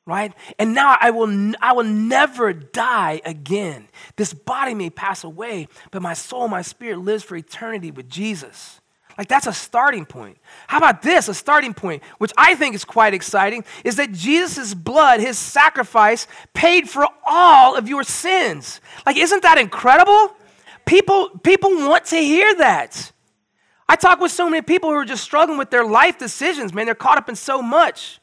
right? 0.04 0.32
And 0.58 0.74
now 0.74 0.96
I 1.00 1.10
will, 1.10 1.54
I 1.60 1.72
will 1.72 1.84
never 1.84 2.52
die 2.52 3.20
again. 3.24 3.88
This 4.16 4.34
body 4.34 4.74
may 4.74 4.90
pass 4.90 5.24
away, 5.24 5.68
but 5.92 6.02
my 6.02 6.14
soul, 6.14 6.48
my 6.48 6.62
spirit 6.62 6.98
lives 6.98 7.22
for 7.22 7.36
eternity 7.36 7.90
with 7.90 8.08
Jesus. 8.08 8.79
Like, 9.20 9.28
that's 9.28 9.46
a 9.46 9.52
starting 9.52 10.06
point. 10.06 10.38
How 10.66 10.78
about 10.78 11.02
this? 11.02 11.28
A 11.28 11.35
starting 11.35 11.74
point, 11.74 12.02
which 12.16 12.33
I 12.38 12.54
think 12.54 12.74
is 12.74 12.87
quite 12.87 13.12
exciting, 13.12 13.66
is 13.85 13.96
that 13.96 14.12
Jesus' 14.12 14.72
blood, 14.72 15.20
his 15.20 15.38
sacrifice, 15.38 16.26
paid 16.54 16.88
for 16.88 17.06
all 17.26 17.76
of 17.76 17.87
your 17.87 18.02
sins. 18.02 18.80
Like, 19.04 19.18
isn't 19.18 19.42
that 19.42 19.59
incredible? 19.59 20.35
People, 20.87 21.28
people 21.42 21.68
want 21.68 22.06
to 22.06 22.16
hear 22.16 22.54
that. 22.54 23.12
I 23.90 23.96
talk 23.96 24.20
with 24.20 24.33
so 24.33 24.48
many 24.48 24.62
people 24.62 24.88
who 24.88 24.96
are 24.96 25.04
just 25.04 25.22
struggling 25.22 25.59
with 25.59 25.68
their 25.68 25.85
life 25.85 26.18
decisions, 26.18 26.72
man. 26.72 26.87
They're 26.87 26.94
caught 26.94 27.18
up 27.18 27.28
in 27.28 27.37
so 27.37 27.61
much. 27.61 28.20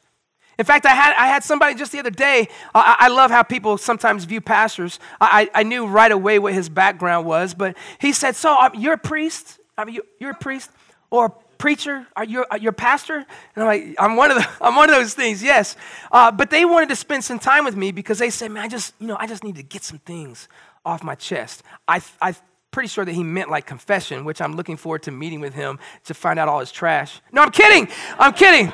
In 0.58 0.64
fact, 0.64 0.84
I 0.84 0.94
had, 0.96 1.14
I 1.14 1.28
had 1.28 1.44
somebody 1.44 1.76
just 1.76 1.92
the 1.92 2.00
other 2.00 2.10
day. 2.10 2.48
I, 2.74 2.96
I, 2.98 3.08
love 3.08 3.30
how 3.30 3.44
people 3.44 3.78
sometimes 3.78 4.24
view 4.24 4.40
pastors. 4.40 4.98
I, 5.20 5.48
I 5.54 5.62
knew 5.62 5.86
right 5.86 6.10
away 6.10 6.40
what 6.40 6.54
his 6.54 6.68
background 6.68 7.24
was, 7.24 7.54
but 7.54 7.76
he 8.00 8.12
said, 8.12 8.34
So, 8.34 8.58
um, 8.58 8.72
you're 8.74 8.94
a 8.94 8.98
priest? 8.98 9.60
I 9.76 9.84
mean, 9.84 10.00
you're 10.18 10.32
a 10.32 10.34
priest? 10.34 10.72
Or 11.10 11.26
a 11.26 11.30
preacher? 11.58 12.06
Are 12.16 12.24
you 12.24 12.44
your 12.60 12.72
pastor? 12.72 13.16
And 13.16 13.26
I'm 13.56 13.66
like, 13.66 13.96
I'm 13.98 14.16
one 14.16 14.30
of 14.30 14.38
the, 14.38 14.48
I'm 14.60 14.76
one 14.76 14.88
of 14.88 14.96
those 14.96 15.14
things, 15.14 15.42
yes. 15.42 15.76
Uh, 16.10 16.30
but 16.30 16.50
they 16.50 16.64
wanted 16.64 16.88
to 16.90 16.96
spend 16.96 17.24
some 17.24 17.38
time 17.38 17.64
with 17.64 17.76
me 17.76 17.92
because 17.92 18.18
they 18.18 18.30
said, 18.30 18.50
man, 18.50 18.64
I 18.64 18.68
just, 18.68 18.94
you 18.98 19.06
know, 19.06 19.16
I 19.18 19.26
just 19.26 19.44
need 19.44 19.56
to 19.56 19.62
get 19.62 19.82
some 19.82 19.98
things 19.98 20.48
off 20.84 21.02
my 21.02 21.14
chest. 21.14 21.62
I, 21.86 22.00
I'm 22.22 22.36
pretty 22.70 22.88
sure 22.88 23.04
that 23.04 23.12
he 23.12 23.22
meant 23.22 23.50
like 23.50 23.66
confession, 23.66 24.24
which 24.24 24.40
I'm 24.40 24.54
looking 24.54 24.76
forward 24.76 25.02
to 25.04 25.10
meeting 25.10 25.40
with 25.40 25.54
him 25.54 25.78
to 26.04 26.14
find 26.14 26.38
out 26.38 26.48
all 26.48 26.60
his 26.60 26.72
trash. 26.72 27.20
No, 27.32 27.42
I'm 27.42 27.50
kidding. 27.50 27.88
I'm 28.18 28.32
kidding. 28.32 28.72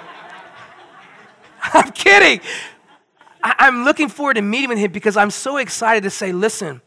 I'm 1.63 1.91
kidding. 1.93 2.41
I, 3.43 3.55
I'm 3.59 3.85
looking 3.85 4.09
forward 4.09 4.35
to 4.35 4.43
meeting 4.43 4.69
with 4.69 4.79
him 4.79 4.93
because 4.93 5.17
I'm 5.17 5.31
so 5.31 5.57
excited 5.57 6.03
to 6.05 6.11
say, 6.11 6.33
listen, 6.33 6.83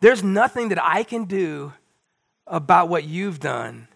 there's 0.00 0.24
nothing 0.24 0.70
that 0.70 0.82
I 0.82 1.02
can 1.02 1.24
do 1.24 1.72
about 2.46 2.88
what 2.88 3.04
you've 3.04 3.38
done 3.38 3.86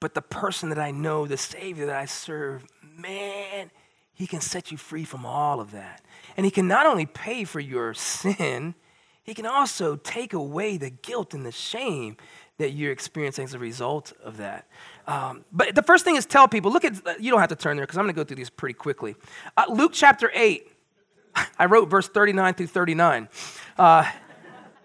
but 0.00 0.14
the 0.14 0.22
person 0.22 0.68
that 0.68 0.78
I 0.78 0.90
know, 0.90 1.26
the 1.26 1.36
Savior 1.36 1.86
that 1.86 1.96
I 1.96 2.04
serve, 2.04 2.64
man, 2.96 3.70
He 4.12 4.26
can 4.26 4.40
set 4.40 4.70
you 4.70 4.76
free 4.76 5.04
from 5.04 5.24
all 5.24 5.60
of 5.60 5.72
that. 5.72 6.02
And 6.36 6.44
He 6.44 6.50
can 6.50 6.68
not 6.68 6.86
only 6.86 7.06
pay 7.06 7.44
for 7.44 7.60
your 7.60 7.94
sin, 7.94 8.74
He 9.22 9.34
can 9.34 9.46
also 9.46 9.96
take 9.96 10.32
away 10.32 10.76
the 10.76 10.90
guilt 10.90 11.34
and 11.34 11.46
the 11.46 11.52
shame 11.52 12.16
that 12.58 12.70
you're 12.70 12.92
experiencing 12.92 13.44
as 13.44 13.54
a 13.54 13.58
result 13.58 14.12
of 14.22 14.38
that. 14.38 14.66
Um, 15.06 15.44
but 15.52 15.74
the 15.74 15.82
first 15.82 16.04
thing 16.04 16.16
is 16.16 16.24
tell 16.24 16.48
people 16.48 16.72
look 16.72 16.84
at, 16.84 17.20
you 17.20 17.30
don't 17.30 17.40
have 17.40 17.50
to 17.50 17.56
turn 17.56 17.76
there 17.76 17.86
because 17.86 17.98
I'm 17.98 18.04
going 18.04 18.14
to 18.14 18.18
go 18.18 18.24
through 18.24 18.36
these 18.36 18.50
pretty 18.50 18.74
quickly. 18.74 19.14
Uh, 19.56 19.64
Luke 19.68 19.92
chapter 19.94 20.30
8, 20.34 20.70
I 21.58 21.66
wrote 21.66 21.88
verse 21.90 22.08
39 22.08 22.54
through 22.54 22.66
39. 22.68 23.28
Uh, 23.78 24.10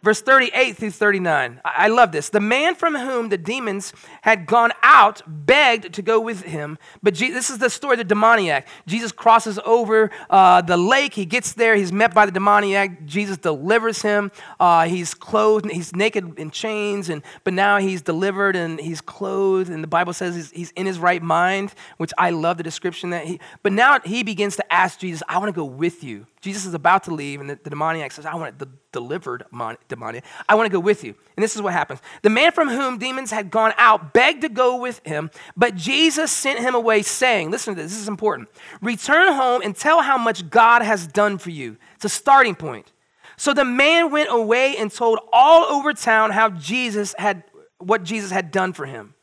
verse 0.03 0.21
38 0.21 0.77
through 0.77 0.91
39. 0.91 1.61
I 1.63 1.87
love 1.87 2.11
this. 2.11 2.29
The 2.29 2.39
man 2.39 2.75
from 2.75 2.95
whom 2.95 3.29
the 3.29 3.37
demons 3.37 3.93
had 4.21 4.45
gone 4.45 4.71
out 4.81 5.21
begged 5.27 5.93
to 5.93 6.01
go 6.01 6.19
with 6.19 6.43
him. 6.43 6.77
But 7.03 7.13
Je- 7.13 7.31
this 7.31 7.49
is 7.49 7.59
the 7.59 7.69
story 7.69 7.93
of 7.93 7.99
the 7.99 8.03
demoniac. 8.03 8.67
Jesus 8.87 9.11
crosses 9.11 9.59
over 9.65 10.11
uh, 10.29 10.61
the 10.61 10.77
lake. 10.77 11.13
He 11.13 11.25
gets 11.25 11.53
there. 11.53 11.75
He's 11.75 11.91
met 11.91 12.13
by 12.13 12.25
the 12.25 12.31
demoniac. 12.31 13.05
Jesus 13.05 13.37
delivers 13.37 14.01
him. 14.01 14.31
Uh, 14.59 14.85
he's 14.85 15.13
clothed. 15.13 15.69
He's 15.69 15.95
naked 15.95 16.39
in 16.39 16.51
chains. 16.51 17.09
And, 17.09 17.21
but 17.43 17.53
now 17.53 17.77
he's 17.77 18.01
delivered 18.01 18.55
and 18.55 18.79
he's 18.79 19.01
clothed. 19.01 19.69
And 19.69 19.83
the 19.83 19.87
Bible 19.87 20.13
says 20.13 20.35
he's, 20.35 20.51
he's 20.51 20.71
in 20.71 20.85
his 20.85 20.99
right 20.99 21.21
mind, 21.21 21.73
which 21.97 22.11
I 22.17 22.31
love 22.31 22.57
the 22.57 22.63
description 22.63 23.11
that 23.11 23.25
he. 23.25 23.39
But 23.63 23.73
now 23.73 23.99
he 23.99 24.23
begins 24.23 24.55
to 24.55 24.73
ask 24.73 24.99
Jesus, 24.99 25.21
I 25.27 25.37
want 25.37 25.49
to 25.49 25.55
go 25.59 25.65
with 25.65 26.03
you. 26.03 26.25
Jesus 26.41 26.65
is 26.65 26.73
about 26.73 27.03
to 27.03 27.13
leave, 27.13 27.39
and 27.39 27.47
the, 27.51 27.59
the 27.63 27.69
demoniac 27.69 28.11
says, 28.11 28.25
I 28.25 28.33
want 28.33 28.57
the 28.57 28.67
delivered 28.91 29.45
demoniac. 29.91 30.25
I 30.49 30.55
want 30.55 30.65
to 30.65 30.71
go 30.71 30.79
with 30.79 31.03
you. 31.03 31.13
And 31.37 31.43
this 31.43 31.55
is 31.55 31.61
what 31.61 31.73
happens. 31.73 32.01
The 32.23 32.29
man 32.29 32.51
from 32.51 32.69
whom 32.69 32.97
demons 32.97 33.29
had 33.31 33.51
gone 33.51 33.73
out 33.77 34.13
begged 34.13 34.41
to 34.41 34.49
go 34.49 34.77
with 34.77 35.05
him, 35.05 35.29
but 35.55 35.75
Jesus 35.75 36.31
sent 36.31 36.59
him 36.59 36.73
away, 36.73 37.03
saying, 37.03 37.51
Listen 37.51 37.75
to 37.75 37.81
this, 37.81 37.91
this 37.91 38.01
is 38.01 38.07
important. 38.07 38.49
Return 38.81 39.33
home 39.33 39.61
and 39.63 39.75
tell 39.75 40.01
how 40.01 40.17
much 40.17 40.49
God 40.49 40.81
has 40.81 41.05
done 41.05 41.37
for 41.37 41.51
you. 41.51 41.77
It's 41.95 42.05
a 42.05 42.09
starting 42.09 42.55
point. 42.55 42.91
So 43.37 43.53
the 43.53 43.65
man 43.65 44.11
went 44.11 44.29
away 44.31 44.77
and 44.77 44.91
told 44.91 45.19
all 45.31 45.63
over 45.63 45.93
town 45.93 46.31
how 46.31 46.49
Jesus 46.49 47.15
had 47.17 47.43
what 47.79 48.03
Jesus 48.03 48.31
had 48.31 48.51
done 48.51 48.73
for 48.73 48.85
him. 48.85 49.15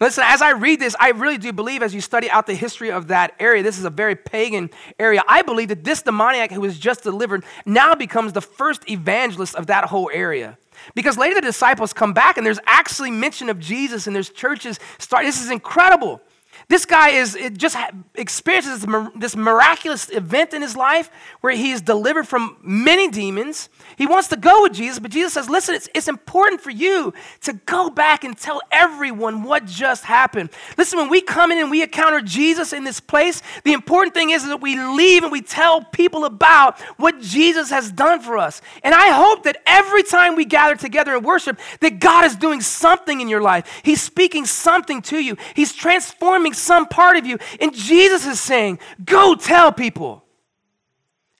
Listen, 0.00 0.24
as 0.26 0.42
I 0.42 0.52
read 0.52 0.80
this, 0.80 0.96
I 0.98 1.10
really 1.10 1.38
do 1.38 1.52
believe 1.52 1.82
as 1.82 1.94
you 1.94 2.00
study 2.00 2.28
out 2.30 2.46
the 2.46 2.54
history 2.54 2.90
of 2.90 3.08
that 3.08 3.34
area, 3.38 3.62
this 3.62 3.78
is 3.78 3.84
a 3.84 3.90
very 3.90 4.16
pagan 4.16 4.70
area. 4.98 5.22
I 5.28 5.42
believe 5.42 5.68
that 5.68 5.84
this 5.84 6.02
demoniac 6.02 6.50
who 6.50 6.60
was 6.60 6.78
just 6.78 7.02
delivered 7.02 7.44
now 7.64 7.94
becomes 7.94 8.32
the 8.32 8.40
first 8.40 8.88
evangelist 8.90 9.54
of 9.54 9.68
that 9.68 9.84
whole 9.84 10.10
area. 10.12 10.58
Because 10.94 11.16
later 11.16 11.36
the 11.36 11.40
disciples 11.42 11.92
come 11.92 12.12
back 12.12 12.36
and 12.36 12.44
there's 12.44 12.58
actually 12.66 13.10
mention 13.10 13.48
of 13.48 13.58
Jesus 13.58 14.06
and 14.06 14.14
there's 14.14 14.30
churches 14.30 14.80
start. 14.98 15.24
This 15.24 15.40
is 15.40 15.50
incredible. 15.50 16.20
This 16.68 16.86
guy 16.86 17.10
is 17.10 17.36
it 17.36 17.58
just 17.58 17.76
experiences 18.14 18.86
this 19.16 19.36
miraculous 19.36 20.08
event 20.10 20.54
in 20.54 20.62
his 20.62 20.76
life 20.76 21.10
where 21.40 21.52
he 21.52 21.72
is 21.72 21.82
delivered 21.82 22.26
from 22.26 22.56
many 22.62 23.08
demons. 23.08 23.68
He 23.96 24.06
wants 24.06 24.28
to 24.28 24.36
go 24.36 24.62
with 24.62 24.72
Jesus, 24.72 24.98
but 24.98 25.10
Jesus 25.10 25.34
says, 25.34 25.48
Listen, 25.50 25.74
it's, 25.74 25.88
it's 25.94 26.08
important 26.08 26.60
for 26.60 26.70
you 26.70 27.12
to 27.42 27.52
go 27.52 27.90
back 27.90 28.24
and 28.24 28.36
tell 28.36 28.62
everyone 28.70 29.42
what 29.42 29.66
just 29.66 30.04
happened. 30.04 30.50
Listen, 30.78 30.98
when 30.98 31.10
we 31.10 31.20
come 31.20 31.52
in 31.52 31.58
and 31.58 31.70
we 31.70 31.82
encounter 31.82 32.20
Jesus 32.22 32.72
in 32.72 32.84
this 32.84 32.98
place, 32.98 33.42
the 33.64 33.72
important 33.72 34.14
thing 34.14 34.30
is, 34.30 34.44
that 34.44 34.60
we 34.60 34.78
leave 34.78 35.22
and 35.22 35.32
we 35.32 35.40
tell 35.40 35.82
people 35.82 36.24
about 36.24 36.78
what 36.98 37.20
Jesus 37.20 37.70
has 37.70 37.90
done 37.90 38.20
for 38.20 38.36
us. 38.38 38.60
And 38.82 38.94
I 38.94 39.08
hope 39.08 39.44
that 39.44 39.56
every 39.66 40.02
time 40.02 40.36
we 40.36 40.44
gather 40.44 40.76
together 40.76 41.16
and 41.16 41.24
worship, 41.24 41.58
that 41.80 41.98
God 41.98 42.24
is 42.24 42.36
doing 42.36 42.60
something 42.60 43.20
in 43.20 43.28
your 43.28 43.40
life. 43.40 43.80
He's 43.82 44.02
speaking 44.02 44.44
something 44.46 45.02
to 45.02 45.18
you, 45.18 45.36
He's 45.54 45.72
transforming 45.72 46.53
some 46.54 46.86
part 46.86 47.16
of 47.16 47.26
you. 47.26 47.38
And 47.60 47.74
Jesus 47.74 48.26
is 48.26 48.40
saying, 48.40 48.78
go 49.04 49.34
tell 49.34 49.72
people. 49.72 50.24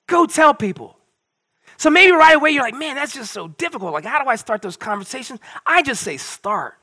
Go 0.07 0.25
tell 0.25 0.53
people. 0.53 0.97
So 1.77 1.89
maybe 1.89 2.11
right 2.11 2.35
away 2.35 2.51
you're 2.51 2.63
like, 2.63 2.77
man, 2.77 2.95
that's 2.95 3.13
just 3.13 3.31
so 3.31 3.47
difficult. 3.47 3.93
Like, 3.93 4.05
how 4.05 4.23
do 4.23 4.29
I 4.29 4.35
start 4.35 4.61
those 4.61 4.77
conversations? 4.77 5.39
I 5.65 5.81
just 5.81 6.03
say, 6.03 6.17
start. 6.17 6.75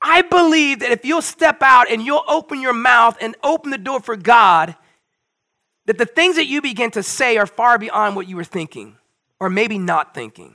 I 0.00 0.22
believe 0.22 0.80
that 0.80 0.92
if 0.92 1.04
you'll 1.04 1.22
step 1.22 1.60
out 1.60 1.90
and 1.90 2.02
you'll 2.02 2.24
open 2.28 2.60
your 2.60 2.72
mouth 2.72 3.16
and 3.20 3.34
open 3.42 3.70
the 3.70 3.78
door 3.78 4.00
for 4.00 4.16
God, 4.16 4.76
that 5.86 5.98
the 5.98 6.06
things 6.06 6.36
that 6.36 6.46
you 6.46 6.62
begin 6.62 6.90
to 6.92 7.02
say 7.02 7.36
are 7.36 7.46
far 7.46 7.78
beyond 7.78 8.14
what 8.14 8.28
you 8.28 8.36
were 8.36 8.44
thinking 8.44 8.96
or 9.40 9.50
maybe 9.50 9.78
not 9.78 10.14
thinking. 10.14 10.54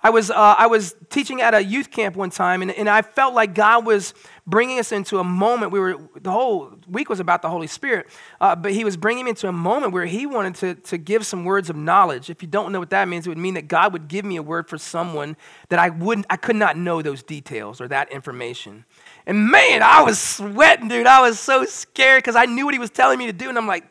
I 0.00 0.10
was, 0.10 0.30
uh, 0.30 0.34
I 0.36 0.68
was 0.68 0.94
teaching 1.10 1.40
at 1.40 1.54
a 1.54 1.64
youth 1.64 1.90
camp 1.90 2.14
one 2.14 2.30
time, 2.30 2.62
and, 2.62 2.70
and 2.70 2.88
I 2.88 3.02
felt 3.02 3.34
like 3.34 3.52
God 3.52 3.84
was 3.84 4.14
bringing 4.46 4.78
us 4.78 4.92
into 4.92 5.18
a 5.18 5.24
moment. 5.24 5.72
We 5.72 5.80
were, 5.80 5.98
the 6.20 6.30
whole 6.30 6.72
week 6.86 7.08
was 7.08 7.18
about 7.18 7.42
the 7.42 7.48
Holy 7.48 7.66
Spirit, 7.66 8.06
uh, 8.40 8.54
but 8.54 8.72
He 8.72 8.84
was 8.84 8.96
bringing 8.96 9.24
me 9.24 9.30
into 9.30 9.48
a 9.48 9.52
moment 9.52 9.92
where 9.92 10.06
He 10.06 10.24
wanted 10.24 10.54
to, 10.56 10.74
to 10.76 10.98
give 10.98 11.26
some 11.26 11.44
words 11.44 11.68
of 11.68 11.74
knowledge. 11.74 12.30
If 12.30 12.42
you 12.42 12.48
don't 12.48 12.70
know 12.70 12.78
what 12.78 12.90
that 12.90 13.08
means, 13.08 13.26
it 13.26 13.30
would 13.30 13.38
mean 13.38 13.54
that 13.54 13.66
God 13.66 13.92
would 13.92 14.06
give 14.06 14.24
me 14.24 14.36
a 14.36 14.42
word 14.42 14.68
for 14.68 14.78
someone 14.78 15.36
that 15.68 15.80
I, 15.80 15.88
wouldn't, 15.88 16.26
I 16.30 16.36
could 16.36 16.56
not 16.56 16.76
know 16.76 17.02
those 17.02 17.24
details 17.24 17.80
or 17.80 17.88
that 17.88 18.12
information. 18.12 18.84
And 19.26 19.50
man, 19.50 19.82
I 19.82 20.02
was 20.02 20.20
sweating, 20.20 20.86
dude. 20.86 21.08
I 21.08 21.22
was 21.22 21.40
so 21.40 21.64
scared 21.64 22.22
because 22.22 22.36
I 22.36 22.44
knew 22.44 22.66
what 22.66 22.74
He 22.74 22.78
was 22.78 22.90
telling 22.90 23.18
me 23.18 23.26
to 23.26 23.32
do, 23.32 23.48
and 23.48 23.58
I'm 23.58 23.66
like, 23.66 23.84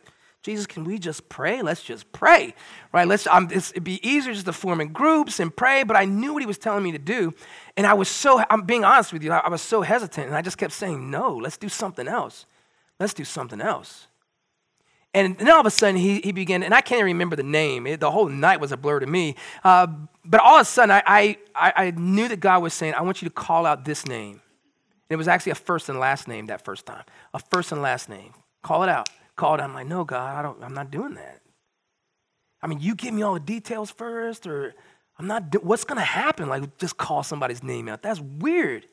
Jesus, 0.43 0.65
can 0.65 0.83
we 0.85 0.97
just 0.97 1.27
pray? 1.27 1.61
Let's 1.61 1.83
just 1.83 2.11
pray, 2.13 2.53
right? 2.93 3.07
Let's. 3.07 3.27
Um, 3.27 3.49
it'd 3.51 3.83
be 3.83 4.07
easier 4.07 4.33
just 4.33 4.45
to 4.45 4.53
form 4.53 4.79
in 4.79 4.93
groups 4.93 5.39
and 5.39 5.53
pray. 5.53 5.83
But 5.83 5.97
I 5.97 6.05
knew 6.05 6.33
what 6.33 6.41
he 6.41 6.45
was 6.45 6.57
telling 6.57 6.83
me 6.83 6.93
to 6.93 6.99
do, 6.99 7.33
and 7.75 7.85
I 7.85 7.93
was 7.93 8.07
so. 8.07 8.41
I'm 8.49 8.61
being 8.61 8.85
honest 8.85 9.11
with 9.11 9.23
you. 9.23 9.31
I, 9.31 9.39
I 9.39 9.49
was 9.49 9.61
so 9.61 9.81
hesitant, 9.81 10.27
and 10.27 10.35
I 10.35 10.41
just 10.41 10.57
kept 10.57 10.73
saying, 10.73 11.09
"No, 11.11 11.35
let's 11.35 11.57
do 11.57 11.67
something 11.67 12.07
else. 12.07 12.45
Let's 12.99 13.13
do 13.13 13.25
something 13.25 13.59
else." 13.59 14.07
And 15.13 15.37
then 15.37 15.49
all 15.49 15.59
of 15.59 15.65
a 15.65 15.71
sudden, 15.71 15.95
he, 15.95 16.21
he 16.21 16.31
began, 16.31 16.61
and 16.63 16.73
I 16.73 16.81
can't 16.81 16.99
even 16.99 17.07
remember 17.07 17.35
the 17.35 17.43
name. 17.43 17.87
It, 17.87 17.99
the 17.99 18.11
whole 18.11 18.29
night 18.29 18.59
was 18.59 18.71
a 18.71 18.77
blur 18.77 18.99
to 18.99 19.07
me. 19.07 19.35
Uh, 19.63 19.87
but 20.23 20.39
all 20.41 20.55
of 20.55 20.61
a 20.61 20.65
sudden, 20.65 20.91
I, 20.91 21.37
I, 21.55 21.73
I 21.75 21.91
knew 21.91 22.27
that 22.27 22.39
God 22.39 22.61
was 22.61 22.73
saying, 22.73 22.93
I 22.93 23.01
want 23.01 23.21
you 23.21 23.27
to 23.27 23.33
call 23.33 23.65
out 23.65 23.83
this 23.83 24.05
name. 24.05 24.33
And 24.33 24.41
it 25.09 25.15
was 25.15 25.27
actually 25.27 25.53
a 25.53 25.55
first 25.55 25.89
and 25.89 25.99
last 25.99 26.27
name 26.27 26.47
that 26.47 26.63
first 26.63 26.85
time. 26.85 27.03
A 27.33 27.39
first 27.39 27.71
and 27.71 27.81
last 27.81 28.09
name. 28.09 28.33
Call 28.61 28.83
it 28.83 28.89
out 28.89 29.09
called. 29.37 29.61
I'm 29.61 29.73
like, 29.73 29.87
no, 29.87 30.03
God, 30.03 30.35
I 30.35 30.41
don't, 30.41 30.61
I'm 30.63 30.73
not 30.73 30.91
doing 30.91 31.13
that. 31.15 31.41
I 32.61 32.67
mean, 32.67 32.79
you 32.79 32.95
give 32.95 33.13
me 33.13 33.21
all 33.21 33.35
the 33.35 33.39
details 33.39 33.91
first, 33.91 34.47
or 34.47 34.73
I'm 35.17 35.27
not, 35.27 35.63
what's 35.63 35.83
going 35.83 35.99
to 35.99 36.05
happen? 36.05 36.49
Like, 36.49 36.77
just 36.77 36.97
call 36.97 37.23
somebody's 37.23 37.63
name 37.63 37.87
out. 37.87 38.01
That's 38.01 38.19
weird. 38.19 38.87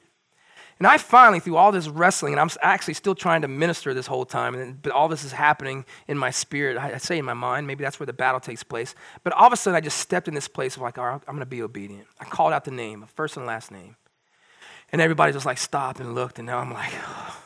And 0.79 0.89
I 0.89 0.99
finally, 0.99 1.39
through 1.39 1.57
all 1.57 1.71
this 1.71 1.89
wrestling, 1.89 2.33
and 2.33 2.41
I'm 2.41 2.51
actually 2.61 2.95
still 2.95 3.15
trying 3.15 3.43
to 3.43 3.49
minister 3.49 3.95
this 3.95 4.09
whole 4.09 4.25
time, 4.25 4.79
but 4.83 4.91
all 4.91 5.09
this 5.09 5.23
is 5.23 5.31
happening 5.31 5.85
in 6.09 6.19
my 6.19 6.31
spirit. 6.31 6.77
I, 6.77 6.95
I, 6.95 6.99
say 6.99 7.17
in 7.17 7.25
my 7.25 7.35
mind, 7.35 7.67
maybe 7.67 7.85
that's 7.85 8.01
where 8.01 8.07
the 8.07 8.13
battle 8.13 8.41
takes 8.41 8.65
place. 8.65 8.95
But 9.23 9.33
all 9.35 9.47
of 9.47 9.53
a 9.53 9.57
sudden, 9.57 9.77
I 9.77 9.81
just 9.81 9.99
stepped 9.99 10.27
in 10.27 10.35
this 10.35 10.49
place 10.49 10.75
of 10.75 10.83
like, 10.83 10.99
all 10.99 11.07
right, 11.07 11.21
I'm 11.29 11.35
going 11.35 11.41
to 11.41 11.47
be 11.47 11.63
obedient. 11.63 12.07
I 12.21 12.25
called 12.25 12.53
out 12.53 12.65
the 12.65 12.73
name, 12.73 13.07
first 13.15 13.37
and 13.37 13.47
last 13.47 13.71
name. 13.71 13.97
And 14.91 15.01
everybody 15.01 15.33
just 15.33 15.47
like 15.47 15.59
stopped 15.59 16.01
and 16.01 16.15
looked, 16.15 16.39
and 16.39 16.47
now 16.47 16.59
I'm 16.59 16.73
like, 16.73 16.93
oh, 17.07 17.44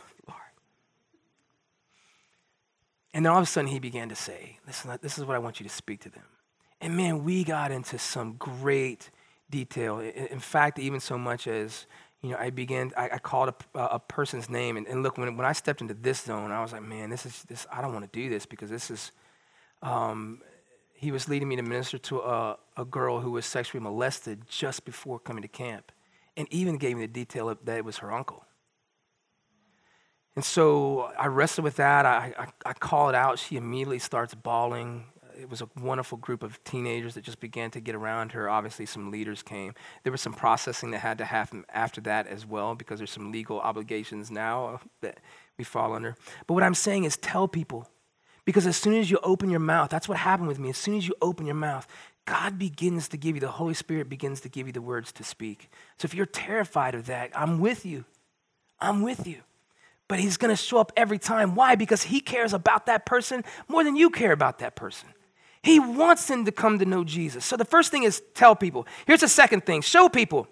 And 3.18 3.26
then 3.26 3.32
all 3.32 3.38
of 3.38 3.42
a 3.42 3.46
sudden 3.46 3.68
he 3.68 3.80
began 3.80 4.08
to 4.10 4.14
say, 4.14 4.60
Listen, 4.64 4.96
this 5.02 5.18
is 5.18 5.24
what 5.24 5.34
I 5.34 5.40
want 5.40 5.58
you 5.58 5.64
to 5.66 5.74
speak 5.74 5.98
to 6.02 6.08
them. 6.08 6.22
And 6.80 6.96
man, 6.96 7.24
we 7.24 7.42
got 7.42 7.72
into 7.72 7.98
some 7.98 8.34
great 8.34 9.10
detail. 9.50 9.98
In 9.98 10.38
fact, 10.38 10.78
even 10.78 11.00
so 11.00 11.18
much 11.18 11.48
as 11.48 11.86
you 12.22 12.30
know, 12.30 12.36
I 12.36 12.50
began, 12.50 12.92
I, 12.96 13.08
I 13.14 13.18
called 13.18 13.52
a, 13.74 13.78
a, 13.80 13.98
person's 13.98 14.48
name. 14.48 14.76
And, 14.76 14.86
and 14.86 15.02
look, 15.02 15.18
when, 15.18 15.36
when 15.36 15.44
I 15.44 15.52
stepped 15.52 15.80
into 15.80 15.94
this 15.94 16.20
zone, 16.20 16.52
I 16.52 16.62
was 16.62 16.70
like, 16.70 16.84
man, 16.84 17.10
this 17.10 17.26
is, 17.26 17.42
this, 17.48 17.66
I 17.72 17.82
don't 17.82 17.92
want 17.92 18.04
to 18.04 18.16
do 18.16 18.30
this 18.30 18.46
because 18.46 18.70
this 18.70 18.88
is, 18.88 19.10
um, 19.82 20.40
he 20.94 21.10
was 21.10 21.28
leading 21.28 21.48
me 21.48 21.56
to 21.56 21.62
minister 21.62 21.98
to 21.98 22.20
a, 22.20 22.56
a 22.76 22.84
girl 22.84 23.18
who 23.18 23.32
was 23.32 23.46
sexually 23.46 23.82
molested 23.82 24.42
just 24.46 24.84
before 24.84 25.18
coming 25.18 25.42
to 25.42 25.48
camp. 25.48 25.90
And 26.36 26.46
even 26.52 26.76
gave 26.76 26.96
me 26.96 27.02
the 27.06 27.12
detail 27.12 27.52
that 27.64 27.78
it 27.78 27.84
was 27.84 27.98
her 27.98 28.12
uncle. 28.12 28.44
And 30.36 30.44
so 30.44 31.10
I 31.18 31.26
wrestled 31.26 31.64
with 31.64 31.76
that. 31.76 32.06
I, 32.06 32.32
I, 32.38 32.46
I 32.66 32.72
call 32.72 33.08
it 33.08 33.14
out. 33.14 33.38
She 33.38 33.56
immediately 33.56 33.98
starts 33.98 34.34
bawling 34.34 35.06
it 35.38 35.48
was 35.48 35.60
a 35.60 35.68
wonderful 35.80 36.18
group 36.18 36.42
of 36.42 36.62
teenagers 36.64 37.14
that 37.14 37.22
just 37.22 37.38
began 37.38 37.70
to 37.70 37.80
get 37.80 37.94
around 37.94 38.32
her. 38.32 38.50
Obviously, 38.50 38.86
some 38.86 39.10
leaders 39.10 39.42
came. 39.42 39.72
There 40.02 40.10
was 40.10 40.20
some 40.20 40.32
processing 40.32 40.90
that 40.90 40.98
had 40.98 41.18
to 41.18 41.24
happen 41.24 41.64
after 41.72 42.00
that 42.02 42.26
as 42.26 42.44
well 42.44 42.74
because 42.74 42.98
there's 42.98 43.12
some 43.12 43.30
legal 43.30 43.60
obligations 43.60 44.30
now 44.30 44.66
uh, 44.66 44.78
that 45.00 45.20
we 45.56 45.64
fall 45.64 45.94
under. 45.94 46.16
But 46.46 46.54
what 46.54 46.62
I'm 46.62 46.74
saying 46.74 47.04
is 47.04 47.16
tell 47.16 47.46
people 47.46 47.88
because 48.44 48.66
as 48.66 48.76
soon 48.76 48.94
as 48.94 49.10
you 49.10 49.18
open 49.22 49.50
your 49.50 49.60
mouth, 49.60 49.90
that's 49.90 50.08
what 50.08 50.18
happened 50.18 50.48
with 50.48 50.58
me. 50.58 50.70
As 50.70 50.78
soon 50.78 50.96
as 50.96 51.06
you 51.06 51.14
open 51.22 51.46
your 51.46 51.54
mouth, 51.54 51.86
God 52.24 52.58
begins 52.58 53.08
to 53.08 53.16
give 53.16 53.36
you, 53.36 53.40
the 53.40 53.48
Holy 53.48 53.74
Spirit 53.74 54.08
begins 54.08 54.40
to 54.40 54.48
give 54.48 54.66
you 54.66 54.72
the 54.72 54.82
words 54.82 55.12
to 55.12 55.24
speak. 55.24 55.70
So 55.98 56.06
if 56.06 56.14
you're 56.14 56.26
terrified 56.26 56.94
of 56.94 57.06
that, 57.06 57.30
I'm 57.34 57.60
with 57.60 57.86
you. 57.86 58.04
I'm 58.80 59.02
with 59.02 59.26
you. 59.26 59.42
But 60.08 60.18
He's 60.18 60.36
going 60.36 60.54
to 60.54 60.56
show 60.56 60.78
up 60.78 60.92
every 60.96 61.18
time. 61.18 61.54
Why? 61.54 61.74
Because 61.74 62.02
He 62.02 62.20
cares 62.20 62.52
about 62.52 62.86
that 62.86 63.06
person 63.06 63.44
more 63.68 63.84
than 63.84 63.94
you 63.94 64.10
care 64.10 64.32
about 64.32 64.58
that 64.58 64.74
person. 64.74 65.08
He 65.62 65.78
wants 65.78 66.26
them 66.26 66.44
to 66.44 66.52
come 66.52 66.78
to 66.78 66.84
know 66.84 67.04
Jesus. 67.04 67.44
So 67.44 67.56
the 67.56 67.64
first 67.64 67.90
thing 67.90 68.04
is 68.04 68.22
tell 68.34 68.56
people. 68.56 68.86
Here's 69.06 69.20
the 69.20 69.28
second 69.28 69.66
thing 69.66 69.82
show 69.82 70.08
people. 70.08 70.48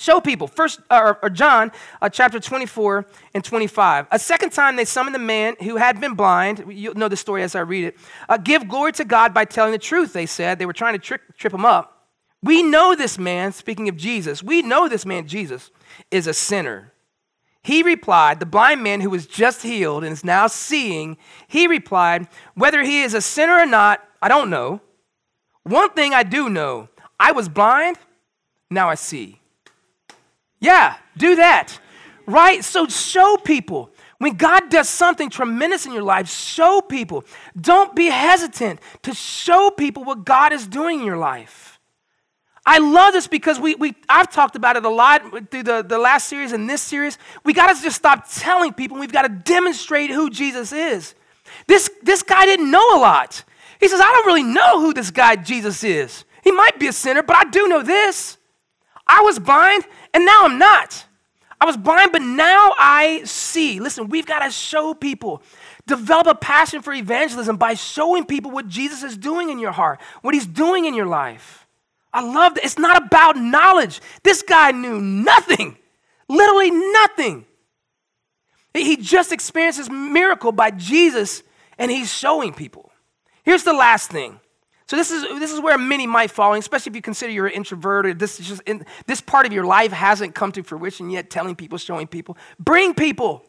Show 0.00 0.20
people. 0.20 0.46
First, 0.46 0.80
or, 0.90 1.18
or 1.22 1.28
John 1.28 1.72
uh, 2.00 2.08
chapter 2.08 2.38
24 2.38 3.04
and 3.34 3.44
25. 3.44 4.06
A 4.12 4.18
second 4.18 4.50
time 4.50 4.76
they 4.76 4.84
summoned 4.84 5.14
the 5.14 5.20
man 5.20 5.56
who 5.60 5.76
had 5.76 6.00
been 6.00 6.14
blind. 6.14 6.64
You'll 6.68 6.94
know 6.94 7.08
the 7.08 7.16
story 7.16 7.42
as 7.42 7.56
I 7.56 7.60
read 7.60 7.84
it. 7.84 7.96
Uh, 8.28 8.36
Give 8.36 8.68
glory 8.68 8.92
to 8.92 9.04
God 9.04 9.34
by 9.34 9.44
telling 9.44 9.72
the 9.72 9.78
truth, 9.78 10.12
they 10.12 10.26
said. 10.26 10.58
They 10.58 10.66
were 10.66 10.72
trying 10.72 10.98
to 10.98 11.18
trip 11.36 11.52
him 11.52 11.64
up. 11.64 12.06
We 12.42 12.62
know 12.62 12.94
this 12.94 13.18
man, 13.18 13.52
speaking 13.52 13.88
of 13.88 13.96
Jesus, 13.96 14.40
we 14.40 14.62
know 14.62 14.88
this 14.88 15.04
man, 15.04 15.26
Jesus, 15.26 15.72
is 16.12 16.28
a 16.28 16.34
sinner. 16.34 16.92
He 17.68 17.82
replied, 17.82 18.40
the 18.40 18.46
blind 18.46 18.82
man 18.82 19.02
who 19.02 19.10
was 19.10 19.26
just 19.26 19.60
healed 19.60 20.02
and 20.02 20.14
is 20.14 20.24
now 20.24 20.46
seeing, 20.46 21.18
he 21.48 21.66
replied, 21.66 22.26
Whether 22.54 22.82
he 22.82 23.02
is 23.02 23.12
a 23.12 23.20
sinner 23.20 23.58
or 23.58 23.66
not, 23.66 24.02
I 24.22 24.28
don't 24.28 24.48
know. 24.48 24.80
One 25.64 25.90
thing 25.90 26.14
I 26.14 26.22
do 26.22 26.48
know 26.48 26.88
I 27.20 27.32
was 27.32 27.46
blind, 27.50 27.98
now 28.70 28.88
I 28.88 28.94
see. 28.94 29.42
Yeah, 30.60 30.96
do 31.18 31.36
that. 31.36 31.78
Right? 32.24 32.64
So 32.64 32.86
show 32.86 33.36
people. 33.36 33.90
When 34.16 34.38
God 34.38 34.70
does 34.70 34.88
something 34.88 35.28
tremendous 35.28 35.84
in 35.84 35.92
your 35.92 36.02
life, 36.02 36.26
show 36.26 36.80
people. 36.80 37.26
Don't 37.60 37.94
be 37.94 38.06
hesitant 38.06 38.80
to 39.02 39.12
show 39.12 39.70
people 39.70 40.04
what 40.04 40.24
God 40.24 40.54
is 40.54 40.66
doing 40.66 41.00
in 41.00 41.04
your 41.04 41.18
life. 41.18 41.77
I 42.70 42.80
love 42.80 43.14
this 43.14 43.26
because 43.26 43.58
we, 43.58 43.76
we 43.76 43.94
I've 44.10 44.30
talked 44.30 44.54
about 44.54 44.76
it 44.76 44.84
a 44.84 44.90
lot 44.90 45.50
through 45.50 45.62
the, 45.62 45.80
the 45.80 45.96
last 45.96 46.28
series 46.28 46.52
and 46.52 46.68
this 46.68 46.82
series. 46.82 47.16
We 47.42 47.54
got 47.54 47.74
to 47.74 47.82
just 47.82 47.96
stop 47.96 48.26
telling 48.30 48.74
people. 48.74 48.98
We've 48.98 49.10
got 49.10 49.22
to 49.22 49.30
demonstrate 49.30 50.10
who 50.10 50.28
Jesus 50.28 50.70
is. 50.70 51.14
This, 51.66 51.90
this 52.02 52.22
guy 52.22 52.44
didn't 52.44 52.70
know 52.70 52.94
a 52.94 53.00
lot. 53.00 53.42
He 53.80 53.88
says, 53.88 54.02
I 54.02 54.12
don't 54.12 54.26
really 54.26 54.42
know 54.42 54.80
who 54.80 54.92
this 54.92 55.10
guy 55.10 55.36
Jesus 55.36 55.82
is. 55.82 56.26
He 56.44 56.52
might 56.52 56.78
be 56.78 56.88
a 56.88 56.92
sinner, 56.92 57.22
but 57.22 57.36
I 57.36 57.44
do 57.44 57.68
know 57.68 57.82
this. 57.82 58.36
I 59.06 59.22
was 59.22 59.38
blind 59.38 59.84
and 60.12 60.26
now 60.26 60.44
I'm 60.44 60.58
not. 60.58 61.06
I 61.58 61.64
was 61.64 61.78
blind, 61.78 62.12
but 62.12 62.20
now 62.20 62.74
I 62.78 63.22
see. 63.24 63.80
Listen, 63.80 64.10
we've 64.10 64.26
got 64.26 64.44
to 64.44 64.50
show 64.50 64.92
people. 64.92 65.42
Develop 65.86 66.26
a 66.26 66.34
passion 66.34 66.82
for 66.82 66.92
evangelism 66.92 67.56
by 67.56 67.72
showing 67.72 68.26
people 68.26 68.50
what 68.50 68.68
Jesus 68.68 69.02
is 69.02 69.16
doing 69.16 69.48
in 69.48 69.58
your 69.58 69.72
heart, 69.72 70.00
what 70.20 70.34
he's 70.34 70.46
doing 70.46 70.84
in 70.84 70.92
your 70.92 71.06
life. 71.06 71.57
I 72.12 72.22
love 72.22 72.54
that. 72.54 72.64
It's 72.64 72.78
not 72.78 73.02
about 73.02 73.36
knowledge. 73.36 74.00
This 74.22 74.42
guy 74.42 74.70
knew 74.72 75.00
nothing, 75.00 75.76
literally 76.28 76.70
nothing. 76.70 77.44
He 78.74 78.96
just 78.96 79.32
experienced 79.32 79.78
this 79.78 79.90
miracle 79.90 80.52
by 80.52 80.70
Jesus, 80.70 81.42
and 81.78 81.90
he's 81.90 82.12
showing 82.12 82.52
people. 82.52 82.92
Here's 83.42 83.64
the 83.64 83.72
last 83.72 84.10
thing. 84.10 84.40
So 84.88 84.96
this 84.96 85.10
is 85.10 85.22
this 85.38 85.52
is 85.52 85.60
where 85.60 85.76
many 85.76 86.06
might 86.06 86.30
fall, 86.30 86.54
especially 86.54 86.90
if 86.90 86.96
you 86.96 87.02
consider 87.02 87.30
you're 87.30 87.46
an 87.46 87.52
introvert 87.52 88.06
or 88.06 88.14
this 88.14 88.40
is 88.40 88.48
just 88.48 88.62
in, 88.62 88.86
this 89.06 89.20
part 89.20 89.46
of 89.46 89.52
your 89.52 89.64
life 89.64 89.92
hasn't 89.92 90.34
come 90.34 90.50
to 90.52 90.62
fruition 90.62 91.10
yet. 91.10 91.28
Telling 91.28 91.56
people, 91.56 91.76
showing 91.76 92.06
people, 92.06 92.38
bring 92.58 92.94
people, 92.94 93.44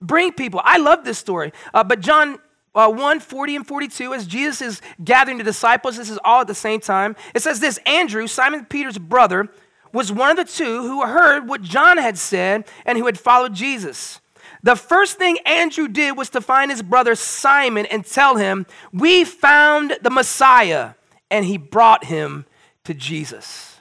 bring 0.00 0.32
people. 0.32 0.62
I 0.64 0.78
love 0.78 1.04
this 1.04 1.18
story. 1.18 1.52
Uh, 1.74 1.84
but 1.84 2.00
John 2.00 2.38
uh, 2.74 2.90
1 2.90 3.20
40 3.20 3.56
and 3.56 3.66
42 3.66 4.14
as 4.14 4.26
jesus 4.26 4.60
is 4.60 4.82
gathering 5.02 5.38
the 5.38 5.44
disciples 5.44 5.96
this 5.96 6.10
is 6.10 6.18
all 6.24 6.40
at 6.40 6.46
the 6.46 6.54
same 6.54 6.80
time. 6.80 7.16
It 7.34 7.42
says 7.42 7.60
this 7.60 7.78
andrew 7.86 8.26
simon 8.26 8.64
peter's 8.64 8.98
brother 8.98 9.48
was 9.92 10.12
one 10.12 10.30
of 10.30 10.36
the 10.36 10.44
two 10.44 10.82
who 10.82 11.02
heard 11.02 11.48
what 11.48 11.62
john 11.62 11.98
had 11.98 12.18
said 12.18 12.64
and 12.84 12.98
who 12.98 13.06
had 13.06 13.18
followed 13.18 13.54
jesus. 13.54 14.20
The 14.62 14.76
first 14.76 15.18
thing 15.18 15.38
andrew 15.46 15.88
did 15.88 16.16
was 16.16 16.30
to 16.30 16.40
find 16.40 16.70
his 16.70 16.82
brother 16.82 17.14
simon 17.14 17.86
and 17.86 18.04
tell 18.04 18.36
him 18.36 18.66
we 18.92 19.24
found 19.24 19.98
the 20.02 20.10
messiah 20.10 20.94
and 21.30 21.44
he 21.44 21.56
brought 21.56 22.04
him 22.04 22.46
to 22.84 22.94
jesus 22.94 23.73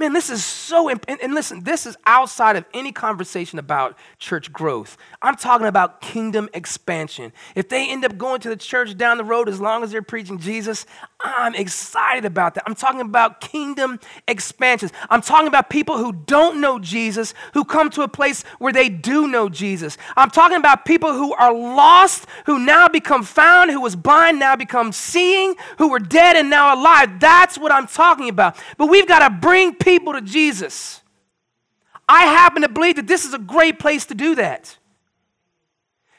Man, 0.00 0.12
this 0.12 0.28
is 0.28 0.44
so, 0.44 0.90
imp- 0.90 1.04
and, 1.06 1.20
and 1.20 1.34
listen, 1.34 1.62
this 1.62 1.86
is 1.86 1.96
outside 2.04 2.56
of 2.56 2.64
any 2.74 2.90
conversation 2.90 3.60
about 3.60 3.96
church 4.18 4.52
growth. 4.52 4.96
I'm 5.22 5.36
talking 5.36 5.68
about 5.68 6.00
kingdom 6.00 6.48
expansion. 6.52 7.32
If 7.54 7.68
they 7.68 7.88
end 7.88 8.04
up 8.04 8.18
going 8.18 8.40
to 8.40 8.48
the 8.48 8.56
church 8.56 8.96
down 8.96 9.18
the 9.18 9.24
road, 9.24 9.48
as 9.48 9.60
long 9.60 9.84
as 9.84 9.92
they're 9.92 10.02
preaching 10.02 10.40
Jesus, 10.40 10.84
I'm 11.20 11.54
excited 11.54 12.24
about 12.24 12.54
that. 12.54 12.64
I'm 12.66 12.74
talking 12.74 13.02
about 13.02 13.40
kingdom 13.40 14.00
expansions. 14.26 14.90
I'm 15.10 15.22
talking 15.22 15.46
about 15.46 15.70
people 15.70 15.96
who 15.96 16.12
don't 16.12 16.60
know 16.60 16.80
Jesus, 16.80 17.32
who 17.52 17.64
come 17.64 17.88
to 17.90 18.02
a 18.02 18.08
place 18.08 18.42
where 18.58 18.72
they 18.72 18.88
do 18.88 19.28
know 19.28 19.48
Jesus. 19.48 19.96
I'm 20.16 20.30
talking 20.30 20.56
about 20.56 20.84
people 20.84 21.12
who 21.12 21.32
are 21.34 21.54
lost, 21.54 22.26
who 22.46 22.58
now 22.58 22.88
become 22.88 23.22
found, 23.22 23.70
who 23.70 23.80
was 23.80 23.94
blind, 23.94 24.40
now 24.40 24.56
become 24.56 24.90
seeing, 24.90 25.54
who 25.78 25.88
were 25.88 26.00
dead 26.00 26.34
and 26.34 26.50
now 26.50 26.74
alive. 26.74 27.20
That's 27.20 27.56
what 27.56 27.70
I'm 27.70 27.86
talking 27.86 28.28
about. 28.28 28.56
But 28.76 28.88
we've 28.88 29.06
got 29.06 29.20
to 29.20 29.30
bring 29.30 29.72
people 29.74 29.93
to 30.02 30.20
Jesus. 30.20 31.02
I 32.08 32.24
happen 32.26 32.62
to 32.62 32.68
believe 32.68 32.96
that 32.96 33.06
this 33.06 33.24
is 33.24 33.34
a 33.34 33.38
great 33.38 33.78
place 33.78 34.06
to 34.06 34.14
do 34.14 34.34
that. 34.34 34.76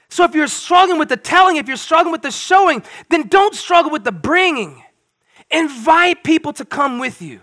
So 0.10 0.24
if 0.24 0.34
you're 0.34 0.48
struggling 0.48 0.98
with 0.98 1.10
the 1.10 1.18
telling, 1.18 1.58
if 1.58 1.68
you're 1.68 1.78
struggling 1.78 2.12
with 2.12 2.22
the 2.22 2.32
showing, 2.32 2.84
then 3.10 3.28
don't 3.28 3.54
struggle 3.54 3.92
with 3.92 4.04
the 4.04 4.12
bringing. 4.12 4.84
Invite 5.52 6.24
people 6.24 6.54
to 6.54 6.66
come 6.66 7.00
with 7.00 7.22
you. 7.22 7.42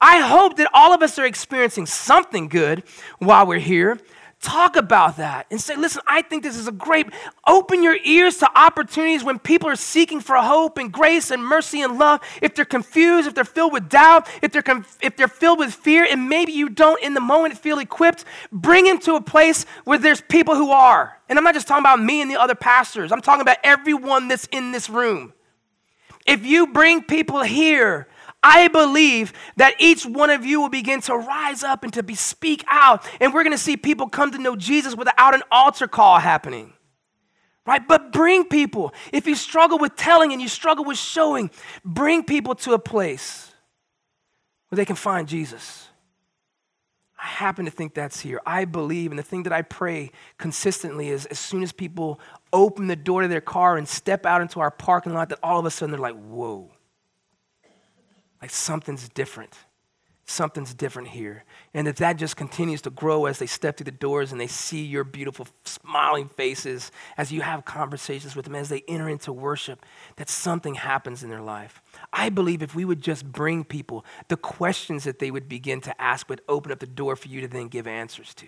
I 0.00 0.20
hope 0.20 0.56
that 0.56 0.70
all 0.74 0.92
of 0.92 1.02
us 1.02 1.18
are 1.18 1.26
experiencing 1.26 1.86
something 1.86 2.48
good 2.48 2.82
while 3.18 3.46
we're 3.46 3.58
here 3.58 3.98
talk 4.40 4.76
about 4.76 5.16
that 5.16 5.46
and 5.50 5.60
say, 5.60 5.76
listen, 5.76 6.02
I 6.06 6.22
think 6.22 6.42
this 6.42 6.56
is 6.56 6.68
a 6.68 6.72
great, 6.72 7.06
open 7.46 7.82
your 7.82 7.96
ears 8.04 8.38
to 8.38 8.58
opportunities 8.58 9.24
when 9.24 9.38
people 9.38 9.68
are 9.68 9.76
seeking 9.76 10.20
for 10.20 10.36
hope 10.36 10.78
and 10.78 10.92
grace 10.92 11.30
and 11.30 11.44
mercy 11.44 11.80
and 11.80 11.98
love. 11.98 12.20
If 12.42 12.54
they're 12.54 12.64
confused, 12.64 13.26
if 13.26 13.34
they're 13.34 13.44
filled 13.44 13.72
with 13.72 13.88
doubt, 13.88 14.28
if 14.42 14.52
they're, 14.52 14.62
conf- 14.62 14.98
if 15.00 15.16
they're 15.16 15.28
filled 15.28 15.58
with 15.58 15.74
fear, 15.74 16.06
and 16.08 16.28
maybe 16.28 16.52
you 16.52 16.68
don't 16.68 17.02
in 17.02 17.14
the 17.14 17.20
moment 17.20 17.58
feel 17.58 17.78
equipped, 17.78 18.24
bring 18.52 18.84
them 18.84 18.98
to 19.00 19.14
a 19.14 19.20
place 19.20 19.64
where 19.84 19.98
there's 19.98 20.20
people 20.20 20.54
who 20.54 20.70
are. 20.70 21.18
And 21.28 21.38
I'm 21.38 21.44
not 21.44 21.54
just 21.54 21.66
talking 21.66 21.82
about 21.82 22.00
me 22.00 22.20
and 22.20 22.30
the 22.30 22.40
other 22.40 22.54
pastors, 22.54 23.12
I'm 23.12 23.22
talking 23.22 23.42
about 23.42 23.58
everyone 23.64 24.28
that's 24.28 24.46
in 24.52 24.70
this 24.70 24.88
room. 24.88 25.32
If 26.26 26.44
you 26.44 26.66
bring 26.66 27.02
people 27.02 27.42
here 27.42 28.08
I 28.42 28.68
believe 28.68 29.32
that 29.56 29.74
each 29.78 30.06
one 30.06 30.30
of 30.30 30.44
you 30.44 30.60
will 30.60 30.68
begin 30.68 31.00
to 31.02 31.16
rise 31.16 31.64
up 31.64 31.82
and 31.82 31.92
to 31.94 32.02
be 32.02 32.14
speak 32.14 32.64
out. 32.68 33.04
And 33.20 33.34
we're 33.34 33.42
going 33.42 33.56
to 33.56 33.62
see 33.62 33.76
people 33.76 34.08
come 34.08 34.30
to 34.30 34.38
know 34.38 34.54
Jesus 34.54 34.94
without 34.94 35.34
an 35.34 35.42
altar 35.50 35.88
call 35.88 36.18
happening. 36.18 36.72
Right? 37.66 37.86
But 37.86 38.12
bring 38.12 38.44
people. 38.44 38.94
If 39.12 39.26
you 39.26 39.34
struggle 39.34 39.78
with 39.78 39.96
telling 39.96 40.32
and 40.32 40.40
you 40.40 40.46
struggle 40.46 40.84
with 40.84 40.98
showing, 40.98 41.50
bring 41.84 42.22
people 42.22 42.54
to 42.56 42.74
a 42.74 42.78
place 42.78 43.52
where 44.68 44.76
they 44.76 44.84
can 44.84 44.94
find 44.94 45.26
Jesus. 45.26 45.88
I 47.18 47.26
happen 47.26 47.64
to 47.64 47.70
think 47.70 47.94
that's 47.94 48.20
here. 48.20 48.40
I 48.46 48.66
believe, 48.66 49.10
and 49.10 49.18
the 49.18 49.24
thing 49.24 49.44
that 49.44 49.52
I 49.52 49.62
pray 49.62 50.12
consistently 50.38 51.08
is 51.08 51.26
as 51.26 51.40
soon 51.40 51.64
as 51.64 51.72
people 51.72 52.20
open 52.52 52.86
the 52.86 52.94
door 52.94 53.22
to 53.22 53.28
their 53.28 53.40
car 53.40 53.76
and 53.76 53.88
step 53.88 54.24
out 54.26 54.42
into 54.42 54.60
our 54.60 54.70
parking 54.70 55.14
lot, 55.14 55.30
that 55.30 55.40
all 55.42 55.58
of 55.58 55.66
a 55.66 55.70
sudden 55.70 55.90
they're 55.90 56.00
like, 56.00 56.14
whoa. 56.14 56.70
Like 58.46 58.52
something's 58.52 59.08
different. 59.08 59.58
something's 60.28 60.74
different 60.74 61.08
here. 61.08 61.44
And 61.72 61.86
that 61.86 61.96
that 61.96 62.16
just 62.16 62.36
continues 62.36 62.82
to 62.82 62.90
grow 62.90 63.26
as 63.26 63.38
they 63.38 63.46
step 63.46 63.76
through 63.76 63.84
the 63.86 63.90
doors 63.92 64.32
and 64.32 64.40
they 64.40 64.48
see 64.48 64.84
your 64.84 65.04
beautiful 65.04 65.46
smiling 65.64 66.28
faces 66.28 66.90
as 67.16 67.32
you 67.32 67.42
have 67.42 67.64
conversations 67.64 68.34
with 68.34 68.44
them, 68.44 68.56
as 68.56 68.68
they 68.68 68.82
enter 68.88 69.08
into 69.08 69.32
worship, 69.32 69.86
that 70.16 70.28
something 70.28 70.74
happens 70.74 71.22
in 71.22 71.30
their 71.30 71.40
life. 71.40 71.80
I 72.12 72.28
believe 72.28 72.62
if 72.62 72.74
we 72.74 72.84
would 72.84 73.00
just 73.00 73.24
bring 73.30 73.64
people, 73.64 74.04
the 74.28 74.36
questions 74.36 75.04
that 75.04 75.20
they 75.20 75.30
would 75.30 75.48
begin 75.48 75.80
to 75.82 76.00
ask 76.00 76.28
would 76.28 76.42
open 76.48 76.72
up 76.72 76.80
the 76.80 76.86
door 76.86 77.14
for 77.14 77.28
you 77.28 77.40
to 77.42 77.48
then 77.48 77.68
give 77.68 77.86
answers 77.86 78.34
to. 78.34 78.46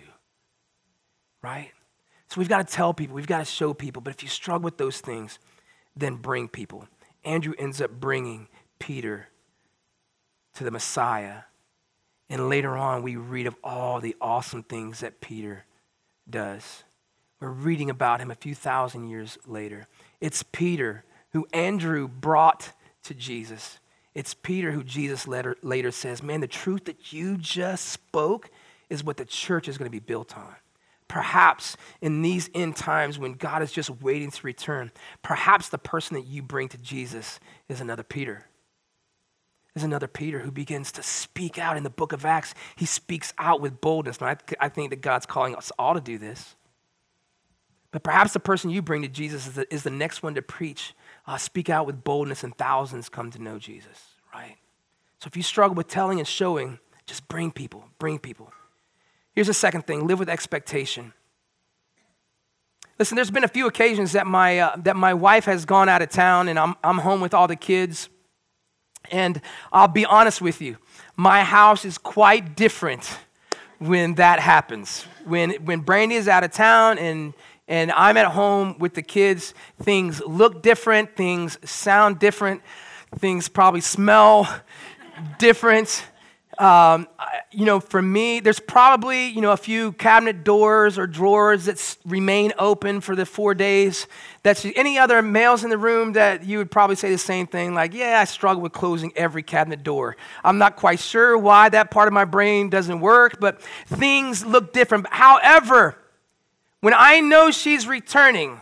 Right? 1.41 1.71
So 2.27 2.39
we've 2.39 2.49
got 2.49 2.67
to 2.67 2.73
tell 2.73 2.93
people, 2.93 3.15
we've 3.15 3.25
got 3.25 3.39
to 3.39 3.45
show 3.45 3.73
people, 3.73 4.01
but 4.01 4.13
if 4.13 4.21
you 4.21 4.29
struggle 4.29 4.65
with 4.65 4.77
those 4.77 4.99
things, 4.99 5.39
then 5.95 6.17
bring 6.17 6.47
people. 6.47 6.87
Andrew 7.23 7.53
ends 7.57 7.81
up 7.81 7.91
bringing 7.91 8.47
Peter 8.79 9.27
to 10.59 10.63
the 10.63 10.71
Messiah 10.71 11.39
and 12.29 12.47
later 12.47 12.77
on, 12.77 13.01
we 13.01 13.15
read 13.15 13.47
of 13.47 13.55
all 13.63 13.99
the 13.99 14.15
awesome 14.21 14.63
things 14.63 14.99
that 14.99 15.19
Peter 15.19 15.65
does. 16.29 16.83
We're 17.39 17.49
reading 17.49 17.89
about 17.89 18.21
him 18.21 18.29
a 18.29 18.35
few 18.35 18.53
thousand 18.53 19.09
years 19.09 19.37
later. 19.47 19.87
It's 20.21 20.43
Peter 20.43 21.03
who 21.31 21.47
Andrew 21.53 22.07
brought 22.07 22.71
to 23.03 23.13
Jesus. 23.13 23.79
It's 24.13 24.33
Peter 24.33 24.71
who 24.71 24.83
Jesus 24.83 25.27
later, 25.27 25.55
later 25.63 25.91
says, 25.91 26.21
Man, 26.21 26.41
the 26.41 26.47
truth 26.47 26.85
that 26.85 27.11
you 27.11 27.37
just 27.37 27.85
spoke 27.85 28.51
is 28.89 29.03
what 29.03 29.17
the 29.17 29.25
church 29.25 29.67
is 29.67 29.77
going 29.77 29.87
to 29.87 29.91
be 29.91 29.99
built 29.99 30.37
on. 30.37 30.55
Perhaps 31.07 31.77
in 32.01 32.21
these 32.21 32.49
end 32.53 32.75
times 32.75 33.17
when 33.17 33.33
God 33.33 33.63
is 33.63 33.71
just 33.71 33.89
waiting 34.01 34.29
to 34.29 34.45
return, 34.45 34.91
perhaps 35.23 35.69
the 35.69 35.79
person 35.79 36.15
that 36.15 36.27
you 36.27 36.43
bring 36.43 36.67
to 36.69 36.77
Jesus 36.77 37.39
is 37.67 37.81
another 37.81 38.03
Peter. 38.03 38.48
Another 39.83 40.07
Peter 40.07 40.39
who 40.39 40.51
begins 40.51 40.91
to 40.93 41.03
speak 41.03 41.57
out 41.57 41.77
in 41.77 41.83
the 41.83 41.89
book 41.89 42.13
of 42.13 42.25
Acts. 42.25 42.53
He 42.75 42.85
speaks 42.85 43.33
out 43.37 43.61
with 43.61 43.81
boldness. 43.81 44.17
And 44.17 44.29
I, 44.29 44.37
I 44.59 44.69
think 44.69 44.89
that 44.89 45.01
God's 45.01 45.25
calling 45.25 45.55
us 45.55 45.71
all 45.77 45.93
to 45.93 46.01
do 46.01 46.17
this. 46.17 46.55
But 47.91 48.03
perhaps 48.03 48.33
the 48.33 48.39
person 48.39 48.69
you 48.69 48.81
bring 48.81 49.01
to 49.01 49.07
Jesus 49.07 49.47
is 49.47 49.53
the, 49.53 49.73
is 49.73 49.83
the 49.83 49.89
next 49.89 50.21
one 50.21 50.35
to 50.35 50.41
preach, 50.41 50.93
uh, 51.25 51.37
speak 51.37 51.69
out 51.69 51.87
with 51.87 52.03
boldness, 52.03 52.43
and 52.43 52.55
thousands 52.55 53.09
come 53.09 53.31
to 53.31 53.41
know 53.41 53.57
Jesus, 53.57 54.15
right? 54.33 54.57
So 55.19 55.27
if 55.27 55.35
you 55.35 55.43
struggle 55.43 55.75
with 55.75 55.87
telling 55.87 56.19
and 56.19 56.27
showing, 56.27 56.79
just 57.07 57.27
bring 57.27 57.51
people, 57.51 57.85
bring 57.97 58.19
people. 58.19 58.53
Here's 59.33 59.47
the 59.47 59.53
second 59.53 59.87
thing 59.87 60.05
live 60.05 60.19
with 60.19 60.29
expectation. 60.29 61.13
Listen, 62.99 63.15
there's 63.15 63.31
been 63.31 63.45
a 63.45 63.49
few 63.49 63.65
occasions 63.65 64.11
that 64.11 64.27
my, 64.27 64.59
uh, 64.59 64.75
that 64.77 64.95
my 64.95 65.13
wife 65.13 65.45
has 65.45 65.65
gone 65.65 65.87
out 65.89 66.01
of 66.01 66.09
town 66.09 66.49
and 66.49 66.59
I'm, 66.59 66.75
I'm 66.83 66.97
home 66.99 67.21
with 67.21 67.33
all 67.33 67.47
the 67.47 67.55
kids. 67.55 68.09
And 69.11 69.41
I'll 69.71 69.87
be 69.87 70.05
honest 70.05 70.41
with 70.41 70.61
you, 70.61 70.77
my 71.15 71.43
house 71.43 71.85
is 71.85 71.97
quite 71.97 72.55
different 72.55 73.17
when 73.79 74.15
that 74.15 74.39
happens. 74.39 75.03
When, 75.25 75.51
when 75.65 75.79
Brandy 75.81 76.15
is 76.15 76.27
out 76.27 76.43
of 76.43 76.51
town 76.51 76.97
and, 76.97 77.33
and 77.67 77.91
I'm 77.91 78.17
at 78.17 78.27
home 78.27 78.77
with 78.77 78.93
the 78.93 79.01
kids, 79.01 79.53
things 79.81 80.21
look 80.21 80.61
different, 80.61 81.15
things 81.15 81.57
sound 81.69 82.19
different, 82.19 82.61
things 83.17 83.49
probably 83.49 83.81
smell 83.81 84.47
different. 85.39 86.03
Um, 86.59 87.07
you 87.51 87.63
know, 87.63 87.79
for 87.79 88.01
me, 88.01 88.41
there's 88.41 88.59
probably, 88.59 89.27
you 89.27 89.39
know, 89.39 89.53
a 89.53 89.57
few 89.57 89.93
cabinet 89.93 90.43
doors 90.43 90.99
or 90.99 91.07
drawers 91.07 91.65
that 91.65 91.97
remain 92.05 92.51
open 92.59 92.99
for 92.99 93.15
the 93.15 93.25
four 93.25 93.55
days. 93.55 94.07
That's 94.43 94.65
any 94.75 94.99
other 94.99 95.21
males 95.21 95.63
in 95.63 95.69
the 95.69 95.77
room 95.77 96.13
that 96.13 96.43
you 96.43 96.57
would 96.57 96.69
probably 96.69 96.97
say 96.97 97.09
the 97.09 97.17
same 97.17 97.47
thing, 97.47 97.73
like, 97.73 97.93
yeah, 97.93 98.19
I 98.19 98.25
struggle 98.25 98.61
with 98.61 98.73
closing 98.73 99.13
every 99.15 99.41
cabinet 99.41 99.83
door. 99.83 100.17
I'm 100.43 100.57
not 100.57 100.75
quite 100.75 100.99
sure 100.99 101.37
why 101.37 101.69
that 101.69 101.91
part 101.91 102.07
of 102.09 102.13
my 102.13 102.25
brain 102.25 102.69
doesn't 102.69 102.99
work, 102.99 103.39
but 103.39 103.61
things 103.87 104.45
look 104.45 104.73
different. 104.73 105.07
However, 105.09 105.95
when 106.81 106.93
I 106.93 107.21
know 107.21 107.51
she's 107.51 107.87
returning, 107.87 108.59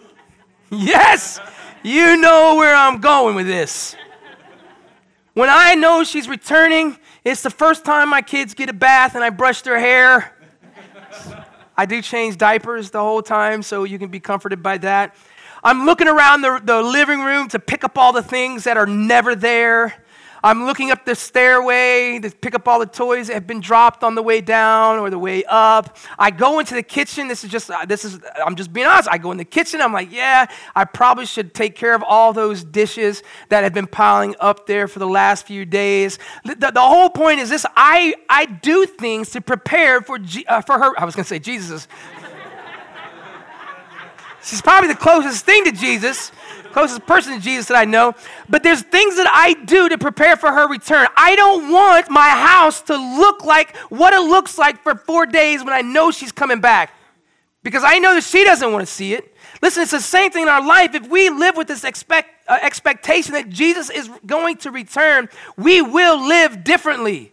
yes, 0.70 1.38
you 1.84 2.16
know 2.16 2.56
where 2.56 2.74
I'm 2.74 3.00
going 3.00 3.36
with 3.36 3.46
this. 3.46 3.94
When 5.34 5.48
I 5.48 5.74
know 5.76 6.04
she's 6.04 6.28
returning, 6.28 6.98
it's 7.24 7.42
the 7.42 7.50
first 7.50 7.84
time 7.84 8.08
my 8.08 8.22
kids 8.22 8.54
get 8.54 8.68
a 8.68 8.72
bath 8.72 9.14
and 9.14 9.22
I 9.22 9.30
brush 9.30 9.62
their 9.62 9.78
hair. 9.78 10.36
I 11.76 11.86
do 11.86 12.02
change 12.02 12.36
diapers 12.36 12.90
the 12.90 13.00
whole 13.00 13.22
time, 13.22 13.62
so 13.62 13.84
you 13.84 13.98
can 13.98 14.08
be 14.08 14.20
comforted 14.20 14.62
by 14.62 14.78
that. 14.78 15.14
I'm 15.64 15.86
looking 15.86 16.08
around 16.08 16.42
the, 16.42 16.60
the 16.62 16.82
living 16.82 17.20
room 17.20 17.48
to 17.48 17.58
pick 17.58 17.84
up 17.84 17.96
all 17.96 18.12
the 18.12 18.22
things 18.22 18.64
that 18.64 18.76
are 18.76 18.86
never 18.86 19.34
there. 19.34 20.01
I'm 20.44 20.66
looking 20.66 20.90
up 20.90 21.04
the 21.04 21.14
stairway 21.14 22.18
to 22.18 22.30
pick 22.30 22.54
up 22.56 22.66
all 22.66 22.80
the 22.80 22.86
toys 22.86 23.28
that 23.28 23.34
have 23.34 23.46
been 23.46 23.60
dropped 23.60 24.02
on 24.02 24.16
the 24.16 24.22
way 24.22 24.40
down 24.40 24.98
or 24.98 25.08
the 25.08 25.18
way 25.18 25.44
up. 25.44 25.96
I 26.18 26.32
go 26.32 26.58
into 26.58 26.74
the 26.74 26.82
kitchen. 26.82 27.28
This 27.28 27.44
is 27.44 27.50
just, 27.50 27.70
uh, 27.70 27.84
this 27.86 28.04
is, 28.04 28.18
I'm 28.44 28.56
just 28.56 28.72
being 28.72 28.86
honest. 28.86 29.08
I 29.10 29.18
go 29.18 29.30
in 29.30 29.38
the 29.38 29.44
kitchen. 29.44 29.80
I'm 29.80 29.92
like, 29.92 30.10
yeah, 30.10 30.46
I 30.74 30.84
probably 30.84 31.26
should 31.26 31.54
take 31.54 31.76
care 31.76 31.94
of 31.94 32.02
all 32.02 32.32
those 32.32 32.64
dishes 32.64 33.22
that 33.50 33.62
have 33.62 33.72
been 33.72 33.86
piling 33.86 34.34
up 34.40 34.66
there 34.66 34.88
for 34.88 34.98
the 34.98 35.06
last 35.06 35.46
few 35.46 35.64
days. 35.64 36.18
The, 36.44 36.56
the, 36.56 36.70
the 36.72 36.80
whole 36.80 37.10
point 37.10 37.38
is 37.38 37.48
this 37.48 37.64
I, 37.76 38.16
I 38.28 38.46
do 38.46 38.84
things 38.86 39.30
to 39.30 39.40
prepare 39.40 40.00
for, 40.00 40.18
G, 40.18 40.44
uh, 40.46 40.60
for 40.62 40.76
her. 40.76 40.98
I 40.98 41.04
was 41.04 41.14
going 41.14 41.24
to 41.24 41.28
say 41.28 41.38
Jesus. 41.38 41.86
She's 44.42 44.60
probably 44.60 44.88
the 44.88 44.96
closest 44.96 45.44
thing 45.44 45.64
to 45.66 45.72
Jesus 45.72 46.32
closest 46.72 47.06
person 47.06 47.34
to 47.34 47.40
Jesus 47.40 47.66
that 47.66 47.76
I 47.76 47.84
know. 47.84 48.14
But 48.48 48.62
there's 48.62 48.82
things 48.82 49.16
that 49.16 49.28
I 49.32 49.54
do 49.64 49.88
to 49.88 49.98
prepare 49.98 50.36
for 50.36 50.50
her 50.50 50.68
return. 50.68 51.06
I 51.16 51.36
don't 51.36 51.70
want 51.70 52.10
my 52.10 52.28
house 52.28 52.82
to 52.82 52.96
look 52.96 53.44
like 53.44 53.76
what 53.88 54.12
it 54.12 54.20
looks 54.20 54.58
like 54.58 54.82
for 54.82 54.94
four 54.94 55.26
days 55.26 55.62
when 55.64 55.72
I 55.72 55.82
know 55.82 56.10
she's 56.10 56.32
coming 56.32 56.60
back. 56.60 56.94
Because 57.62 57.84
I 57.84 57.98
know 57.98 58.14
that 58.14 58.24
she 58.24 58.44
doesn't 58.44 58.72
want 58.72 58.86
to 58.86 58.92
see 58.92 59.14
it. 59.14 59.36
Listen, 59.62 59.82
it's 59.82 59.92
the 59.92 60.00
same 60.00 60.32
thing 60.32 60.42
in 60.42 60.48
our 60.48 60.66
life. 60.66 60.94
If 60.94 61.08
we 61.08 61.30
live 61.30 61.56
with 61.56 61.68
this 61.68 61.84
expect, 61.84 62.48
uh, 62.48 62.58
expectation 62.60 63.34
that 63.34 63.48
Jesus 63.48 63.88
is 63.88 64.10
going 64.26 64.56
to 64.58 64.72
return, 64.72 65.28
we 65.56 65.80
will 65.80 66.26
live 66.26 66.64
differently. 66.64 67.32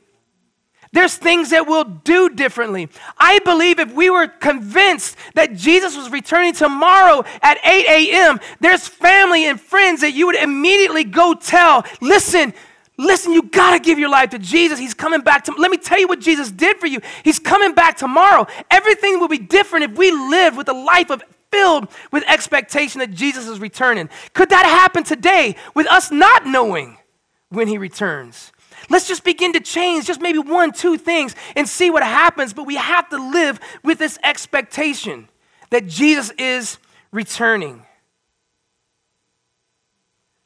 There's 0.92 1.16
things 1.16 1.52
that 1.52 1.68
we'll 1.68 1.84
do 1.84 2.30
differently. 2.30 2.90
I 3.18 3.40
believe 3.40 3.80
if 3.80 3.94
we 3.94 4.10
were 4.10 4.28
convinced 4.28 5.18
that 5.36 5.56
Jesus 5.56 5.96
was 5.96 6.10
returning 6.10 6.54
tomorrow 6.54 7.24
at 7.42 7.60
8 7.64 7.86
a.m., 7.88 8.40
there's 8.60 8.88
family 8.88 9.46
and 9.46 9.62
friends 9.62 10.02
that 10.02 10.14
you 10.14 10.26
would 10.26 10.36
immediately 10.36 11.04
go 11.04 11.36
tell, 11.36 11.86
listen, 12.02 12.56
listen, 12.98 13.34
you 13.34 13.44
got 13.44 13.74
to 13.74 13.80
give 13.80 14.00
your 14.00 14.10
life 14.10 14.32
to 14.32 14.40
Jesus. 14.40 14.80
He's 14.80 14.96
coming 14.96 15.22
back. 15.22 15.44
To, 15.44 15.54
let 15.58 15.70
me 15.70 15.78
tell 15.78 16.00
you 16.00 16.08
what 16.08 16.22
Jesus 16.22 16.50
did 16.50 16.78
for 16.78 16.88
you. 16.88 17.02
He's 17.24 17.38
coming 17.38 17.76
back 17.76 17.96
tomorrow. 17.96 18.48
Everything 18.72 19.20
will 19.20 19.28
be 19.28 19.38
different 19.38 19.92
if 19.92 19.98
we 19.98 20.12
live 20.12 20.58
with 20.58 20.70
a 20.70 20.74
life 20.74 21.12
of 21.12 21.22
filled 21.52 21.88
with 22.12 22.24
expectation 22.28 23.00
that 23.00 23.12
Jesus 23.12 23.48
is 23.48 23.60
returning. 23.60 24.10
Could 24.34 24.50
that 24.50 24.66
happen 24.66 25.04
today 25.04 25.56
with 25.74 25.88
us 25.88 26.12
not 26.12 26.46
knowing 26.46 26.98
when 27.50 27.68
he 27.68 27.78
returns? 27.78 28.52
Let's 28.90 29.08
just 29.08 29.24
begin 29.24 29.54
to 29.54 29.60
change 29.60 30.06
just 30.06 30.22
maybe 30.22 30.40
one, 30.40 30.72
two 30.72 30.98
things 30.98 31.36
and 31.56 31.68
see 31.68 31.90
what 31.90 32.04
happens. 32.04 32.54
But 32.54 32.66
we 32.66 32.76
have 32.76 33.10
to 33.10 33.18
live 33.18 33.60
with 33.84 34.00
this 34.00 34.18
expectation 34.24 35.30
that 35.70 35.88
Jesus 35.88 36.32
is 36.38 36.78
returning. 37.12 37.86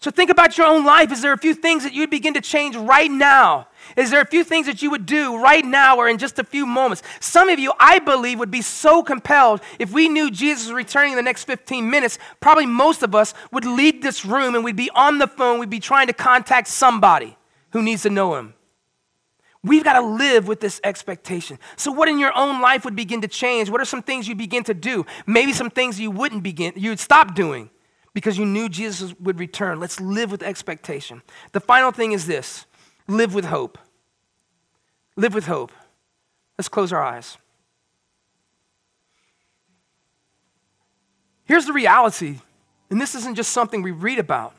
So 0.03 0.11
think 0.11 0.29
about 0.29 0.57
your 0.57 0.67
own 0.67 0.83
life. 0.83 1.13
Is 1.13 1.21
there 1.21 1.31
a 1.31 1.37
few 1.37 1.53
things 1.53 1.83
that 1.83 1.93
you'd 1.93 2.09
begin 2.09 2.33
to 2.33 2.41
change 2.41 2.75
right 2.75 3.09
now? 3.09 3.69
Is 3.95 4.11
there 4.11 4.19
a 4.19 4.25
few 4.25 4.43
things 4.43 4.65
that 4.65 4.81
you 4.81 4.91
would 4.91 5.05
do 5.05 5.41
right 5.41 5.63
now 5.63 5.95
or 5.95 6.09
in 6.09 6.17
just 6.17 6.37
a 6.39 6.43
few 6.43 6.65
moments? 6.65 7.03
Some 7.21 7.47
of 7.47 7.57
you, 7.57 7.71
I 7.79 7.99
believe, 7.99 8.37
would 8.39 8.51
be 8.51 8.61
so 8.61 9.01
compelled 9.01 9.61
if 9.79 9.93
we 9.93 10.09
knew 10.09 10.29
Jesus 10.29 10.65
was 10.65 10.73
returning 10.73 11.13
in 11.13 11.15
the 11.15 11.23
next 11.23 11.45
15 11.45 11.89
minutes. 11.89 12.19
Probably 12.41 12.65
most 12.65 13.01
of 13.01 13.15
us 13.15 13.33
would 13.53 13.63
leave 13.63 14.01
this 14.01 14.25
room 14.25 14.55
and 14.55 14.63
we'd 14.65 14.75
be 14.75 14.89
on 14.93 15.19
the 15.19 15.27
phone, 15.27 15.57
we'd 15.57 15.69
be 15.69 15.79
trying 15.79 16.07
to 16.07 16.13
contact 16.13 16.67
somebody 16.67 17.37
who 17.73 17.81
needs 17.81 18.03
to 18.03 18.09
know 18.09 18.35
him. 18.35 18.53
We've 19.63 19.83
got 19.83 19.99
to 19.99 20.05
live 20.05 20.47
with 20.47 20.59
this 20.59 20.79
expectation. 20.83 21.57
So, 21.75 21.91
what 21.91 22.07
in 22.07 22.19
your 22.19 22.35
own 22.37 22.61
life 22.61 22.85
would 22.85 22.95
begin 22.95 23.21
to 23.21 23.27
change? 23.27 23.69
What 23.69 23.81
are 23.81 23.85
some 23.85 24.01
things 24.01 24.27
you 24.27 24.35
begin 24.35 24.63
to 24.65 24.73
do? 24.73 25.05
Maybe 25.25 25.53
some 25.53 25.69
things 25.69 25.99
you 25.99 26.11
wouldn't 26.11 26.43
begin, 26.43 26.73
you'd 26.75 26.99
stop 26.99 27.35
doing 27.35 27.69
because 28.13 28.37
you 28.37 28.45
knew 28.45 28.69
Jesus 28.69 29.13
would 29.19 29.39
return. 29.39 29.79
Let's 29.79 29.99
live 29.99 30.31
with 30.31 30.43
expectation. 30.43 31.21
The 31.51 31.59
final 31.59 31.91
thing 31.91 32.11
is 32.11 32.27
this 32.27 32.65
live 33.07 33.33
with 33.33 33.45
hope. 33.45 33.77
Live 35.15 35.33
with 35.33 35.45
hope. 35.45 35.71
Let's 36.57 36.69
close 36.69 36.93
our 36.93 37.01
eyes. 37.01 37.37
Here's 41.45 41.65
the 41.65 41.73
reality, 41.73 42.39
and 42.89 43.01
this 43.01 43.15
isn't 43.15 43.35
just 43.35 43.51
something 43.51 43.81
we 43.81 43.91
read 43.91 44.19
about, 44.19 44.53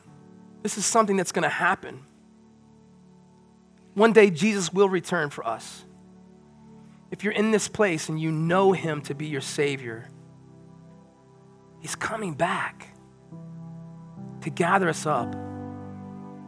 this 0.61 0.77
is 0.77 0.85
something 0.85 1.17
that's 1.17 1.31
going 1.31 1.43
to 1.43 1.49
happen. 1.49 2.03
One 3.95 4.13
day, 4.13 4.29
Jesus 4.29 4.71
will 4.71 4.89
return 4.89 5.31
for 5.31 5.47
us. 5.47 5.83
If 7.11 7.23
you're 7.23 7.33
in 7.33 7.51
this 7.51 7.67
place 7.67 8.09
and 8.09 8.21
you 8.21 8.31
know 8.31 8.73
Him 8.73 9.01
to 9.03 9.15
be 9.15 9.27
your 9.27 9.41
Savior, 9.41 10.07
He's 11.81 11.95
coming 11.95 12.33
back 12.35 12.89
to 14.41 14.49
gather 14.51 14.89
us 14.89 15.05
up 15.05 15.35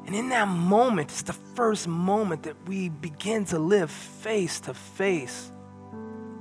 And 0.07 0.15
in 0.15 0.29
that 0.29 0.47
moment, 0.47 1.11
it's 1.11 1.23
the 1.23 1.33
first 1.33 1.87
moment 1.87 2.43
that 2.43 2.55
we 2.67 2.89
begin 2.89 3.45
to 3.45 3.59
live 3.59 3.91
face 3.91 4.61
to 4.61 4.73
face 4.73 5.51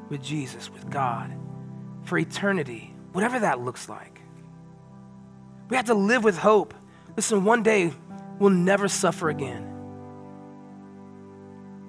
with 0.08 0.22
Jesus, 0.22 0.70
with 0.70 0.88
God, 0.88 1.32
for 2.04 2.16
eternity, 2.16 2.94
whatever 3.12 3.40
that 3.40 3.60
looks 3.60 3.88
like. 3.88 4.20
We 5.68 5.76
have 5.76 5.86
to 5.86 5.94
live 5.94 6.22
with 6.22 6.38
hope. 6.38 6.74
Listen, 7.16 7.44
one 7.44 7.64
day 7.64 7.92
we'll 8.38 8.50
never 8.50 8.86
suffer 8.86 9.30
again. 9.30 9.75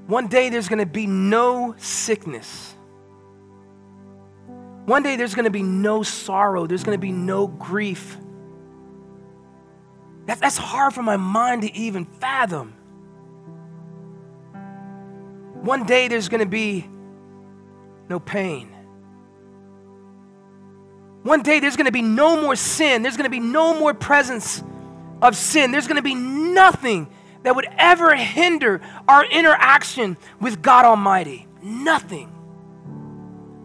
One 0.07 0.27
day 0.27 0.49
there's 0.49 0.69
going 0.69 0.79
to 0.79 0.85
be 0.85 1.05
no 1.05 1.75
sickness. 1.77 2.73
One 4.85 5.03
day 5.03 5.17
there's 5.17 5.35
going 5.35 5.45
to 5.45 5.51
be 5.51 5.63
no 5.63 6.01
sorrow. 6.01 6.65
There's 6.65 6.85
going 6.85 6.97
to 6.97 7.01
be 7.01 7.11
no 7.11 7.47
grief. 7.47 8.17
That, 10.27 10.39
that's 10.39 10.57
hard 10.57 10.93
for 10.93 11.03
my 11.03 11.17
mind 11.17 11.63
to 11.63 11.75
even 11.75 12.05
fathom. 12.05 12.73
One 15.61 15.85
day 15.85 16.07
there's 16.07 16.29
going 16.29 16.39
to 16.39 16.49
be 16.49 16.87
no 18.07 18.19
pain. 18.19 18.73
One 21.23 21.41
day 21.43 21.59
there's 21.59 21.75
going 21.75 21.87
to 21.87 21.91
be 21.91 22.01
no 22.01 22.41
more 22.41 22.55
sin. 22.55 23.01
There's 23.01 23.17
going 23.17 23.25
to 23.25 23.29
be 23.29 23.41
no 23.41 23.77
more 23.77 23.93
presence 23.93 24.63
of 25.21 25.35
sin. 25.35 25.71
There's 25.71 25.87
going 25.87 25.97
to 25.97 26.01
be 26.01 26.15
nothing 26.15 27.09
that 27.47 27.55
would 27.55 27.69
ever 27.77 28.13
hinder 28.13 28.81
our 29.07 29.23
interaction 29.23 30.17
with 30.41 30.61
God 30.61 30.83
Almighty. 30.83 31.47
Nothing. 31.63 32.29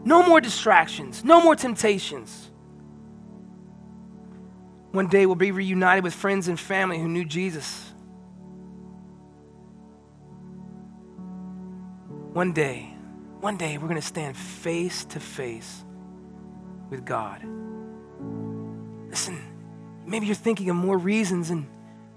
No 0.04 0.22
more 0.22 0.40
distractions, 0.40 1.24
no 1.24 1.40
more 1.42 1.56
temptations. 1.56 2.48
One 4.92 5.08
day 5.08 5.26
we'll 5.26 5.34
be 5.34 5.50
reunited 5.50 6.04
with 6.04 6.14
friends 6.14 6.46
and 6.46 6.60
family 6.60 7.00
who 7.00 7.08
knew 7.08 7.24
Jesus. 7.24 7.92
One 12.32 12.52
day, 12.52 12.94
one 13.40 13.56
day 13.56 13.78
we're 13.78 13.88
going 13.88 14.00
to 14.00 14.06
stand 14.06 14.36
face 14.36 15.04
to 15.06 15.18
face 15.18 15.84
with 16.88 17.04
God. 17.04 17.42
Listen, 19.10 19.40
maybe 20.06 20.26
you're 20.26 20.36
thinking 20.36 20.70
of 20.70 20.76
more 20.76 20.98
reasons, 20.98 21.50
and 21.50 21.66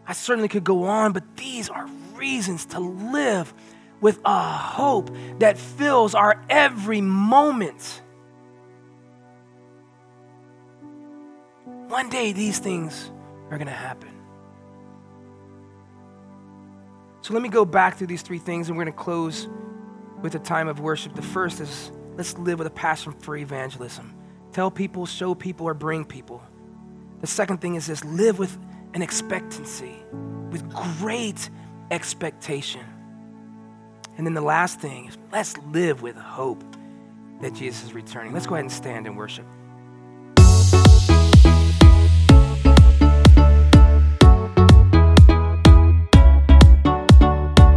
I 0.07 0.13
certainly 0.13 0.47
could 0.47 0.63
go 0.63 0.83
on, 0.83 1.13
but 1.13 1.37
these 1.37 1.69
are 1.69 1.87
reasons 2.15 2.65
to 2.67 2.79
live 2.79 3.53
with 4.01 4.19
a 4.25 4.41
hope 4.41 5.09
that 5.39 5.57
fills 5.57 6.13
our 6.13 6.41
every 6.49 7.01
moment. 7.01 8.01
One 11.87 12.09
day 12.09 12.33
these 12.33 12.59
things 12.59 13.11
are 13.49 13.57
going 13.57 13.67
to 13.67 13.73
happen. 13.73 14.09
So 17.21 17.33
let 17.33 17.41
me 17.41 17.49
go 17.49 17.65
back 17.65 17.97
through 17.97 18.07
these 18.07 18.21
three 18.21 18.37
things, 18.37 18.67
and 18.67 18.77
we're 18.77 18.83
going 18.83 18.93
to 18.93 19.03
close 19.03 19.47
with 20.21 20.35
a 20.35 20.39
time 20.39 20.67
of 20.67 20.79
worship. 20.79 21.15
The 21.15 21.21
first 21.23 21.59
is 21.59 21.91
let's 22.15 22.37
live 22.37 22.59
with 22.59 22.67
a 22.67 22.71
passion 22.71 23.13
for 23.13 23.35
evangelism. 23.35 24.13
Tell 24.51 24.69
people, 24.69 25.05
show 25.05 25.33
people, 25.33 25.65
or 25.65 25.73
bring 25.73 26.05
people. 26.05 26.43
The 27.21 27.27
second 27.27 27.61
thing 27.61 27.75
is 27.75 27.87
this 27.87 28.03
live 28.03 28.37
with 28.37 28.55
an 28.95 29.01
expectancy, 29.01 30.03
with 30.51 30.67
great 30.99 31.49
expectation. 31.91 32.81
And 34.17 34.25
then 34.25 34.33
the 34.33 34.41
last 34.41 34.79
thing 34.79 35.07
is 35.07 35.17
let's 35.31 35.57
live 35.57 36.01
with 36.01 36.15
hope 36.15 36.63
that 37.41 37.53
Jesus 37.53 37.83
is 37.83 37.93
returning. 37.93 38.33
Let's 38.33 38.47
go 38.47 38.55
ahead 38.55 38.63
and 38.63 38.71
stand 38.71 39.05
and 39.05 39.17
worship. 39.17 39.45